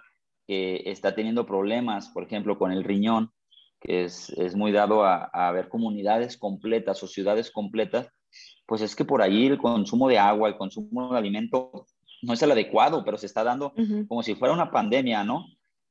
que 0.47 0.83
está 0.85 1.13
teniendo 1.13 1.45
problemas, 1.45 2.09
por 2.09 2.23
ejemplo, 2.23 2.57
con 2.57 2.71
el 2.71 2.83
riñón, 2.83 3.31
que 3.79 4.05
es, 4.05 4.29
es 4.31 4.55
muy 4.55 4.71
dado 4.71 5.03
a, 5.03 5.25
a, 5.25 5.51
ver 5.51 5.69
comunidades 5.69 6.37
completas 6.37 7.03
o 7.03 7.07
ciudades 7.07 7.51
completas, 7.51 8.09
pues 8.65 8.81
es 8.81 8.95
que 8.95 9.05
por 9.05 9.21
ahí 9.21 9.47
el 9.47 9.57
consumo 9.57 10.07
de 10.07 10.17
agua, 10.17 10.49
el 10.49 10.57
consumo 10.57 11.11
de 11.11 11.17
alimento 11.17 11.85
no 12.21 12.33
es 12.33 12.41
el 12.41 12.51
adecuado, 12.51 13.03
pero 13.03 13.17
se 13.17 13.25
está 13.25 13.43
dando 13.43 13.73
como 14.07 14.23
si 14.23 14.35
fuera 14.35 14.53
una 14.53 14.71
pandemia, 14.71 15.23
¿no? 15.23 15.45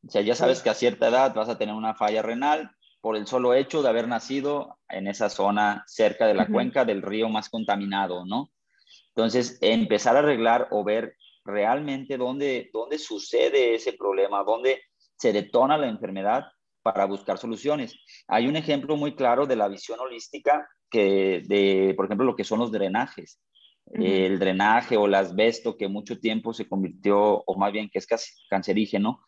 O 0.07 0.11
sea, 0.11 0.23
ya 0.23 0.35
sabes 0.35 0.63
que 0.63 0.71
a 0.71 0.75
cierta 0.75 1.09
edad 1.09 1.35
vas 1.35 1.49
a 1.49 1.59
tener 1.59 1.75
una 1.75 1.95
falla 1.95 2.23
renal 2.23 2.71
por 3.01 3.17
el 3.17 3.27
solo 3.27 3.55
hecho 3.55 3.83
de 3.83 3.89
haber 3.89 4.09
nacido 4.09 4.79
en 4.89 5.07
esa 5.07 5.31
zona 5.31 5.85
cerca 5.87 6.27
de 6.27 6.35
la 6.35 6.47
cuenca 6.47 6.85
del 6.85 7.03
río 7.03 7.29
más 7.29 7.49
contaminado, 7.49 8.25
¿no? 8.25 8.51
Entonces, 9.15 9.59
empezar 9.63 10.17
a 10.17 10.21
arreglar 10.21 10.69
o 10.71 10.85
ver 10.85 11.17
realmente 11.47 12.17
dónde, 12.17 12.71
dónde 12.73 12.99
sucede 12.99 13.75
ese 13.75 13.93
problema, 13.93 14.43
dónde 14.45 14.83
se 15.17 15.33
detona 15.33 15.79
la 15.79 15.89
enfermedad 15.89 16.45
para 16.83 17.07
buscar 17.07 17.39
soluciones. 17.39 17.99
Hay 18.29 18.47
un 18.47 18.57
ejemplo 18.57 18.97
muy 18.97 19.15
claro 19.15 19.47
de 19.47 19.57
la 19.57 19.69
visión 19.69 19.99
holística 20.01 20.69
que 20.91 21.43
de, 21.47 21.95
por 21.97 22.07
ejemplo, 22.07 22.27
lo 22.27 22.37
que 22.37 22.45
son 22.45 22.61
los 22.61 22.71
drenajes. 22.71 23.41
el 23.93 24.41
drenaje 24.41 24.97
o 24.97 25.07
el 25.07 25.15
asbesto 25.15 25.77
que 25.77 25.87
mucho 25.87 26.19
tiempo 26.19 26.53
se 26.53 26.69
convirtió, 26.69 27.45
o 27.47 27.57
más 27.57 27.73
bien 27.73 27.89
que 27.89 28.01
es 28.01 28.07
casi 28.07 28.33
cancerígeno, 28.51 29.21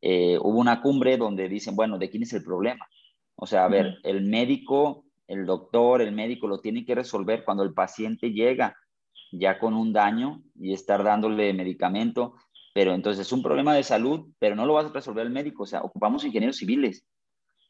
eh, 0.00 0.38
hubo 0.40 0.58
una 0.58 0.80
cumbre 0.80 1.18
donde 1.18 1.48
dicen, 1.48 1.76
bueno, 1.76 1.98
¿de 1.98 2.08
quién 2.08 2.22
es 2.22 2.32
el 2.32 2.42
problema? 2.42 2.86
O 3.34 3.46
sea, 3.46 3.66
a 3.66 3.68
ver, 3.68 3.98
el 4.04 4.22
médico, 4.22 5.04
el 5.28 5.44
doctor, 5.44 6.00
el 6.00 6.12
médico 6.12 6.48
lo 6.48 6.60
tiene 6.60 6.84
que 6.84 6.94
resolver 6.94 7.44
cuando 7.44 7.62
el 7.62 7.74
paciente 7.74 8.30
llega 8.30 8.74
ya 9.32 9.58
con 9.58 9.74
un 9.74 9.92
daño 9.92 10.42
y 10.54 10.72
estar 10.72 11.02
dándole 11.02 11.52
medicamento, 11.52 12.34
pero 12.74 12.94
entonces 12.94 13.26
es 13.26 13.32
un 13.32 13.42
problema 13.42 13.74
de 13.74 13.82
salud, 13.82 14.28
pero 14.38 14.54
no 14.54 14.66
lo 14.66 14.74
vas 14.74 14.86
a 14.86 14.92
resolver 14.92 15.26
el 15.26 15.32
médico, 15.32 15.62
o 15.62 15.66
sea, 15.66 15.80
ocupamos 15.82 16.24
ingenieros 16.24 16.56
civiles. 16.56 17.06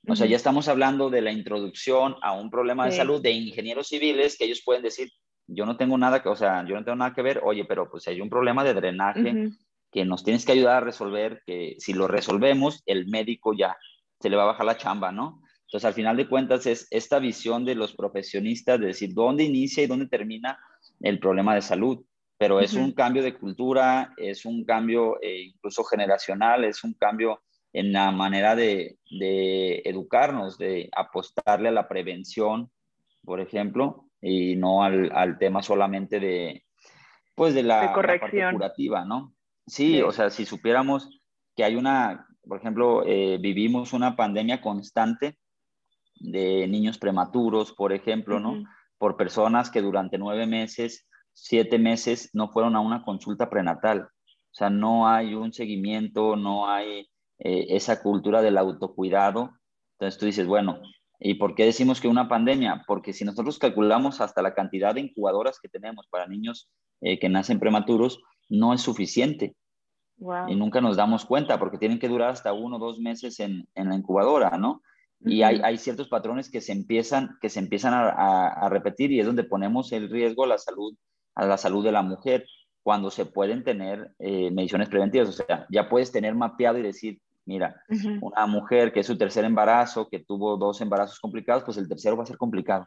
O 0.09 0.15
sea, 0.15 0.27
ya 0.27 0.37
estamos 0.37 0.69
hablando 0.69 1.11
de 1.11 1.21
la 1.21 1.33
introducción 1.33 2.15
a 2.23 2.33
un 2.33 2.49
problema 2.49 2.87
de 2.87 2.93
salud 2.93 3.21
de 3.21 3.33
ingenieros 3.33 3.89
civiles 3.89 4.37
que 4.39 4.45
ellos 4.45 4.63
pueden 4.65 4.83
decir, 4.83 5.11
yo 5.49 5.67
no 5.67 5.77
tengo 5.77 5.99
nada 5.99 6.23
que, 6.23 6.29
o 6.29 6.37
sea, 6.37 6.65
yo 6.67 6.77
no 6.77 6.85
tengo 6.85 6.97
nada 6.97 7.13
que 7.13 7.23
ver, 7.23 7.41
oye, 7.45 7.65
pero 7.65 7.91
pues 7.91 8.07
hay 8.07 8.21
un 8.21 8.31
problema 8.31 8.63
de 8.63 8.75
drenaje 8.75 9.51
que 9.91 10.05
nos 10.05 10.23
tienes 10.23 10.45
que 10.45 10.53
ayudar 10.53 10.77
a 10.77 10.87
resolver, 10.87 11.43
que 11.47 11.77
si 11.79 11.93
lo 11.93 12.07
resolvemos, 12.07 12.83
el 12.87 13.09
médico 13.09 13.53
ya 13.53 13.77
se 14.21 14.29
le 14.31 14.37
va 14.37 14.45
a 14.45 14.47
bajar 14.47 14.67
la 14.67 14.77
chamba, 14.77 15.13
¿no? 15.13 15.43
Entonces, 15.67 15.85
al 15.85 15.95
final 15.95 16.17
de 16.17 16.29
cuentas, 16.29 16.67
es 16.67 16.87
esta 16.91 17.19
visión 17.19 17.65
de 17.65 17.75
los 17.75 17.95
profesionistas 17.95 18.79
de 18.79 18.87
decir 18.87 19.13
dónde 19.13 19.45
inicia 19.45 19.83
y 19.83 19.89
dónde 19.89 20.07
termina 20.07 20.59
el 21.01 21.19
problema 21.19 21.55
de 21.55 21.63
salud. 21.63 22.05
Pero 22.39 22.61
es 22.61 22.75
un 22.75 22.93
cambio 22.93 23.23
de 23.23 23.35
cultura, 23.35 24.13
es 24.19 24.45
un 24.45 24.65
cambio 24.65 25.19
eh, 25.23 25.41
incluso 25.55 25.85
generacional, 25.85 26.65
es 26.65 26.85
un 26.85 26.93
cambio 26.93 27.41
en 27.73 27.93
la 27.93 28.11
manera 28.11 28.55
de, 28.55 28.99
de, 29.11 29.83
educarnos, 29.87 30.59
de 30.59 30.91
apostarle 30.95 31.69
a 31.69 31.73
la 31.73 31.89
prevención, 31.89 32.71
por 33.25 33.41
ejemplo, 33.41 34.11
y 34.21 34.57
no 34.57 34.83
al, 34.83 35.11
al 35.13 35.39
tema 35.39 35.63
solamente 35.63 36.21
de, 36.21 36.65
pues, 37.35 37.55
de 37.55 37.63
la, 37.63 37.93
corrección. 37.93 38.55
curativa, 38.55 39.05
¿no? 39.05 39.35
Sí, 39.67 40.01
o 40.03 40.13
sea, 40.13 40.31
si 40.31 40.45
supiéramos 40.45 41.09
que 41.55 41.65
hay 41.65 41.77
una, 41.77 42.27
por 42.47 42.59
ejemplo, 42.59 43.03
eh, 43.07 43.39
vivimos 43.41 43.93
una 43.93 44.15
pandemia 44.15 44.61
constante 44.61 45.39
de 46.21 46.67
niños 46.69 46.99
prematuros, 46.99 47.73
por 47.73 47.93
ejemplo, 47.93 48.41
¿no? 48.41 48.65
Por 48.99 49.17
personas 49.17 49.71
que 49.71 49.83
durante 49.83 50.19
nueve 50.19 50.47
meses, 50.47 51.07
siete 51.33 51.79
meses 51.79 52.31
no 52.33 52.49
fueron 52.49 52.77
a 52.77 52.81
una 52.81 53.03
consulta 53.03 53.51
prenatal. 53.51 54.03
O 54.03 54.55
sea, 54.59 54.71
no 54.71 55.09
hay 55.09 55.35
un 55.35 55.53
seguimiento, 55.53 56.35
no 56.37 56.69
hay 56.69 57.09
eh, 57.39 57.67
esa 57.71 58.03
cultura 58.03 58.41
del 58.41 58.57
autocuidado. 58.57 59.51
Entonces 59.93 60.19
tú 60.19 60.27
dices, 60.27 60.47
bueno, 60.47 60.81
¿y 61.19 61.35
por 61.35 61.55
qué 61.55 61.67
decimos 61.67 62.01
que 62.01 62.09
una 62.09 62.29
pandemia? 62.29 62.85
Porque 62.87 63.13
si 63.13 63.25
nosotros 63.25 63.59
calculamos 63.59 64.21
hasta 64.21 64.41
la 64.41 64.55
cantidad 64.55 64.95
de 64.95 65.03
incubadoras 65.03 65.61
que 65.61 65.69
tenemos 65.69 66.07
para 66.09 66.27
niños 66.27 66.71
eh, 67.03 67.19
que 67.19 67.29
nacen 67.29 67.61
prematuros, 67.61 68.23
no 68.49 68.73
es 68.73 68.81
suficiente. 68.81 69.55
Y 70.49 70.57
nunca 70.57 70.81
nos 70.81 70.97
damos 70.97 71.27
cuenta 71.27 71.59
porque 71.59 71.77
tienen 71.77 71.99
que 71.99 72.09
durar 72.09 72.31
hasta 72.31 72.55
uno 72.55 72.77
o 72.77 72.79
dos 72.79 72.99
meses 72.99 73.39
en, 73.41 73.69
en 73.75 73.91
la 73.91 73.97
incubadora, 73.97 74.57
¿no? 74.57 74.81
Y 75.21 75.43
hay, 75.43 75.61
hay, 75.65 75.79
ciertos 75.79 76.09
patrones 76.09 76.51
que 76.51 76.61
se 76.61 76.73
empiezan, 76.73 77.39
que 77.41 77.49
se 77.49 77.59
empiezan 77.59 77.95
a, 77.95 78.49
a, 78.49 78.69
repetir 78.69 79.11
y 79.13 79.21
es 79.21 79.27
donde 79.27 79.45
ponemos 79.45 79.91
el 79.93 80.11
riesgo 80.11 80.45
a 80.45 80.49
la 80.49 80.59
salud, 80.59 80.95
a 81.35 81.47
la 81.47 81.57
salud 81.57 81.85
de 81.85 81.93
la 81.93 82.03
mujer 82.03 82.47
cuando 82.87 83.11
se 83.11 83.27
pueden 83.27 83.65
tener 83.65 84.15
eh, 84.21 84.51
mediciones 84.53 84.89
preventivas. 84.89 85.29
O 85.29 85.33
sea, 85.33 85.67
ya 85.71 85.89
puedes 85.89 86.13
tener 86.13 86.37
mapeado 86.37 86.79
y 86.79 86.83
decir, 86.83 87.19
mira, 87.45 87.83
una 88.21 88.47
mujer 88.47 88.93
que 88.93 89.01
es 89.01 89.07
su 89.09 89.19
tercer 89.19 89.45
embarazo, 89.45 90.09
que 90.09 90.21
tuvo 90.21 90.57
dos 90.57 90.81
embarazos 90.81 91.19
complicados, 91.19 91.65
pues 91.65 91.79
el 91.79 91.89
tercero 91.89 92.17
va 92.17 92.23
a 92.23 92.27
ser 92.27 92.37
complicado. 92.37 92.87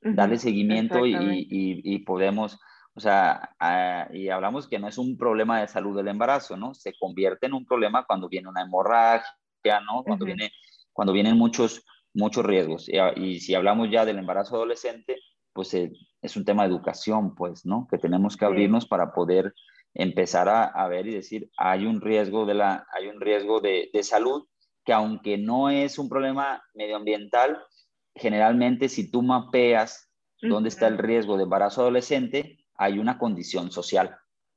Darle 0.00 0.38
seguimiento 0.38 1.04
y, 1.04 1.14
y, 1.14 1.46
y, 1.50 1.98
podemos, 2.00 2.58
o 2.94 3.00
sea, 3.00 3.54
ah, 3.60 4.08
y 4.14 4.30
hablamos 4.30 4.66
que 4.66 4.78
no 4.78 4.88
es 4.88 4.96
un 4.96 5.18
problema 5.18 5.60
de 5.60 5.68
salud 5.68 5.94
del 5.94 6.08
embarazo, 6.08 6.56
¿no? 6.56 6.72
Se 6.72 6.94
convierte 6.98 7.44
en 7.44 7.52
un 7.52 7.66
problema 7.66 8.06
cuando 8.06 8.30
viene 8.30 8.48
una 8.48 8.62
hemorragia, 8.62 9.80
¿no? 9.86 10.04
Cuando 10.04 10.24
viene 10.24 10.52
cuando 10.94 11.12
vienen 11.12 11.36
muchos, 11.36 11.84
muchos 12.14 12.46
riesgos. 12.46 12.88
Y, 13.16 13.40
si 13.40 13.54
hablamos 13.54 13.90
ya 13.90 14.06
del 14.06 14.18
embarazo 14.18 14.56
adolescente, 14.56 15.18
pues 15.52 15.74
eh, 15.74 15.92
es 16.22 16.36
un 16.36 16.46
tema 16.46 16.62
de 16.62 16.70
educación, 16.70 17.34
pues, 17.34 17.66
¿no? 17.66 17.86
Que 17.90 17.98
tenemos 17.98 18.38
que 18.38 18.46
abrirnos 18.46 18.86
para 18.86 19.12
poder 19.12 19.52
empezar 19.92 20.48
a, 20.48 20.88
ver 20.88 21.06
y 21.06 21.14
decir, 21.14 21.50
hay 21.56 21.84
un 21.86 22.00
riesgo 22.00 22.46
de, 22.46 22.54
la, 22.54 22.86
hay 22.92 23.08
un 23.08 23.20
riesgo 23.20 23.60
de, 23.60 23.90
de 23.92 24.02
salud 24.02 24.44
que 24.84 24.92
aunque 24.92 25.38
no 25.38 25.70
es 25.70 25.98
un 25.98 26.08
problema 26.08 26.62
medioambiental, 26.74 27.62
generalmente 28.14 28.88
si 28.88 29.10
tú 29.10 29.22
mapeas 29.22 30.10
dónde 30.42 30.68
está 30.68 30.88
el 30.88 30.98
riesgo 30.98 31.36
de 31.36 31.44
embarazo 31.44 31.82
adolescente, 31.82 32.58
hay 32.76 32.98
una 32.98 33.18
condición 33.18 33.70
social. 33.70 34.16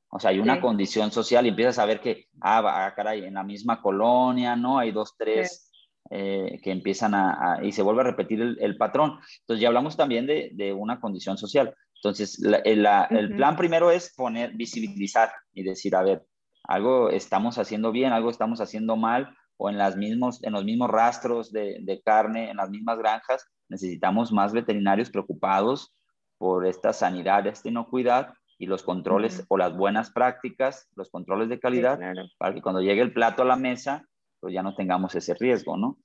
O 0.10 0.20
sea, 0.20 0.32
hay 0.32 0.40
una 0.40 0.62
condición 0.62 1.12
social 1.12 1.46
y 1.46 1.50
empiezas 1.50 1.80
a 1.80 1.86
ver 1.86 2.00
que, 2.00 2.28
ah, 2.42 2.64
ah, 2.66 2.94
caray, 2.96 3.26
en 3.26 3.34
la 3.36 3.44
misma 3.44 3.82
colonia, 3.82 4.56
¿no? 4.56 4.80
Hay 4.80 4.92
dos, 4.92 5.16
tres 5.18 5.67
eh, 6.10 6.60
que 6.64 6.72
empiezan 6.72 7.14
a, 7.16 7.60
y 7.62 7.72
se 7.72 7.82
vuelve 7.82 8.02
a 8.02 8.06
repetir 8.06 8.58
el, 8.60 8.78
patrón. 8.78 9.20
Entonces 9.42 9.62
ya 9.62 9.68
hablamos 9.68 9.98
también 9.98 10.26
de, 10.26 10.52
de 10.54 10.74
una 10.74 11.00
condición 11.00 11.38
social. 11.38 11.74
Entonces 11.96 12.42
el, 12.64 13.36
plan 13.36 13.56
primero 13.56 13.92
es 13.92 14.14
poner, 14.16 14.54
visibilizar 14.54 15.32
y 15.54 15.64
decir, 15.64 15.96
a 15.96 16.04
ver, 16.04 16.26
algo 16.64 17.10
estamos 17.10 17.58
haciendo 17.58 17.92
bien, 17.92 18.14
algo 18.14 18.30
estamos 18.30 18.62
haciendo 18.62 18.96
mal, 18.96 19.36
o 19.58 19.70
en, 19.70 19.78
las 19.78 19.98
mismos, 19.98 20.44
en 20.44 20.54
los 20.54 20.64
mismos 20.64 20.90
rastros 20.90 21.52
de, 21.52 21.80
de 21.82 22.02
carne, 22.02 22.52
en 22.52 22.58
las 22.58 22.70
mismas 22.70 23.00
granjas, 23.00 23.48
necesitamos 23.70 24.32
más 24.32 24.54
veterinarios 24.54 25.10
preocupados 25.10 25.96
por 26.38 26.68
esta 26.68 26.94
sanidad, 26.94 27.48
esta 27.48 27.70
inocuidad 27.70 28.34
y 28.60 28.66
los 28.66 28.84
controles 28.84 29.46
o 29.50 29.58
las 29.58 29.76
buenas 29.76 30.12
prácticas, 30.12 30.88
los 30.96 31.10
controles 31.10 31.50
de 31.50 31.60
calidad, 31.60 32.00
para 32.38 32.54
que 32.54 32.62
cuando 32.62 32.82
llegue 32.82 33.02
el 33.02 33.14
plato 33.14 33.42
a 33.42 33.46
la 33.46 33.56
mesa, 33.56 34.06
pues 34.48 34.54
ya 34.54 34.64
no 34.64 34.76
tengamos 34.76 35.14
ese 35.14 35.34
riesgo, 35.34 35.76
¿no? 35.76 35.98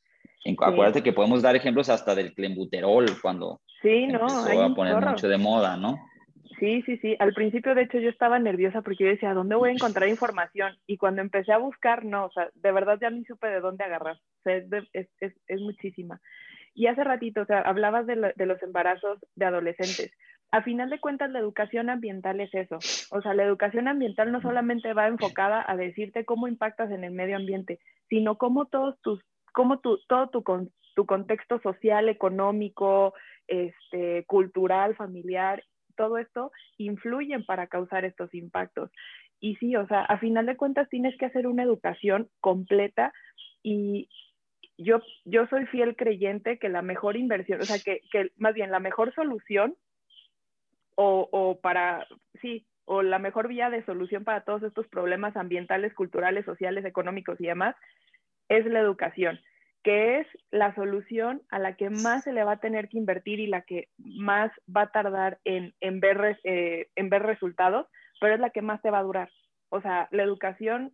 En, 0.45 0.57
Acuérdate 0.61 1.01
que 1.01 1.12
podemos 1.12 1.43
dar 1.43 1.55
ejemplos 1.55 1.88
hasta 1.88 2.12
del 2.12 2.34
clembuterol 2.34 3.07
cuando 3.22 3.61
sí, 3.80 4.09
no, 4.09 4.18
empezó 4.18 4.64
a 4.64 4.74
poner 4.74 4.97
mucho 4.97 5.28
de 5.28 5.38
moda, 5.38 5.76
¿no? 5.76 5.97
Sí, 6.59 6.82
sí, 6.82 6.97
sí. 6.97 7.14
Al 7.20 7.34
principio, 7.34 7.76
de 7.76 7.82
hecho, 7.82 8.01
yo 8.01 8.11
estaba 8.11 8.40
nerviosa 8.40 8.82
porque 8.82 9.05
yo 9.05 9.11
decía, 9.11 9.32
¿dónde 9.32 9.55
voy 9.55 9.70
a 9.70 9.74
encontrar 9.74 10.09
información? 10.09 10.76
Y 10.88 10.97
cuando 10.97 11.22
empecé 11.22 11.53
a 11.53 11.59
buscar, 11.59 12.05
no, 12.05 12.24
o 12.24 12.32
sea, 12.32 12.51
de 12.53 12.72
verdad 12.72 12.99
ya 13.01 13.11
ni 13.11 13.24
supe 13.26 13.47
de 13.47 13.61
dónde 13.61 13.84
agarrar. 13.84 14.16
O 14.16 14.43
sea, 14.43 14.57
es, 14.57 14.66
es, 15.20 15.32
es, 15.47 15.61
muchísima. 15.61 16.20
Y 16.74 16.88
hace 16.88 17.05
ratito, 17.05 17.43
o 17.43 17.47
sea, 17.47 17.61
hablabas 17.61 18.09
de, 18.09 18.32
de 18.34 18.47
los 18.47 18.61
embarazos 18.64 19.20
de 19.36 19.45
adolescentes 19.45 20.11
a 20.53 20.62
final 20.62 20.90
de 20.90 21.00
cuentas 21.00 21.30
la 21.30 21.38
educación 21.38 21.88
ambiental 21.88 22.38
es 22.40 22.55
eso. 22.55 22.76
O 23.11 23.22
sea, 23.22 23.32
la 23.32 23.42
educación 23.42 23.88
ambiental 23.88 24.30
no 24.30 24.42
solamente 24.42 24.92
va 24.92 25.09
enfocada 25.09 25.64
a 25.66 25.76
decirte 25.76 26.26
cómo 26.26 26.46
impactas 26.46 26.90
en 26.90 27.05
el 27.05 27.12
medio 27.12 27.36
ambiente, 27.36 27.80
sino 28.11 28.36
cómo 28.36 28.66
todos 28.66 29.00
tus, 29.00 29.18
cómo 29.55 29.80
tu, 29.80 29.98
todo 30.09 30.28
tu, 30.28 30.44
tu 30.94 31.07
contexto 31.07 31.59
social, 31.61 32.11
económico, 32.11 33.14
este, 33.48 34.26
cultural, 34.26 34.94
familiar, 34.94 35.64
todo 35.96 36.18
esto 36.18 36.53
influyen 36.76 37.46
para 37.46 37.66
causar 37.66 38.05
estos 38.05 38.34
impactos. 38.34 38.90
Y 39.40 39.57
sí, 39.57 39.74
o 39.74 39.86
sea, 39.86 40.03
a 40.03 40.18
final 40.18 40.44
de 40.44 40.59
cuentas 40.59 40.86
tienes 40.90 41.16
que 41.16 41.26
hacer 41.26 41.46
una 41.46 41.62
educación 41.62 42.28
completa 42.40 43.14
y 43.62 44.11
yo, 44.76 45.00
yo 45.24 45.46
soy 45.46 45.64
fiel 45.66 45.96
creyente 45.96 46.59
que 46.59 46.68
la 46.68 46.82
mejor 46.82 47.16
inversión, 47.16 47.62
o 47.62 47.64
sea, 47.64 47.78
que, 47.78 48.03
que 48.11 48.32
más 48.36 48.53
bien 48.53 48.70
la 48.70 48.80
mejor 48.80 49.14
solución 49.14 49.76
o, 50.95 51.28
o 51.30 51.61
para, 51.61 52.07
sí, 52.40 52.66
o 52.84 53.03
la 53.03 53.18
mejor 53.18 53.49
vía 53.49 53.70
de 53.70 53.84
solución 53.84 54.24
para 54.24 54.43
todos 54.43 54.62
estos 54.62 54.86
problemas 54.88 55.36
ambientales, 55.36 55.95
culturales, 55.95 56.45
sociales, 56.45 56.84
económicos 56.84 57.40
y 57.40 57.47
demás, 57.47 57.76
es 58.49 58.66
la 58.66 58.80
educación, 58.80 59.40
que 59.82 60.20
es 60.20 60.26
la 60.51 60.74
solución 60.74 61.43
a 61.51 61.59
la 61.59 61.76
que 61.76 61.90
más 61.90 62.24
se 62.24 62.32
le 62.32 62.45
va 62.45 62.53
a 62.53 62.61
tener 62.61 62.88
que 62.88 62.99
invertir 62.99 63.40
y 63.40 63.47
la 63.47 63.62
que 63.62 63.88
más 63.99 64.53
va 64.74 64.82
a 64.82 64.93
tardar 64.93 65.38
en, 65.45 65.74
en, 65.80 66.01
ver, 66.01 66.38
eh, 66.45 66.88
en 66.97 67.09
ver 67.09 67.22
resultados, 67.22 67.86
pero 68.20 68.34
es 68.34 68.40
la 68.40 68.51
que 68.51 68.62
más 68.62 68.82
te 68.82 68.90
va 68.90 68.99
a 68.99 69.05
durar. 69.05 69.30
O 69.70 69.80
sea, 69.80 70.09
la 70.11 70.22
educación 70.22 70.93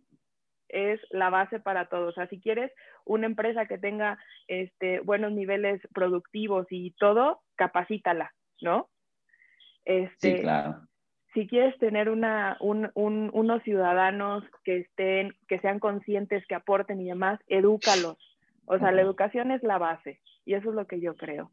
es 0.69 1.01
la 1.09 1.29
base 1.29 1.59
para 1.59 1.89
todos. 1.89 2.09
O 2.09 2.11
sea, 2.13 2.27
si 2.27 2.39
quieres 2.39 2.71
una 3.05 3.25
empresa 3.25 3.65
que 3.65 3.77
tenga 3.77 4.17
este, 4.47 5.01
buenos 5.01 5.31
niveles 5.33 5.81
productivos 5.93 6.67
y 6.69 6.91
todo, 6.91 7.41
capacítala, 7.55 8.33
¿no? 8.61 8.89
Este, 9.85 10.35
sí, 10.37 10.41
claro. 10.41 10.81
Si 11.33 11.47
quieres 11.47 11.77
tener 11.77 12.09
una, 12.09 12.57
un, 12.59 12.89
un, 12.95 13.29
unos 13.33 13.61
ciudadanos 13.63 14.43
que 14.63 14.79
estén, 14.79 15.35
que 15.47 15.59
sean 15.59 15.79
conscientes, 15.79 16.45
que 16.47 16.55
aporten 16.55 16.99
y 17.01 17.05
demás, 17.05 17.39
edúcalos. 17.47 18.17
O 18.65 18.77
sea, 18.77 18.91
la 18.91 19.01
educación 19.01 19.51
es 19.51 19.63
la 19.63 19.77
base 19.77 20.19
y 20.45 20.53
eso 20.53 20.69
es 20.69 20.75
lo 20.75 20.87
que 20.87 20.99
yo 20.99 21.15
creo. 21.15 21.51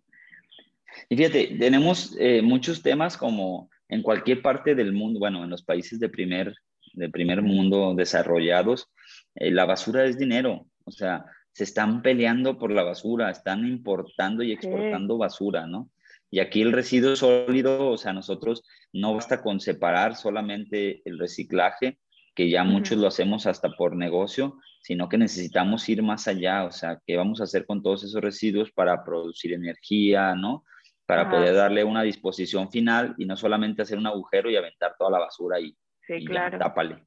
Y 1.09 1.16
fíjate, 1.16 1.57
tenemos 1.59 2.16
eh, 2.18 2.43
muchos 2.43 2.83
temas 2.83 3.16
como 3.16 3.70
en 3.89 4.03
cualquier 4.03 4.43
parte 4.43 4.74
del 4.74 4.93
mundo, 4.93 5.20
bueno, 5.20 5.45
en 5.45 5.51
los 5.51 5.62
países 5.62 6.01
de 6.01 6.09
primer, 6.09 6.55
de 6.95 7.09
primer 7.09 7.43
mundo 7.43 7.95
desarrollados, 7.95 8.89
eh, 9.35 9.51
la 9.51 9.64
basura 9.64 10.05
es 10.05 10.18
dinero. 10.18 10.66
O 10.85 10.91
sea, 10.91 11.27
se 11.53 11.64
están 11.64 12.03
peleando 12.03 12.59
por 12.59 12.70
la 12.70 12.83
basura, 12.83 13.31
están 13.31 13.66
importando 13.66 14.43
y 14.43 14.53
exportando 14.53 15.18
basura, 15.18 15.66
¿no? 15.66 15.89
Y 16.31 16.41
aquí 16.41 16.62
el 16.62 16.72
residuo 16.72 17.16
sólido, 17.16 17.91
o 17.91 17.97
sea, 17.97 18.12
nosotros 18.12 18.64
no 18.93 19.14
basta 19.14 19.43
con 19.43 19.61
separar 19.61 20.16
solamente 20.16 21.03
el 21.05 21.18
reciclaje, 21.18 21.99
que 22.35 22.51
ya 22.51 22.64
muchos 22.64 22.99
lo 22.99 23.07
hacemos 23.07 23.47
hasta 23.47 23.70
por 23.70 23.97
negocio, 23.97 24.59
sino 24.83 25.09
que 25.09 25.18
necesitamos 25.18 25.89
ir 25.89 26.03
más 26.03 26.29
allá, 26.29 26.64
o 26.64 26.70
sea, 26.70 27.01
¿qué 27.07 27.16
vamos 27.16 27.41
a 27.41 27.45
hacer 27.45 27.64
con 27.64 27.83
todos 27.83 28.05
esos 28.05 28.20
residuos 28.20 28.70
para 28.72 29.05
producir 29.05 29.55
energía, 29.55 30.35
¿no? 30.35 30.64
Para 31.07 31.31
poder 31.31 31.55
darle 31.55 31.85
una 31.85 32.03
disposición 32.03 32.70
final 32.70 33.14
y 33.16 33.27
no 33.27 33.37
solamente 33.37 33.83
hacer 33.83 33.97
un 33.97 34.07
agujero 34.07 34.51
y 34.51 34.57
aventar 34.57 34.95
toda 34.99 35.12
la 35.12 35.18
basura 35.20 35.57
ahí. 35.57 35.74
Sí, 36.07 36.24
claro. 36.24 36.59
tápale. 36.59 37.05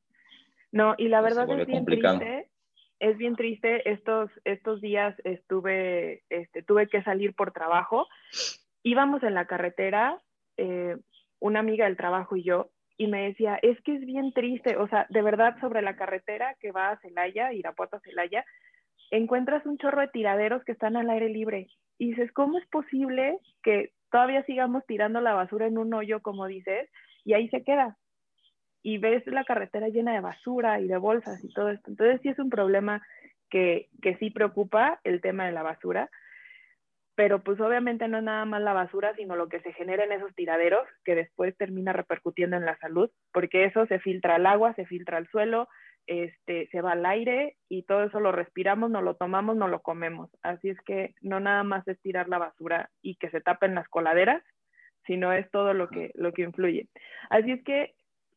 No, 0.72 0.96
y 0.98 1.08
la 1.08 1.22
verdad 1.22 1.48
es 1.60 1.68
bien 1.68 1.86
triste. 1.86 2.50
Es 3.00 3.18
bien 3.18 3.36
triste. 3.36 3.90
Estos, 3.90 4.30
estos 4.44 4.82
días 4.82 5.16
estuve, 5.24 6.24
este, 6.30 6.64
tuve 6.64 6.88
que 6.88 7.02
salir 7.04 7.34
por 7.34 7.52
trabajo. 7.52 8.08
Íbamos 8.90 9.22
en 9.22 9.36
la 9.36 9.46
carretera, 9.46 10.20
eh, 10.58 10.98
una 11.40 11.60
amiga 11.60 11.86
del 11.86 11.96
trabajo 11.96 12.36
y 12.36 12.44
yo, 12.44 12.72
y 12.98 13.06
me 13.06 13.28
decía, 13.28 13.60
es 13.62 13.80
que 13.82 13.94
es 13.94 14.04
bien 14.04 14.34
triste, 14.34 14.78
o 14.78 14.88
sea, 14.88 15.06
de 15.10 15.22
verdad 15.22 15.56
sobre 15.62 15.84
la 15.84 15.96
carretera 15.96 16.56
que 16.60 16.72
va 16.72 16.90
a 16.90 17.00
Celaya, 17.00 17.54
Irapuato 17.54 17.98
a 17.98 18.00
Celaya, 18.00 18.44
encuentras 19.12 19.64
un 19.68 19.78
chorro 19.78 20.02
de 20.02 20.08
tiraderos 20.08 20.64
que 20.64 20.72
están 20.72 20.98
al 20.98 21.08
aire 21.12 21.30
libre. 21.30 21.68
Y 22.00 22.10
dices, 22.10 22.32
¿cómo 22.32 22.58
es 22.58 22.68
posible 22.70 23.38
que 23.62 23.92
todavía 24.10 24.44
sigamos 24.46 24.84
tirando 24.88 25.22
la 25.22 25.36
basura 25.36 25.68
en 25.68 25.78
un 25.78 25.94
hoyo, 25.94 26.24
como 26.24 26.48
dices, 26.48 26.90
y 27.24 27.34
ahí 27.34 27.48
se 27.50 27.64
queda? 27.64 27.96
y 28.82 28.98
ves 28.98 29.28
la 29.28 29.44
carretera 29.44 29.90
llena 29.90 30.14
de 30.14 30.22
basura 30.22 30.80
y 30.80 30.88
de 30.88 30.98
bolsas 30.98 31.44
y 31.44 31.54
todo 31.54 31.70
esto. 31.70 31.92
Entonces 31.92 32.22
sí 32.24 32.30
es 32.30 32.40
un 32.40 32.50
problema 32.50 33.06
que, 33.50 33.90
que 34.02 34.16
sí 34.16 34.30
preocupa 34.30 35.00
el 35.04 35.22
tema 35.22 35.46
de 35.46 35.52
la 35.52 35.64
basura, 35.64 36.10
pero 37.20 37.44
pues 37.44 37.60
obviamente 37.60 38.08
no 38.08 38.20
es 38.20 38.24
nada 38.24 38.46
más 38.46 38.62
la 38.62 38.72
basura, 38.72 39.14
sino 39.18 39.36
lo 39.36 39.50
que 39.50 39.60
se 39.60 39.74
genera 39.74 40.06
en 40.06 40.14
esos 40.14 40.34
tiraderos 40.36 40.88
que 41.04 41.16
después 41.16 41.54
termina 41.58 41.92
repercutiendo 41.92 42.56
en 42.56 42.64
la 42.64 42.78
salud, 42.78 43.12
porque 43.34 43.66
eso 43.66 43.86
se 43.88 44.00
filtra 44.00 44.36
al 44.36 44.46
agua, 44.46 44.74
se 44.76 44.86
filtra 44.86 45.18
al 45.18 45.28
suelo, 45.28 45.68
este, 46.08 46.70
se 46.72 46.80
va 46.80 46.94
al 46.94 47.06
aire 47.06 47.58
y 47.68 47.84
todo 47.84 48.06
eso 48.06 48.22
lo 48.22 48.32
respiramos, 48.32 48.90
no 48.90 49.02
lo 49.02 49.16
tomamos, 49.18 49.58
no 49.58 49.68
lo 49.68 49.82
comemos. 49.82 50.30
Así 50.44 50.70
es 50.70 50.80
que 50.86 51.14
no 51.20 51.42
nada 51.42 51.64
más 51.64 51.86
es 51.90 52.00
tirar 52.00 52.30
la 52.30 52.38
basura 52.38 52.90
y 53.02 53.18
que 53.18 53.30
se 53.32 53.42
tapen 53.42 53.76
las 53.76 53.90
coladeras, 53.90 54.42
sino 55.06 55.34
es 55.34 55.52
todo 55.52 55.74
lo 55.74 55.90
que, 55.90 56.12
lo 56.16 56.32
que 56.32 56.44
influye. 56.44 56.88
Así 57.30 57.52
es 57.52 57.62
que 57.66 57.96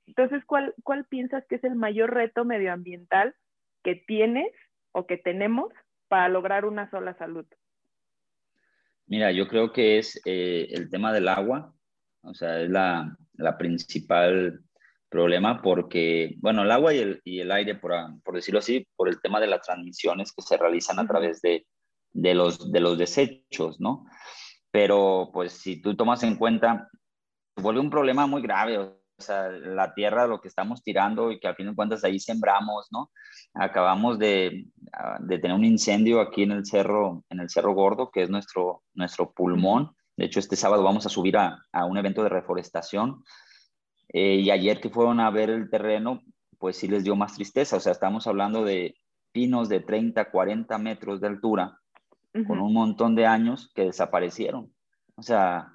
entonces, 0.08 0.44
¿cuál, 0.44 0.74
¿cuál 0.82 1.04
piensas 1.04 1.46
que 1.46 1.54
es 1.54 1.62
el 1.62 1.76
mayor 1.76 2.12
reto 2.12 2.44
medioambiental 2.44 3.36
que 3.84 3.94
tienes 3.94 4.50
o 4.90 5.06
que 5.06 5.18
tenemos 5.18 5.72
para 6.08 6.28
lograr 6.28 6.64
una 6.64 6.90
sola 6.90 7.14
salud? 7.14 7.46
Mira, 9.06 9.32
yo 9.32 9.48
creo 9.48 9.72
que 9.72 9.98
es 9.98 10.20
eh, 10.24 10.68
el 10.70 10.90
tema 10.90 11.12
del 11.12 11.28
agua, 11.28 11.74
o 12.22 12.34
sea, 12.34 12.60
es 12.60 12.70
la, 12.70 13.16
la, 13.34 13.58
principal 13.58 14.60
problema 15.08 15.60
porque, 15.60 16.36
bueno, 16.38 16.62
el 16.62 16.70
agua 16.70 16.94
y 16.94 16.98
el, 16.98 17.20
y 17.24 17.40
el 17.40 17.52
aire, 17.52 17.74
por, 17.74 17.92
por, 18.22 18.34
decirlo 18.34 18.60
así, 18.60 18.86
por 18.96 19.08
el 19.08 19.20
tema 19.20 19.40
de 19.40 19.48
las 19.48 19.62
transmisiones 19.62 20.32
que 20.32 20.42
se 20.42 20.56
realizan 20.56 20.98
a 20.98 21.06
través 21.06 21.42
de, 21.42 21.66
de, 22.12 22.34
los, 22.34 22.70
de 22.70 22.80
los 22.80 22.96
desechos, 22.96 23.80
¿no? 23.80 24.06
Pero, 24.70 25.30
pues, 25.32 25.52
si 25.52 25.82
tú 25.82 25.96
tomas 25.96 26.22
en 26.22 26.36
cuenta, 26.36 26.88
vuelve 27.56 27.80
un 27.80 27.90
problema 27.90 28.26
muy 28.26 28.40
grave, 28.40 28.78
sea, 29.22 29.48
la 29.48 29.94
tierra, 29.94 30.26
lo 30.26 30.40
que 30.40 30.48
estamos 30.48 30.82
tirando 30.82 31.32
y 31.32 31.40
que 31.40 31.48
al 31.48 31.56
fin 31.56 31.68
de 31.68 31.74
cuentas 31.74 32.04
ahí 32.04 32.20
sembramos, 32.20 32.88
¿no? 32.90 33.10
Acabamos 33.54 34.18
de, 34.18 34.66
ah, 34.92 35.18
de, 35.20 35.38
tener 35.38 35.56
un 35.56 35.64
incendio 35.64 36.20
aquí 36.20 36.42
en 36.42 36.52
el 36.52 36.66
cerro, 36.66 37.24
en 37.30 37.40
el 37.40 37.48
Cerro 37.48 37.72
Gordo, 37.74 38.10
que 38.10 38.22
es 38.22 38.30
nuestro, 38.30 38.82
nuestro 38.94 39.32
pulmón. 39.32 39.96
De 40.16 40.26
hecho, 40.26 40.40
este 40.40 40.56
sábado 40.56 40.82
vamos 40.82 41.06
a 41.06 41.08
subir 41.08 41.36
a, 41.36 41.62
a 41.72 41.84
un 41.84 41.96
evento 41.96 42.22
de 42.22 42.28
reforestación. 42.28 43.24
Eh, 44.08 44.36
y 44.36 44.50
ayer 44.50 44.80
que 44.80 44.90
fueron 44.90 45.20
a 45.20 45.30
ver 45.30 45.48
el 45.48 45.70
terreno, 45.70 46.22
pues 46.58 46.76
sí 46.76 46.88
les 46.88 47.04
dio 47.04 47.16
más 47.16 47.34
tristeza. 47.34 47.76
O 47.76 47.80
sea, 47.80 47.92
estamos 47.92 48.26
hablando 48.26 48.64
de 48.64 48.96
pinos 49.32 49.68
de 49.68 49.80
30, 49.80 50.30
40 50.30 50.78
metros 50.78 51.20
de 51.20 51.28
altura, 51.28 51.78
con 52.46 52.60
un 52.60 52.72
montón 52.72 53.14
de 53.14 53.26
años 53.26 53.70
que 53.74 53.84
desaparecieron. 53.84 54.72
O 55.16 55.22
sea, 55.22 55.72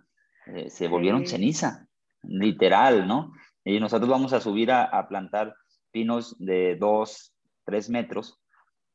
eh, 0.48 0.70
se 0.70 0.88
volvieron 0.88 1.26
ceniza 1.28 1.87
literal, 2.24 3.08
¿no? 3.08 3.34
Y 3.64 3.80
nosotros 3.80 4.10
vamos 4.10 4.34
a 4.34 4.40
subir 4.40 4.72
a, 4.72 5.08
plantar 5.08 5.54
pinos 5.92 6.36
de 6.40 6.76
2, 6.76 7.34
3 7.66 7.90
metros, 7.90 8.40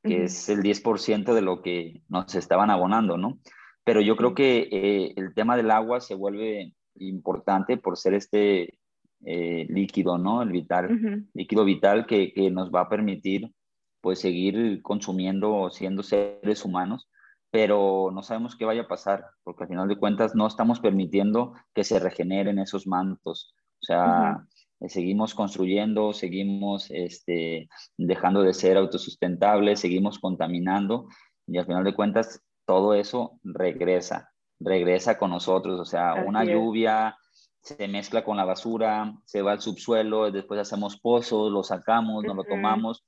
que 0.03 0.25
es 0.25 0.49
el 0.49 0.63
10% 0.63 1.35
de 1.35 1.43
lo 1.43 1.63
que 1.63 2.03
nos 2.09 2.35
estaban 2.35 2.71
abonando, 2.71 3.17
¿no? 3.17 3.39
Pero 3.85 4.01
yo 4.01 4.17
creo 4.17 4.35
que 4.35 4.69
eh, 4.73 5.13
el 5.17 5.35
tema 5.35 5.57
del 5.57 5.71
agua 5.71 6.01
se 6.01 6.15
vuelve 6.15 6.75
importante 6.97 7.77
por 7.77 7.97
ser 7.97 8.15
este 8.15 8.79
eh, 9.25 9.67
líquido, 9.69 10.19
¿no? 10.19 10.43
El 10.43 10.51
vital, 10.51 11.27
líquido 11.35 11.65
vital 11.65 12.07
que, 12.07 12.33
que, 12.33 12.51
nos 12.51 12.71
va 12.71 12.83
a 12.83 12.89
permitir 12.89 13.53
pues 14.01 14.19
seguir 14.19 14.83
consumiendo, 14.83 15.71
siendo 15.71 16.03
seres 16.03 16.65
humanos, 16.65 17.09
pero 17.53 18.11
no 18.11 18.23
sabemos 18.23 18.57
qué 18.57 18.65
vaya 18.65 18.83
a 18.83 18.89
pasar, 18.89 19.27
porque 19.45 19.65
al 19.65 19.69
final 19.69 19.87
de 19.87 19.99
cuentas 19.99 20.35
no 20.35 20.47
estamos 20.47 20.81
permitiendo 20.81 21.53
que 21.75 21.85
se 21.85 21.99
regeneren 22.01 22.59
esos 22.59 22.87
mantos. 22.87 23.55
O 23.75 23.85
sea, 23.85 24.47
eh, 24.81 24.89
seguimos 24.89 25.35
construyendo, 25.35 26.15
seguimos 26.15 26.91
este, 26.91 27.69
dejando 27.99 28.43
de 28.43 28.55
ser 28.55 28.79
autosustentables, 28.79 29.81
seguimos 29.81 30.19
contaminando 30.19 31.09
y 31.47 31.59
al 31.59 31.67
final 31.67 31.85
de 31.85 31.95
cuentas 31.95 32.43
todo 32.65 32.95
eso 32.95 33.39
regresa, 33.45 34.33
regresa 34.59 35.19
con 35.19 35.29
nosotros. 35.29 35.79
O 35.79 35.85
sea, 35.85 36.25
una 36.27 36.45
lluvia 36.45 37.19
se 37.61 37.87
mezcla 37.87 38.25
con 38.25 38.39
la 38.39 38.47
basura, 38.47 39.15
se 39.27 39.43
va 39.43 39.53
al 39.53 39.61
subsuelo, 39.61 40.31
después 40.31 40.59
hacemos 40.59 40.99
pozos, 40.99 41.53
lo 41.53 41.63
sacamos, 41.63 42.25
no 42.25 42.33
lo 42.33 42.45
tomamos 42.45 43.05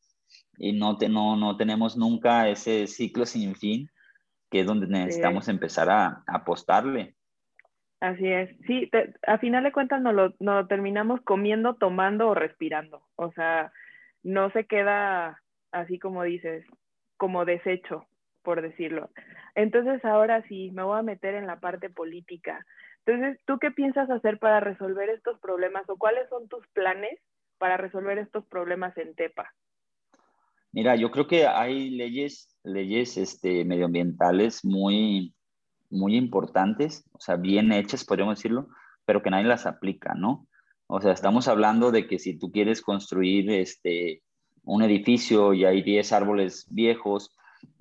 y 0.59 0.75
no, 0.75 0.99
te, 0.99 1.09
no, 1.09 1.35
no 1.35 1.57
tenemos 1.57 1.97
nunca 1.97 2.51
ese 2.51 2.87
ciclo 2.87 3.25
sin 3.25 3.57
fin 3.57 3.89
que 4.55 4.61
es 4.61 4.67
donde 4.67 4.87
necesitamos 4.87 5.49
empezar 5.49 5.91
a, 5.91 6.23
apostarle. 6.29 7.17
Así 7.99 8.29
es. 8.29 8.57
Sí, 8.69 8.89
a 9.27 9.39
final 9.39 9.65
de 9.65 9.73
cuentas 9.73 10.01
no 10.01 10.13
lo, 10.13 10.33
no 10.39 10.69
terminamos 10.69 11.21
comiendo, 11.23 11.75
tomando 11.75 12.29
o 12.29 12.35
respirando. 12.37 13.03
O 13.17 13.33
sea, 13.33 13.73
no 14.23 14.53
se 14.53 14.67
queda 14.67 15.43
así 15.73 15.99
como 15.99 16.23
dices, 16.23 16.65
como 17.17 17.45
desecho, 17.45 18.07
por 18.45 18.63
decirlo. 18.63 19.11
Entonces 19.57 20.05
ahora 20.05 20.45
sí, 20.47 20.71
me 20.71 20.85
voy 20.85 21.01
a 21.01 21.03
meter 21.03 21.35
en 21.35 21.49
la 21.49 21.59
parte 21.59 21.91
política. 21.91 22.65
Entonces, 23.05 23.41
¿tú 23.47 23.59
qué 23.59 23.73
piensas 23.73 24.09
hacer 24.09 24.39
para 24.39 24.61
resolver 24.61 25.11
estos 25.11 25.41
problemas 25.41 25.83
o 25.89 25.97
cuáles 25.97 26.29
son 26.29 26.47
tus 26.47 26.65
planes 26.69 27.19
para 27.59 27.77
resolver 27.77 28.19
estos 28.19 28.47
problemas 28.47 28.97
en 28.99 29.17
Tepa? 29.17 29.53
Mira, 30.71 30.95
yo 30.95 31.11
creo 31.11 31.27
que 31.27 31.45
hay 31.45 31.91
leyes, 31.91 32.54
leyes 32.65 33.17
este, 33.17 33.65
medioambientales 33.65 34.65
muy, 34.65 35.35
muy 35.91 36.17
importantes, 36.17 37.05
o 37.13 37.21
sea, 37.21 37.37
bien 37.37 37.73
hechas, 37.73 38.05
podríamos 38.05 38.39
decirlo, 38.39 38.69
pero 39.05 39.23
que 39.23 39.31
nadie 39.31 39.47
las 39.47 39.67
aplica, 39.67 40.15
¿no? 40.15 40.49
O 40.87 41.01
sea, 41.01 41.13
estamos 41.13 41.49
hablando 41.49 41.93
de 41.93 42.07
que 42.07 42.19
si 42.19 42.39
tú 42.39 42.51
quieres 42.51 42.83
construir 42.83 43.51
este, 43.51 44.23
un 44.65 44.83
edificio 44.83 45.55
y 45.55 45.65
hay 45.65 45.83
10 45.83 46.13
árboles 46.13 46.67
viejos, 46.71 47.37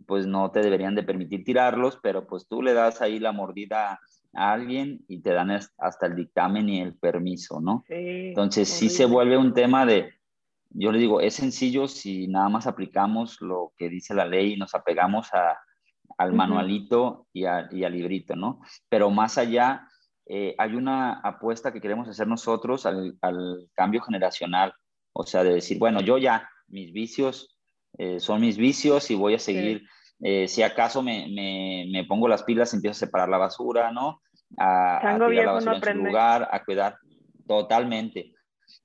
pues 0.05 0.27
no 0.27 0.51
te 0.51 0.61
deberían 0.61 0.95
de 0.95 1.03
permitir 1.03 1.43
tirarlos, 1.43 1.99
pero 2.01 2.27
pues 2.27 2.47
tú 2.47 2.61
le 2.61 2.73
das 2.73 3.01
ahí 3.01 3.19
la 3.19 3.31
mordida 3.31 3.99
a 4.33 4.51
alguien 4.53 5.03
y 5.07 5.21
te 5.21 5.31
dan 5.31 5.51
hasta 5.51 6.05
el 6.05 6.15
dictamen 6.15 6.69
y 6.69 6.81
el 6.81 6.95
permiso, 6.95 7.61
¿no? 7.61 7.83
Entonces 7.87 8.69
sí 8.69 8.89
se 8.89 9.05
vuelve 9.05 9.37
un 9.37 9.53
tema 9.53 9.85
de, 9.85 10.13
yo 10.73 10.91
le 10.91 10.99
digo, 10.99 11.21
es 11.21 11.35
sencillo 11.35 11.87
si 11.87 12.27
nada 12.27 12.49
más 12.49 12.67
aplicamos 12.67 13.41
lo 13.41 13.73
que 13.77 13.89
dice 13.89 14.13
la 14.13 14.25
ley 14.25 14.53
y 14.53 14.57
nos 14.57 14.73
apegamos 14.73 15.33
a, 15.33 15.57
al 16.17 16.33
manualito 16.33 17.27
y, 17.33 17.45
al 17.45 17.69
librito, 17.69 18.35
¿no? 18.35 18.61
Pero 18.89 19.09
más 19.09 19.37
allá, 19.37 19.87
eh, 20.25 20.55
hay 20.57 20.75
una 20.75 21.19
apuesta 21.19 21.71
que 21.71 21.81
queremos 21.81 22.07
hacer 22.07 22.27
nosotros 22.27 22.85
al, 22.85 23.17
cambio 23.75 24.01
generacional, 24.01 24.73
o 25.13 25.23
sea, 25.23 25.43
de 25.43 25.53
decir, 25.53 25.77
bueno, 25.79 26.01
yo 26.01 26.17
ya, 26.17 26.49
mis 26.67 26.91
vicios 26.91 27.57
eh, 27.97 28.19
son 28.19 28.41
mis 28.41 28.57
vicios 28.57 29.11
y 29.11 29.15
voy 29.15 29.35
a 29.35 29.39
seguir, 29.39 29.83
eh, 30.21 30.47
si 30.47 30.63
acaso 30.63 31.03
me, 31.03 31.27
me, 31.91 32.03
pongo 32.05 32.27
las 32.27 32.43
pilas, 32.43 32.73
empiezo 32.73 32.93
a 32.93 33.05
separar 33.05 33.29
la 33.29 33.37
basura, 33.37 33.91
¿no? 33.91 34.21
A, 34.57 34.97
a 34.97 35.27
tirar 35.27 35.45
la 35.45 35.51
basura 35.51 35.91
en 35.91 35.97
su 35.97 36.05
lugar, 36.05 36.49
a 36.51 36.63
cuidar 36.63 36.97
totalmente. 37.47 38.32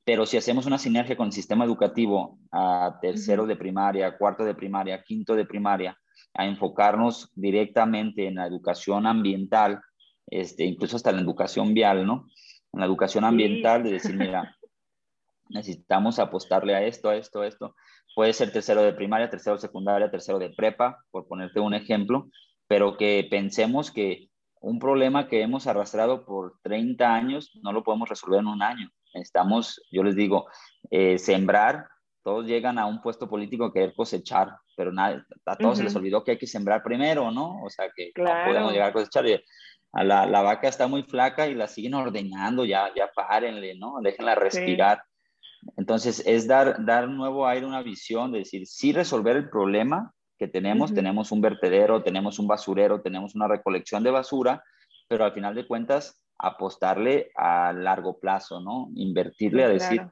Pero 0.05 0.26
si 0.26 0.36
hacemos 0.36 0.66
una 0.66 0.78
sinergia 0.78 1.16
con 1.16 1.26
el 1.26 1.32
sistema 1.32 1.64
educativo 1.64 2.39
a 2.51 2.99
tercero 3.01 3.47
de 3.47 3.57
primaria, 3.57 4.16
cuarto 4.16 4.45
de 4.45 4.55
primaria, 4.55 5.03
quinto 5.03 5.34
de 5.34 5.45
primaria, 5.45 5.99
a 6.34 6.47
enfocarnos 6.47 7.30
directamente 7.34 8.26
en 8.26 8.36
la 8.36 8.47
educación 8.47 9.07
ambiental, 9.07 9.80
este, 10.26 10.64
incluso 10.64 10.97
hasta 10.97 11.12
la 11.12 11.20
educación 11.20 11.74
vial, 11.74 12.07
¿no? 12.07 12.28
En 12.72 12.80
la 12.80 12.86
educación 12.86 13.24
ambiental, 13.24 13.82
de 13.82 13.93
decir, 13.93 14.16
mira, 14.16 14.57
necesitamos 15.49 16.18
apostarle 16.18 16.74
a 16.74 16.82
esto, 16.82 17.09
a 17.09 17.16
esto, 17.16 17.41
a 17.41 17.47
esto. 17.47 17.74
Puede 18.14 18.32
ser 18.32 18.53
tercero 18.53 18.82
de 18.82 18.93
primaria, 18.93 19.30
tercero 19.30 19.57
de 19.57 19.62
secundaria, 19.62 20.11
tercero 20.11 20.39
de 20.39 20.51
prepa, 20.51 20.99
por 21.11 21.26
ponerte 21.26 21.61
un 21.61 21.74
ejemplo, 21.74 22.28
pero 22.66 22.97
que 22.97 23.26
pensemos 23.30 23.91
que 23.91 24.28
un 24.61 24.78
problema 24.78 25.28
que 25.28 25.43
hemos 25.43 25.66
arrastrado 25.66 26.24
por 26.24 26.59
30 26.62 27.14
años, 27.14 27.59
no 27.62 27.72
lo 27.72 27.82
podemos 27.84 28.09
resolver 28.09 28.41
en 28.41 28.49
un 28.49 28.62
año. 28.62 28.91
Estamos, 29.14 29.82
yo 29.90 30.02
les 30.02 30.16
digo, 30.16 30.46
eh, 30.90 31.18
sembrar, 31.18 31.88
todos 32.22 32.46
llegan 32.46 32.78
a 32.78 32.86
un 32.86 33.00
puesto 33.00 33.28
político 33.28 33.64
a 33.64 33.72
querer 33.72 33.94
cosechar, 33.94 34.50
pero 34.76 34.92
nada, 34.92 35.26
a 35.46 35.56
todos 35.56 35.78
se 35.78 35.84
les 35.84 35.96
olvidó 35.96 36.22
que 36.22 36.32
hay 36.32 36.38
que 36.38 36.46
sembrar 36.46 36.82
primero, 36.82 37.30
¿no? 37.30 37.62
O 37.62 37.70
sea, 37.70 37.86
que 37.94 38.12
no 38.16 38.30
podemos 38.46 38.72
llegar 38.72 38.90
a 38.90 38.92
cosechar. 38.92 39.24
A 39.92 40.04
la, 40.04 40.26
la, 40.26 40.42
vaca 40.42 40.68
está 40.68 40.86
muy 40.86 41.02
flaca 41.02 41.46
y 41.48 41.54
la 41.54 41.66
siguen 41.66 41.94
ordeñando, 41.94 42.66
ya, 42.66 42.92
ya 42.94 43.11
párenle, 43.14 43.74
¿no? 43.76 44.00
Déjenla 44.02 44.34
respirar. 44.34 45.02
Entonces, 45.76 46.22
es 46.26 46.46
dar, 46.46 46.84
dar 46.84 47.09
nuevo 47.09 47.46
aire, 47.46 47.66
una 47.66 47.82
visión, 47.82 48.32
de 48.32 48.40
decir, 48.40 48.66
sí 48.66 48.92
resolver 48.92 49.36
el 49.36 49.48
problema 49.48 50.12
que 50.38 50.46
tenemos, 50.46 50.94
tenemos 50.94 51.32
un 51.32 51.40
vertedero, 51.40 52.02
tenemos 52.02 52.38
un 52.38 52.46
basurero, 52.46 53.00
tenemos 53.00 53.34
una 53.34 53.48
recolección 53.48 54.04
de 54.04 54.11
basura, 54.11 54.62
pero 55.09 55.24
al 55.24 55.32
final 55.32 55.54
de 55.54 55.66
cuentas, 55.66 56.22
apostarle 56.38 57.30
a 57.36 57.72
largo 57.72 58.20
plazo, 58.20 58.61
¿no? 58.61 58.88
Invertirle 58.94 59.64
a 59.64 59.68
decir, 59.68 60.02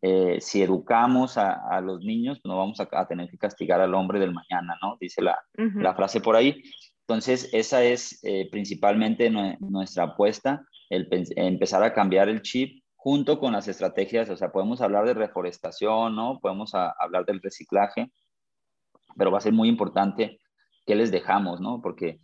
eh, 0.00 0.38
si 0.40 0.62
educamos 0.62 1.36
a, 1.36 1.80
los 1.80 2.00
niños, 2.00 2.40
no 2.44 2.56
vamos 2.56 2.80
a, 2.80 3.06
tener 3.06 3.28
que 3.28 3.38
castigar 3.38 3.80
al 3.80 3.94
hombre 3.94 4.18
del 4.18 4.32
mañana, 4.32 4.78
¿no? 4.80 4.96
Dice 5.00 5.20
la, 5.22 5.38
la 5.56 5.94
frase 5.94 6.20
por 6.20 6.36
ahí. 6.36 6.62
Entonces, 7.06 7.50
esa 7.52 7.82
es 7.82 8.20
eh, 8.24 8.48
principalmente 8.50 9.30
nuestra 9.30 10.04
apuesta, 10.04 10.66
el 10.88 11.08
empezar 11.36 11.82
a 11.82 11.92
cambiar 11.92 12.28
el 12.28 12.40
chip 12.40 12.82
junto 12.96 13.38
con 13.38 13.52
las 13.52 13.68
estrategias, 13.68 14.30
o 14.30 14.36
sea, 14.36 14.50
podemos 14.50 14.80
hablar 14.80 15.04
de 15.04 15.12
reforestación, 15.12 16.16
¿no? 16.16 16.40
Podemos 16.40 16.74
hablar 16.74 17.26
del 17.26 17.42
reciclaje, 17.42 18.10
pero 19.16 19.30
va 19.30 19.38
a 19.38 19.42
ser 19.42 19.52
muy 19.52 19.68
importante 19.68 20.40
qué 20.86 20.94
les 20.94 21.10
dejamos, 21.10 21.60
¿no? 21.60 21.82
Porque 21.82 22.20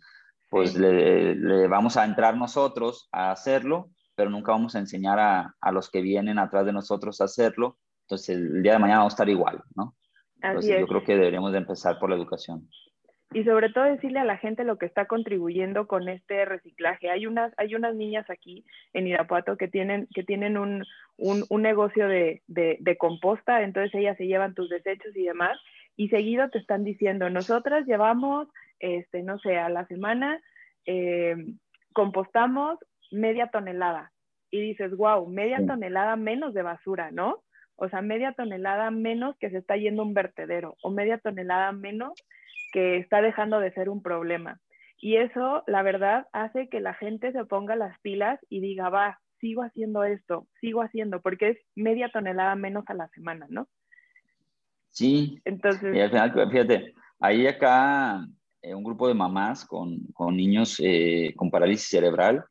pues 0.51 0.75
le, 0.75 1.67
vamos 1.67 1.95
a 1.95 2.03
entrar 2.03 2.35
nosotros 2.35 3.07
a 3.13 3.31
hacerlo, 3.31 3.89
pero 4.15 4.29
nunca 4.29 4.51
vamos 4.51 4.75
a 4.75 4.79
enseñar 4.79 5.17
a, 5.17 5.55
a, 5.61 5.71
los 5.71 5.89
que 5.89 6.01
vienen 6.01 6.37
atrás 6.37 6.65
de 6.65 6.73
nosotros 6.73 7.21
a 7.21 7.23
hacerlo. 7.23 7.77
Entonces 8.01 8.35
el 8.35 8.61
día 8.61 8.73
de 8.73 8.79
mañana 8.79 8.99
vamos 8.99 9.13
a 9.13 9.15
estar 9.15 9.29
igual, 9.29 9.63
¿no? 9.75 9.95
Entonces 10.41 10.77
yo 10.77 10.87
creo 10.87 11.03
que 11.05 11.15
deberíamos 11.15 11.53
de 11.53 11.59
empezar 11.59 11.97
por 11.99 12.09
la 12.09 12.17
educación 12.17 12.67
y 13.33 13.43
sobre 13.45 13.69
todo 13.69 13.85
decirle 13.85 14.19
a 14.19 14.25
la 14.25 14.37
gente 14.37 14.63
lo 14.63 14.77
que 14.77 14.85
está 14.85 15.05
contribuyendo 15.05 15.87
con 15.87 16.09
este 16.09 16.43
reciclaje. 16.45 17.09
Hay 17.09 17.25
unas, 17.25 17.53
hay 17.57 17.75
unas 17.75 17.95
niñas 17.95 18.29
aquí 18.29 18.65
en 18.93 19.07
Irapuato 19.07 19.55
que 19.57 19.69
tienen, 19.69 20.07
que 20.13 20.23
tienen 20.23 20.57
un, 20.57 20.83
un, 21.17 21.45
un 21.49 21.61
negocio 21.61 22.07
de, 22.07 22.41
de, 22.47 22.77
de, 22.81 22.97
composta, 22.97 23.61
entonces 23.61 23.95
ellas 23.95 24.17
se 24.17 24.27
llevan 24.27 24.53
tus 24.53 24.69
desechos 24.69 25.15
y 25.15 25.23
demás, 25.23 25.57
y 25.95 26.09
seguido 26.09 26.49
te 26.49 26.57
están 26.57 26.83
diciendo, 26.83 27.29
nosotras 27.29 27.85
llevamos, 27.85 28.47
este, 28.81 29.23
no 29.23 29.39
sé, 29.39 29.57
a 29.57 29.69
la 29.69 29.85
semana 29.87 30.41
eh, 30.85 31.35
compostamos 31.93 32.79
media 33.11 33.47
tonelada. 33.47 34.11
Y 34.49 34.59
dices, 34.61 34.95
wow, 34.97 35.27
media 35.27 35.65
tonelada 35.65 36.17
menos 36.17 36.53
de 36.53 36.61
basura, 36.61 37.09
¿no? 37.11 37.41
O 37.75 37.87
sea, 37.89 38.01
media 38.01 38.33
tonelada 38.33 38.91
menos 38.91 39.37
que 39.39 39.49
se 39.49 39.59
está 39.59 39.77
yendo 39.77 40.03
un 40.03 40.13
vertedero, 40.13 40.75
o 40.83 40.89
media 40.89 41.19
tonelada 41.19 41.71
menos 41.71 42.13
que 42.73 42.97
está 42.97 43.21
dejando 43.21 43.59
de 43.59 43.71
ser 43.71 43.89
un 43.89 44.01
problema. 44.01 44.59
Y 44.99 45.17
eso, 45.17 45.63
la 45.67 45.81
verdad, 45.83 46.27
hace 46.33 46.69
que 46.69 46.79
la 46.79 46.93
gente 46.93 47.31
se 47.31 47.45
ponga 47.45 47.75
las 47.75 47.97
pilas 48.01 48.39
y 48.49 48.59
diga, 48.59 48.89
va, 48.89 49.19
sigo 49.39 49.63
haciendo 49.63 50.03
esto, 50.03 50.47
sigo 50.59 50.81
haciendo, 50.81 51.21
porque 51.21 51.49
es 51.49 51.57
media 51.75 52.09
tonelada 52.09 52.55
menos 52.55 52.83
a 52.87 52.93
la 52.93 53.07
semana, 53.09 53.47
¿no? 53.49 53.67
Sí. 54.91 55.41
Entonces. 55.45 55.95
Y 55.95 55.99
al 56.01 56.09
final, 56.09 56.51
fíjate, 56.51 56.93
ahí 57.19 57.47
acá 57.47 58.25
eh, 58.61 58.75
un 58.75 58.83
grupo 58.83 59.07
de 59.07 59.13
mamás 59.13 59.65
con, 59.65 59.99
con 60.13 60.35
niños 60.35 60.77
eh, 60.79 61.33
con 61.35 61.49
parálisis 61.49 61.89
cerebral 61.89 62.45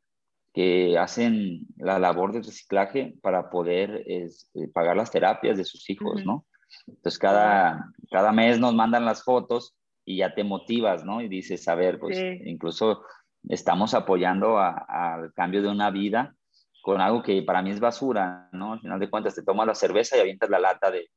que 0.53 0.97
hacen 0.97 1.65
la 1.77 1.99
labor 1.99 2.33
de 2.33 2.41
reciclaje 2.41 3.15
para 3.21 3.49
poder 3.49 4.03
eh, 4.05 4.29
pagar 4.73 4.97
las 4.97 5.11
terapias 5.11 5.57
de 5.57 5.63
sus 5.63 5.89
hijos, 5.89 6.25
¿no? 6.25 6.45
Entonces, 6.87 7.17
cada, 7.17 7.91
cada 8.09 8.31
mes 8.31 8.59
nos 8.59 8.73
mandan 8.73 9.05
las 9.05 9.23
fotos 9.23 9.75
y 10.03 10.17
ya 10.17 10.33
te 10.33 10.43
motivas, 10.43 11.05
¿no? 11.05 11.21
Y 11.21 11.29
dices, 11.29 11.67
a 11.67 11.75
ver, 11.75 11.99
pues 11.99 12.17
incluso 12.45 13.03
estamos 13.47 13.93
apoyando 13.93 14.57
al 14.59 15.33
cambio 15.33 15.61
de 15.61 15.69
una 15.69 15.89
vida 15.89 16.35
con 16.81 16.99
algo 16.99 17.21
que 17.21 17.41
para 17.43 17.61
mí 17.61 17.71
es 17.71 17.79
basura, 17.79 18.49
¿no? 18.51 18.73
Al 18.73 18.81
final 18.81 18.99
de 18.99 19.09
cuentas 19.09 19.35
te 19.35 19.43
tomas 19.43 19.67
la 19.67 19.75
cerveza 19.75 20.17
y 20.17 20.21
avientas 20.21 20.49
la 20.49 20.59
lata 20.59 20.91
de, 20.91 21.09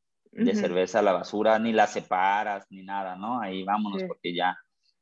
cerveza 0.55 0.99
a 0.99 1.03
la 1.03 1.13
basura, 1.13 1.59
ni 1.59 1.73
la 1.73 1.87
separas, 1.87 2.67
ni 2.71 2.83
nada, 2.83 3.17
¿no? 3.17 3.41
Ahí 3.41 3.65
vámonos 3.65 4.03
porque 4.07 4.35
ya, 4.35 4.57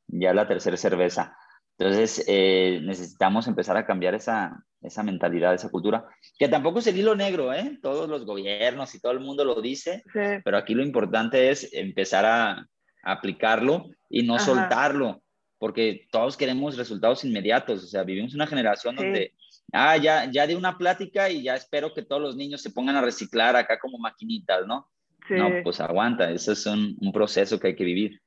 ya 0.07 0.33
la 0.33 0.47
tercera 0.47 0.77
cerveza. 0.77 1.35
Entonces, 1.77 2.23
eh, 2.27 2.79
necesitamos 2.83 3.47
empezar 3.47 3.77
a 3.77 3.85
cambiar 3.85 4.13
esa, 4.13 4.63
esa 4.81 5.03
mentalidad, 5.03 5.53
esa 5.53 5.69
cultura, 5.69 6.05
que 6.37 6.47
tampoco 6.47 6.79
es 6.79 6.87
el 6.87 6.97
hilo 6.97 7.15
negro, 7.15 7.53
¿eh? 7.53 7.79
Todos 7.81 8.07
los 8.07 8.25
gobiernos 8.25 8.93
y 8.93 8.99
todo 8.99 9.11
el 9.11 9.19
mundo 9.19 9.43
lo 9.43 9.61
dice, 9.61 10.03
pero 10.43 10.57
aquí 10.57 10.75
lo 10.75 10.83
importante 10.83 11.49
es 11.49 11.73
empezar 11.73 12.25
a, 12.25 12.67
aplicarlo 13.03 13.89
y 14.09 14.23
no 14.23 14.39
soltarlo, 14.39 15.21
porque 15.57 16.07
todos 16.09 16.37
queremos 16.37 16.77
resultados 16.77 17.25
inmediatos, 17.25 17.83
o 17.83 17.87
sea, 17.87 18.03
vivimos 18.03 18.33
una 18.33 18.47
generación 18.47 18.95
donde, 18.95 19.33
ah, 19.73 19.97
ya, 19.97 20.31
ya 20.31 20.47
di 20.47 20.55
una 20.55 20.77
plática 20.77 21.29
y 21.29 21.43
ya 21.43 21.55
espero 21.55 21.93
que 21.93 22.03
todos 22.03 22.21
los 22.21 22.37
niños 22.37 22.61
se 22.61 22.71
pongan 22.71 22.95
a 22.95 23.01
reciclar 23.01 23.57
acá 23.57 23.77
como 23.77 23.97
maquinitas, 23.97 24.65
¿no? 24.65 24.89
No, 25.29 25.49
pues 25.63 25.79
aguanta, 25.79 26.31
eso 26.31 26.51
es 26.51 26.65
un, 26.65 26.97
proceso 27.13 27.59
que 27.59 27.67
hay 27.67 27.75
que 27.75 27.83
vivir. 27.83 28.21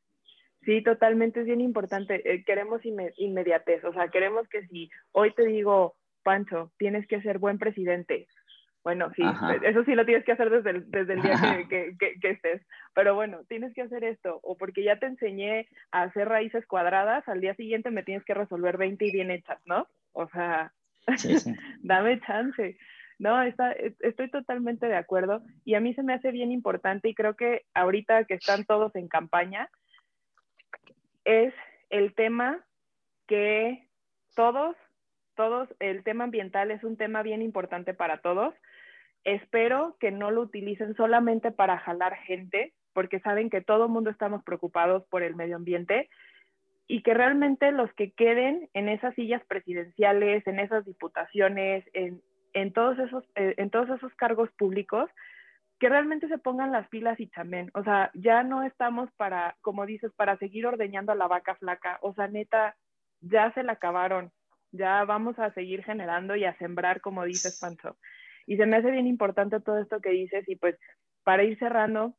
Sí, 0.66 0.82
totalmente, 0.82 1.40
es 1.40 1.46
bien 1.46 1.62
importante. 1.62 2.20
Eh, 2.30 2.44
queremos 2.44 2.82
inmediatez, 2.84 3.82
o 3.84 3.92
sea, 3.94 4.08
queremos 4.08 4.46
que 4.48 4.66
si 4.66 4.90
hoy 5.12 5.32
te 5.32 5.46
digo, 5.46 5.96
Pancho, 6.22 6.72
tienes 6.76 7.06
que 7.06 7.22
ser 7.22 7.38
buen 7.38 7.58
presidente, 7.58 8.26
bueno, 8.86 9.10
sí, 9.16 9.22
eso 9.64 9.82
sí 9.82 9.96
lo 9.96 10.06
tienes 10.06 10.24
que 10.24 10.30
hacer 10.30 10.48
desde 10.48 10.70
el, 10.70 10.88
desde 10.88 11.14
el 11.14 11.22
día 11.22 11.32
que, 11.68 11.96
que, 11.98 12.20
que, 12.20 12.30
estés. 12.30 12.62
Pero 12.94 13.16
bueno, 13.16 13.40
tienes 13.48 13.74
que 13.74 13.82
hacer 13.82 14.04
esto. 14.04 14.38
O 14.44 14.56
porque 14.56 14.84
ya 14.84 14.96
te 15.00 15.06
enseñé 15.06 15.66
a 15.90 16.02
hacer 16.02 16.28
raíces 16.28 16.64
cuadradas, 16.66 17.28
al 17.28 17.40
día 17.40 17.56
siguiente 17.56 17.90
me 17.90 18.04
tienes 18.04 18.24
que 18.24 18.34
resolver 18.34 18.76
20 18.76 19.04
y 19.04 19.10
bien 19.10 19.32
hechas, 19.32 19.58
¿no? 19.64 19.88
O 20.12 20.28
sea, 20.28 20.72
dame 21.82 22.20
chance. 22.20 22.78
No, 23.18 23.42
está, 23.42 23.72
estoy 23.72 24.30
totalmente 24.30 24.86
de 24.86 24.94
acuerdo. 24.94 25.42
Y 25.64 25.74
a 25.74 25.80
mí 25.80 25.92
se 25.94 26.04
me 26.04 26.14
hace 26.14 26.30
bien 26.30 26.52
importante 26.52 27.08
y 27.08 27.14
creo 27.16 27.34
que 27.34 27.62
ahorita 27.74 28.22
que 28.26 28.34
están 28.34 28.66
todos 28.66 28.94
en 28.94 29.08
campaña, 29.08 29.68
es 31.26 31.52
el 31.90 32.14
tema 32.14 32.64
que 33.26 33.86
todos, 34.34 34.76
todos, 35.34 35.68
el 35.80 36.04
tema 36.04 36.24
ambiental 36.24 36.70
es 36.70 36.82
un 36.84 36.96
tema 36.96 37.22
bien 37.22 37.42
importante 37.42 37.92
para 37.92 38.18
todos. 38.18 38.54
Espero 39.24 39.96
que 39.98 40.12
no 40.12 40.30
lo 40.30 40.42
utilicen 40.42 40.94
solamente 40.94 41.50
para 41.50 41.78
jalar 41.78 42.14
gente, 42.16 42.72
porque 42.92 43.18
saben 43.20 43.50
que 43.50 43.60
todo 43.60 43.86
el 43.86 43.90
mundo 43.90 44.08
estamos 44.08 44.44
preocupados 44.44 45.04
por 45.08 45.22
el 45.22 45.34
medio 45.34 45.56
ambiente 45.56 46.08
y 46.86 47.02
que 47.02 47.12
realmente 47.12 47.72
los 47.72 47.92
que 47.94 48.12
queden 48.12 48.70
en 48.72 48.88
esas 48.88 49.12
sillas 49.16 49.42
presidenciales, 49.46 50.46
en 50.46 50.60
esas 50.60 50.84
diputaciones, 50.84 51.84
en, 51.92 52.72
todos, 52.72 53.00
esos, 53.00 53.24
eh, 53.34 53.54
en 53.56 53.70
todos 53.70 53.90
esos 53.90 54.14
cargos 54.14 54.48
públicos, 54.52 55.10
que 55.78 55.88
realmente 55.88 56.28
se 56.28 56.38
pongan 56.38 56.72
las 56.72 56.88
pilas 56.88 57.20
y 57.20 57.28
chamen. 57.28 57.70
O 57.74 57.82
sea, 57.82 58.10
ya 58.14 58.42
no 58.42 58.62
estamos 58.62 59.10
para, 59.16 59.56
como 59.60 59.84
dices, 59.84 60.12
para 60.16 60.38
seguir 60.38 60.66
ordeñando 60.66 61.12
a 61.12 61.16
la 61.16 61.28
vaca 61.28 61.54
flaca. 61.56 61.98
O 62.00 62.14
sea, 62.14 62.28
neta, 62.28 62.76
ya 63.20 63.52
se 63.52 63.62
la 63.62 63.72
acabaron. 63.72 64.32
Ya 64.72 65.04
vamos 65.04 65.38
a 65.38 65.52
seguir 65.52 65.84
generando 65.84 66.34
y 66.36 66.44
a 66.44 66.56
sembrar, 66.58 67.00
como 67.00 67.24
dices, 67.24 67.58
Pancho. 67.60 67.96
Y 68.46 68.56
se 68.56 68.66
me 68.66 68.76
hace 68.76 68.90
bien 68.90 69.06
importante 69.06 69.60
todo 69.60 69.78
esto 69.78 70.00
que 70.00 70.10
dices 70.10 70.48
y 70.48 70.56
pues 70.56 70.78
para 71.24 71.42
ir 71.42 71.58
cerrando, 71.58 72.14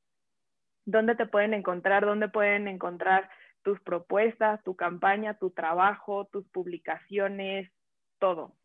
¿dónde 0.86 1.16
te 1.16 1.26
pueden 1.26 1.53
encontrar? 1.53 2.05
¿Dónde 2.05 2.28
pueden 2.28 2.68
encontrar 2.68 3.30
tus 3.64 3.80
propuestas, 3.82 4.62
tu 4.64 4.76
campaña, 4.76 5.38
tu 5.38 5.51
trabajo, 5.51 6.26
tus 6.26 6.47
publicaciones, 6.49 7.72
todo? 8.20 8.55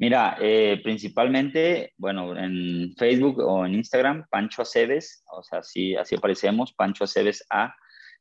Mira, 0.00 0.36
eh, 0.40 0.80
principalmente, 0.82 1.92
bueno, 1.98 2.34
en 2.34 2.94
Facebook 2.96 3.38
o 3.40 3.66
en 3.66 3.74
Instagram, 3.74 4.24
Pancho 4.30 4.62
Aceves, 4.62 5.22
o 5.30 5.42
sea, 5.42 5.58
así, 5.58 5.94
así 5.94 6.14
aparecemos, 6.14 6.72
Pancho 6.72 7.04
Aceves 7.04 7.44
A, 7.50 7.74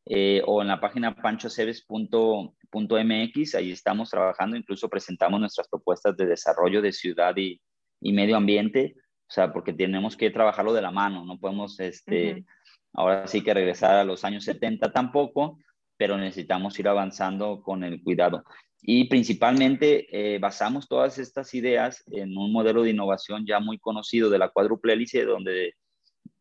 eh, 0.05 0.41
o 0.45 0.61
en 0.61 0.67
la 0.67 0.81
página 0.81 1.15
panchoaceves.mx, 1.15 3.55
ahí 3.55 3.71
estamos 3.71 4.09
trabajando, 4.09 4.57
incluso 4.57 4.89
presentamos 4.89 5.39
nuestras 5.39 5.69
propuestas 5.69 6.17
de 6.17 6.25
desarrollo 6.25 6.81
de 6.81 6.91
ciudad 6.91 7.33
y, 7.37 7.61
y 8.01 8.11
medio 8.11 8.35
ambiente, 8.35 8.95
o 8.97 9.31
sea, 9.31 9.53
porque 9.53 9.71
tenemos 9.71 10.17
que 10.17 10.31
trabajarlo 10.31 10.73
de 10.73 10.81
la 10.81 10.91
mano, 10.91 11.23
no 11.23 11.39
podemos, 11.39 11.79
este, 11.79 12.43
ahora 12.91 13.25
sí 13.25 13.41
que 13.41 13.53
regresar 13.53 13.95
a 13.95 14.03
los 14.03 14.25
años 14.25 14.43
70 14.43 14.91
tampoco, 14.91 15.59
pero 15.95 16.17
necesitamos 16.17 16.77
ir 16.77 16.89
avanzando 16.89 17.61
con 17.61 17.85
el 17.85 18.03
cuidado. 18.03 18.43
Y 18.81 19.05
principalmente 19.09 20.07
eh, 20.11 20.39
basamos 20.39 20.87
todas 20.87 21.17
estas 21.17 21.53
ideas 21.53 22.03
en 22.11 22.37
un 22.37 22.51
modelo 22.51 22.83
de 22.83 22.91
innovación 22.91 23.45
ya 23.45 23.59
muy 23.59 23.77
conocido 23.77 24.29
de 24.29 24.39
la 24.39 24.49
cuádruple 24.49 24.93
hélice, 24.93 25.25
donde 25.25 25.75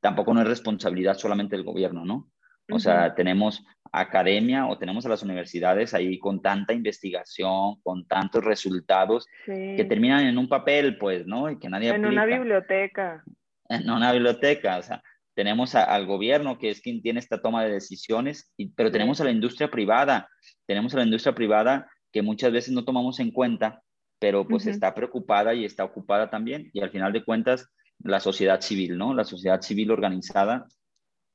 tampoco 0.00 0.32
no 0.32 0.42
es 0.42 0.48
responsabilidad 0.48 1.18
solamente 1.18 1.56
del 1.56 1.64
gobierno, 1.64 2.04
¿no? 2.04 2.30
O 2.70 2.78
sea, 2.78 3.14
tenemos 3.14 3.64
academia 3.92 4.66
o 4.66 4.76
tenemos 4.76 5.06
a 5.06 5.08
las 5.08 5.22
universidades 5.22 5.94
ahí 5.94 6.18
con 6.18 6.42
tanta 6.42 6.74
investigación, 6.74 7.80
con 7.82 8.06
tantos 8.06 8.44
resultados 8.44 9.26
que 9.46 9.86
terminan 9.88 10.26
en 10.26 10.36
un 10.36 10.48
papel, 10.48 10.98
pues, 10.98 11.26
¿no? 11.26 11.50
Y 11.50 11.58
que 11.58 11.70
nadie 11.70 11.88
En 11.88 12.04
una 12.04 12.26
biblioteca. 12.26 13.24
En 13.70 13.90
una 13.90 14.12
biblioteca, 14.12 14.78
o 14.78 14.82
sea, 14.82 15.02
tenemos 15.34 15.74
al 15.74 16.06
gobierno 16.06 16.58
que 16.58 16.68
es 16.68 16.80
quien 16.80 17.00
tiene 17.00 17.20
esta 17.20 17.40
toma 17.40 17.64
de 17.64 17.70
decisiones, 17.70 18.52
pero 18.76 18.90
tenemos 18.90 19.20
a 19.20 19.24
la 19.24 19.30
industria 19.30 19.70
privada, 19.70 20.28
tenemos 20.66 20.92
a 20.94 20.98
la 20.98 21.04
industria 21.04 21.34
privada 21.34 21.88
que 22.12 22.22
muchas 22.22 22.52
veces 22.52 22.72
no 22.72 22.84
tomamos 22.84 23.20
en 23.20 23.30
cuenta, 23.30 23.82
pero 24.18 24.46
pues 24.46 24.66
está 24.66 24.94
preocupada 24.94 25.54
y 25.54 25.64
está 25.64 25.84
ocupada 25.84 26.30
también, 26.30 26.70
y 26.72 26.80
al 26.80 26.90
final 26.90 27.12
de 27.12 27.24
cuentas, 27.24 27.68
la 28.00 28.20
sociedad 28.20 28.60
civil, 28.60 28.96
¿no? 28.96 29.14
La 29.14 29.24
sociedad 29.24 29.60
civil 29.60 29.90
organizada 29.90 30.66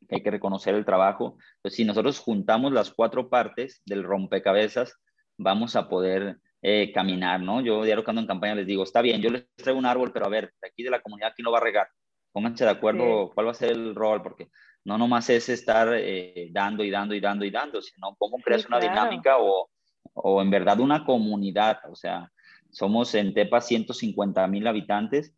hay 0.09 0.21
que 0.21 0.31
reconocer 0.31 0.75
el 0.75 0.85
trabajo. 0.85 1.37
Pues 1.61 1.75
si 1.75 1.85
nosotros 1.85 2.19
juntamos 2.19 2.71
las 2.71 2.91
cuatro 2.91 3.29
partes 3.29 3.81
del 3.85 4.03
rompecabezas, 4.03 4.95
vamos 5.37 5.75
a 5.75 5.89
poder 5.89 6.37
eh, 6.61 6.91
caminar, 6.93 7.41
¿no? 7.41 7.61
Yo 7.61 7.83
diario 7.83 8.03
cuando 8.03 8.21
en 8.21 8.27
campaña 8.27 8.55
les 8.55 8.67
digo, 8.67 8.83
está 8.83 9.01
bien, 9.01 9.21
yo 9.21 9.29
les 9.29 9.47
traigo 9.55 9.79
un 9.79 9.85
árbol, 9.85 10.11
pero 10.13 10.25
a 10.25 10.29
ver, 10.29 10.53
de 10.61 10.67
aquí 10.67 10.83
de 10.83 10.89
la 10.89 11.01
comunidad, 11.01 11.33
¿quién 11.35 11.45
lo 11.45 11.51
va 11.51 11.57
a 11.57 11.61
regar? 11.61 11.87
Pónganse 12.31 12.63
de 12.63 12.71
acuerdo 12.71 13.31
cuál 13.33 13.47
va 13.47 13.51
a 13.51 13.55
ser 13.55 13.71
el 13.71 13.93
rol, 13.93 14.21
porque 14.23 14.49
no 14.85 14.97
nomás 14.97 15.29
es 15.29 15.49
estar 15.49 15.89
eh, 15.93 16.49
dando 16.51 16.83
y 16.83 16.89
dando 16.89 17.13
y 17.13 17.19
dando 17.19 17.45
y 17.45 17.51
dando, 17.51 17.81
sino 17.81 18.15
cómo 18.17 18.37
creas 18.37 18.65
una 18.65 18.79
dinámica 18.79 19.37
o, 19.39 19.69
o 20.13 20.41
en 20.41 20.49
verdad 20.49 20.79
una 20.79 21.05
comunidad. 21.05 21.79
O 21.89 21.95
sea, 21.95 22.31
somos 22.69 23.13
en 23.15 23.33
Tepa 23.33 23.61
150 23.61 24.45
mil 24.47 24.67
habitantes 24.67 25.33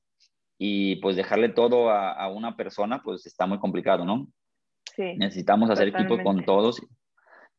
y 0.57 0.97
pues 0.97 1.15
dejarle 1.15 1.49
todo 1.49 1.89
a, 1.89 2.11
a, 2.11 2.29
una 2.29 2.55
persona, 2.55 3.01
pues 3.03 3.25
está 3.25 3.45
muy 3.45 3.59
complicado, 3.59 4.05
¿no? 4.05 4.27
Necesitamos 4.97 5.69
hacer 5.69 5.89
equipo 5.89 6.21
con 6.23 6.45
todos 6.45 6.81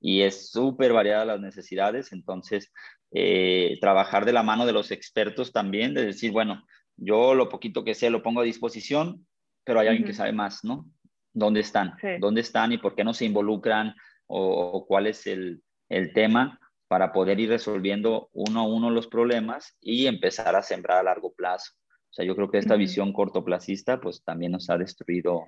y 0.01 0.23
es 0.23 0.51
súper 0.51 0.93
variada 0.93 1.25
las 1.25 1.41
necesidades, 1.41 2.13
entonces 2.13 2.73
eh, 3.13 3.79
trabajar 3.81 4.25
de 4.25 4.33
la 4.33 4.43
mano 4.43 4.67
de 4.67 4.73
los 4.73 4.91
expertos 4.91 5.53
también, 5.53 5.95
de 5.95 6.07
decir, 6.07 6.33
bueno, 6.33 6.65
yo 6.97 7.35
lo 7.35 7.49
poquito 7.49 7.85
que 7.85 7.95
sé 7.95 8.11
lo 8.11 8.23
pongo 8.23 8.41
a 8.41 8.45
disposición, 8.45 9.27
pero 9.65 9.81
hay 9.81 9.89
alguien 9.89 10.07
que 10.07 10.15
sabe 10.15 10.33
más, 10.33 10.65
¿no? 10.65 10.87
¿Dónde 11.33 11.61
están? 11.61 11.95
¿Dónde 12.21 12.41
están 12.41 12.73
y 12.73 12.79
por 12.79 12.95
qué 12.95 13.05
no 13.05 13.13
se 13.13 13.27
involucran 13.27 13.95
o, 14.27 14.87
cuál 14.87 15.07
es 15.07 15.27
el, 15.27 15.63
el, 15.89 16.13
tema 16.13 16.59
para 16.89 17.13
poder 17.13 17.41
ir 17.41 17.49
resolviendo 17.49 18.29
uno 18.33 18.61
a 18.61 18.67
uno 18.67 18.91
los 18.91 19.09
problemas 19.09 19.77
y 19.81 20.07
empezar 20.07 20.55
a 20.57 20.63
sembrar 20.63 20.99
a 20.99 21.03
largo 21.03 21.33
plazo? 21.33 21.73
O 22.11 22.15
sea, 22.17 22.25
yo 22.25 22.35
creo 22.35 22.51
que 22.51 22.59
esta 22.59 22.77
visión 22.77 23.13
cortoplacista 23.13 24.01
pues 24.01 24.23
también 24.25 24.53
nos 24.53 24.71
ha 24.71 24.79
destruido 24.79 25.47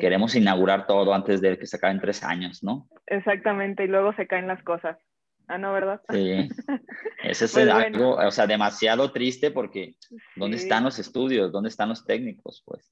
Queremos 0.00 0.34
inaugurar 0.34 0.86
todo 0.86 1.14
antes 1.14 1.40
de 1.40 1.58
que 1.58 1.66
se 1.66 1.76
acaben 1.76 2.00
tres 2.00 2.22
años, 2.22 2.62
¿no? 2.62 2.88
Exactamente, 3.06 3.84
y 3.84 3.88
luego 3.88 4.12
se 4.14 4.26
caen 4.26 4.48
las 4.48 4.62
cosas. 4.62 4.98
Ah, 5.48 5.58
no, 5.58 5.72
¿verdad? 5.72 6.00
Sí. 6.10 6.48
Eso 7.22 7.44
es 7.44 7.52
pues 7.52 7.68
algo, 7.68 8.16
o 8.16 8.30
sea, 8.30 8.46
demasiado 8.46 9.12
triste 9.12 9.50
porque 9.50 9.94
¿dónde 10.34 10.56
están 10.56 10.84
los 10.84 10.98
estudios? 10.98 11.52
¿Dónde 11.52 11.68
están 11.68 11.88
los 11.88 12.04
técnicos? 12.04 12.62
Pues. 12.66 12.90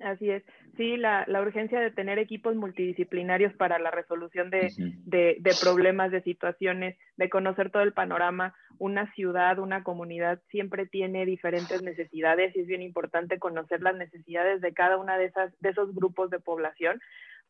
Así 0.00 0.30
es. 0.30 0.42
Sí, 0.76 0.96
la, 0.98 1.24
la, 1.26 1.40
urgencia 1.40 1.80
de 1.80 1.90
tener 1.90 2.18
equipos 2.18 2.54
multidisciplinarios 2.54 3.54
para 3.54 3.78
la 3.78 3.90
resolución 3.90 4.50
de, 4.50 4.70
de, 5.04 5.36
de, 5.40 5.54
problemas, 5.62 6.10
de 6.10 6.22
situaciones, 6.22 6.98
de 7.16 7.30
conocer 7.30 7.70
todo 7.70 7.82
el 7.82 7.94
panorama. 7.94 8.54
Una 8.78 9.10
ciudad, 9.14 9.58
una 9.58 9.82
comunidad 9.82 10.42
siempre 10.50 10.86
tiene 10.86 11.24
diferentes 11.24 11.82
necesidades 11.82 12.54
y 12.54 12.60
es 12.60 12.66
bien 12.66 12.82
importante 12.82 13.38
conocer 13.38 13.80
las 13.80 13.96
necesidades 13.96 14.60
de 14.60 14.74
cada 14.74 14.98
una 14.98 15.16
de, 15.16 15.26
esas, 15.26 15.58
de 15.60 15.70
esos 15.70 15.94
grupos 15.94 16.28
de 16.28 16.40
población 16.40 17.00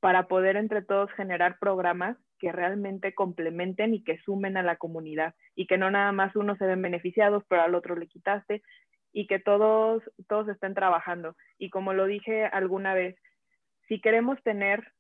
para 0.00 0.28
poder 0.28 0.56
entre 0.56 0.82
todos 0.82 1.10
generar 1.12 1.58
programas 1.58 2.16
que 2.38 2.52
realmente 2.52 3.14
complementen 3.14 3.94
y 3.94 4.04
que 4.04 4.18
sumen 4.18 4.56
a 4.56 4.62
la 4.62 4.76
comunidad 4.76 5.34
y 5.54 5.66
que 5.66 5.78
no 5.78 5.90
nada 5.90 6.12
más 6.12 6.36
unos 6.36 6.58
se 6.58 6.66
ven 6.66 6.82
beneficiados, 6.82 7.42
pero 7.48 7.62
al 7.62 7.74
otro 7.74 7.96
le 7.96 8.06
quitaste, 8.06 8.62
y 9.16 9.26
que 9.26 9.38
todos, 9.38 10.02
todos 10.28 10.46
estén 10.48 10.74
trabajando. 10.74 11.36
Y 11.56 11.70
como 11.70 11.94
lo 11.94 12.04
dije 12.04 12.44
alguna 12.44 12.92
vez, 12.92 13.16
si 13.88 13.98
queremos 13.98 14.38
tener 14.42 14.92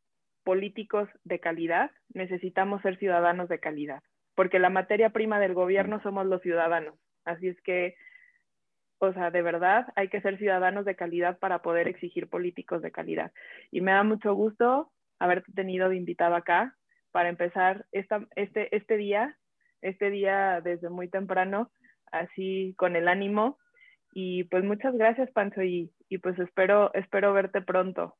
políticos 0.42 1.06
de 1.24 1.38
calidad, 1.38 1.90
necesitamos 2.14 2.80
ser 2.80 2.96
ciudadanos 2.96 3.50
de 3.50 3.60
calidad, 3.60 4.02
porque 4.34 4.58
la 4.58 4.70
materia 4.70 5.10
prima 5.10 5.38
del 5.38 5.52
gobierno 5.52 6.00
somos 6.00 6.24
los 6.24 6.40
ciudadanos. 6.40 6.94
Así 7.26 7.48
es 7.48 7.60
que, 7.60 7.94
o 9.00 9.12
sea, 9.12 9.30
de 9.30 9.42
verdad 9.42 9.86
hay 9.96 10.08
que 10.08 10.22
ser 10.22 10.38
ciudadanos 10.38 10.86
de 10.86 10.96
calidad 10.96 11.38
para 11.38 11.60
poder 11.60 11.86
exigir 11.86 12.26
políticos 12.26 12.80
de 12.80 12.92
calidad. 12.92 13.32
Y 13.70 13.82
me 13.82 13.92
da 13.92 14.02
mucho 14.02 14.32
gusto 14.32 14.92
haberte 15.18 15.52
tenido 15.52 15.90
de 15.90 15.96
invitado 15.96 16.36
acá 16.36 16.74
para 17.12 17.28
empezar 17.28 17.84
esta, 17.92 18.26
este, 18.34 18.74
este 18.74 18.96
día, 18.96 19.36
este 19.82 20.08
día 20.08 20.62
desde 20.62 20.88
muy 20.88 21.08
temprano, 21.08 21.70
así 22.10 22.72
con 22.78 22.96
el 22.96 23.08
ánimo 23.08 23.58
y 24.18 24.44
pues 24.44 24.64
muchas 24.64 24.94
gracias, 24.96 25.30
Pancho, 25.32 25.62
y, 25.62 25.92
y 26.08 26.16
pues 26.16 26.38
espero, 26.38 26.90
espero 26.94 27.34
verte 27.34 27.60
pronto. 27.60 28.16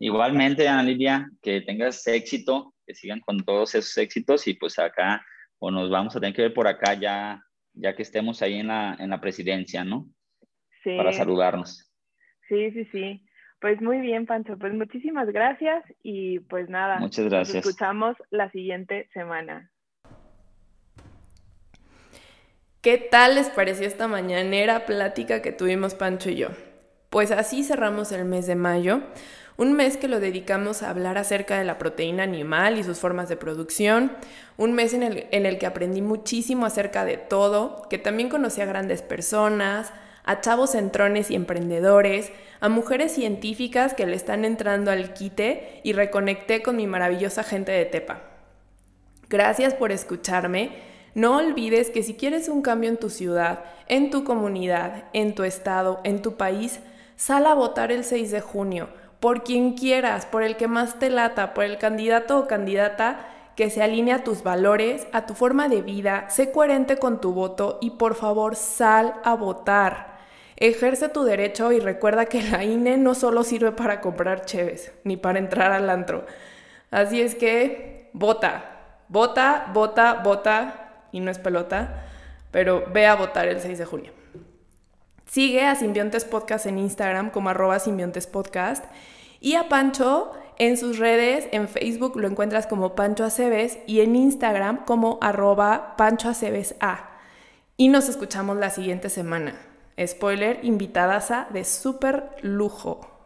Igualmente, 0.00 0.66
Ana 0.66 0.82
Lidia, 0.82 1.30
que 1.40 1.60
tengas 1.60 2.04
éxito, 2.08 2.74
que 2.84 2.92
sigan 2.92 3.20
con 3.20 3.38
todos 3.44 3.76
esos 3.76 3.96
éxitos 3.98 4.48
y 4.48 4.54
pues 4.54 4.80
acá, 4.80 5.24
o 5.60 5.70
nos 5.70 5.88
vamos 5.90 6.16
a 6.16 6.18
tener 6.18 6.34
que 6.34 6.42
ver 6.42 6.54
por 6.54 6.66
acá 6.66 6.94
ya, 6.94 7.40
ya 7.72 7.94
que 7.94 8.02
estemos 8.02 8.42
ahí 8.42 8.54
en 8.54 8.66
la, 8.66 8.96
en 8.98 9.10
la 9.10 9.20
presidencia, 9.20 9.84
¿no? 9.84 10.08
Sí. 10.82 10.96
Para 10.96 11.12
saludarnos. 11.12 11.92
Sí, 12.48 12.72
sí, 12.72 12.84
sí. 12.86 13.24
Pues 13.60 13.80
muy 13.80 14.00
bien, 14.00 14.26
Pancho. 14.26 14.58
Pues 14.58 14.74
muchísimas 14.74 15.28
gracias 15.28 15.84
y 16.02 16.40
pues 16.40 16.68
nada. 16.68 16.98
Muchas 16.98 17.26
gracias. 17.26 17.54
Nos 17.54 17.64
escuchamos 17.64 18.16
la 18.30 18.50
siguiente 18.50 19.08
semana. 19.12 19.70
¿Qué 22.80 22.96
tal 22.96 23.34
les 23.34 23.48
pareció 23.48 23.88
esta 23.88 24.06
mañanera 24.06 24.86
plática 24.86 25.42
que 25.42 25.50
tuvimos 25.50 25.94
Pancho 25.94 26.30
y 26.30 26.36
yo? 26.36 26.48
Pues 27.10 27.32
así 27.32 27.64
cerramos 27.64 28.12
el 28.12 28.24
mes 28.24 28.46
de 28.46 28.54
mayo, 28.54 29.00
un 29.56 29.72
mes 29.72 29.96
que 29.96 30.06
lo 30.06 30.20
dedicamos 30.20 30.84
a 30.84 30.90
hablar 30.90 31.18
acerca 31.18 31.58
de 31.58 31.64
la 31.64 31.76
proteína 31.76 32.22
animal 32.22 32.78
y 32.78 32.84
sus 32.84 33.00
formas 33.00 33.28
de 33.28 33.36
producción, 33.36 34.12
un 34.56 34.74
mes 34.74 34.94
en 34.94 35.02
el, 35.02 35.26
en 35.32 35.44
el 35.44 35.58
que 35.58 35.66
aprendí 35.66 36.02
muchísimo 36.02 36.66
acerca 36.66 37.04
de 37.04 37.16
todo, 37.16 37.82
que 37.90 37.98
también 37.98 38.28
conocí 38.28 38.60
a 38.60 38.66
grandes 38.66 39.02
personas, 39.02 39.92
a 40.22 40.40
chavos 40.40 40.70
centrones 40.70 41.32
y 41.32 41.34
emprendedores, 41.34 42.30
a 42.60 42.68
mujeres 42.68 43.10
científicas 43.10 43.92
que 43.92 44.06
le 44.06 44.14
están 44.14 44.44
entrando 44.44 44.92
al 44.92 45.14
quite 45.14 45.80
y 45.82 45.94
reconecté 45.94 46.62
con 46.62 46.76
mi 46.76 46.86
maravillosa 46.86 47.42
gente 47.42 47.72
de 47.72 47.86
Tepa. 47.86 48.22
Gracias 49.28 49.74
por 49.74 49.90
escucharme 49.90 50.96
no 51.18 51.38
olvides 51.38 51.90
que 51.90 52.04
si 52.04 52.14
quieres 52.14 52.48
un 52.48 52.62
cambio 52.62 52.88
en 52.88 52.96
tu 52.96 53.10
ciudad, 53.10 53.64
en 53.88 54.10
tu 54.10 54.22
comunidad, 54.22 55.02
en 55.12 55.34
tu 55.34 55.42
estado, 55.42 56.00
en 56.04 56.22
tu 56.22 56.36
país, 56.36 56.78
sal 57.16 57.46
a 57.46 57.54
votar 57.54 57.90
el 57.90 58.04
6 58.04 58.30
de 58.30 58.40
junio, 58.40 58.88
por 59.18 59.42
quien 59.42 59.72
quieras, 59.72 60.26
por 60.26 60.44
el 60.44 60.56
que 60.56 60.68
más 60.68 61.00
te 61.00 61.10
lata, 61.10 61.54
por 61.54 61.64
el 61.64 61.76
candidato 61.76 62.38
o 62.38 62.46
candidata 62.46 63.26
que 63.56 63.68
se 63.68 63.82
alinee 63.82 64.14
a 64.14 64.22
tus 64.22 64.44
valores, 64.44 65.08
a 65.10 65.26
tu 65.26 65.34
forma 65.34 65.68
de 65.68 65.82
vida, 65.82 66.30
sé 66.30 66.52
coherente 66.52 66.98
con 66.98 67.20
tu 67.20 67.32
voto 67.32 67.78
y 67.80 67.90
por 67.90 68.14
favor 68.14 68.54
sal 68.54 69.14
a 69.24 69.34
votar. 69.34 70.18
Ejerce 70.54 71.08
tu 71.08 71.24
derecho 71.24 71.72
y 71.72 71.80
recuerda 71.80 72.26
que 72.26 72.44
la 72.44 72.62
INE 72.62 72.96
no 72.96 73.16
solo 73.16 73.42
sirve 73.42 73.72
para 73.72 74.00
comprar 74.00 74.44
cheves, 74.44 74.92
ni 75.02 75.16
para 75.16 75.40
entrar 75.40 75.72
al 75.72 75.90
antro. 75.90 76.26
Así 76.92 77.20
es 77.20 77.34
que 77.34 78.08
vota, 78.12 78.66
vota, 79.08 79.66
vota, 79.74 80.14
vota 80.22 80.84
y 81.18 81.20
no 81.20 81.30
es 81.30 81.38
pelota, 81.38 82.04
pero 82.50 82.84
ve 82.92 83.06
a 83.06 83.16
votar 83.16 83.48
el 83.48 83.60
6 83.60 83.78
de 83.78 83.84
junio. 83.84 84.12
Sigue 85.26 85.66
a 85.66 85.74
Simbiontes 85.74 86.24
Podcast 86.24 86.64
en 86.66 86.78
Instagram 86.78 87.30
como 87.30 87.50
arroba 87.50 87.78
Simbiontes 87.80 88.26
Podcast 88.26 88.84
y 89.40 89.56
a 89.56 89.68
Pancho 89.68 90.32
en 90.58 90.76
sus 90.76 90.98
redes, 90.98 91.48
en 91.52 91.68
Facebook 91.68 92.16
lo 92.16 92.26
encuentras 92.26 92.66
como 92.66 92.94
Pancho 92.94 93.24
Aceves 93.24 93.78
y 93.86 94.00
en 94.00 94.16
Instagram 94.16 94.84
como 94.84 95.18
arroba 95.20 95.96
Pancho 95.96 96.28
Aceves 96.28 96.74
A. 96.80 97.10
Y 97.76 97.88
nos 97.88 98.08
escuchamos 98.08 98.56
la 98.56 98.70
siguiente 98.70 99.08
semana. 99.08 99.54
Spoiler, 100.04 100.60
invitadaza 100.62 101.46
de 101.50 101.64
súper 101.64 102.30
lujo. 102.42 103.17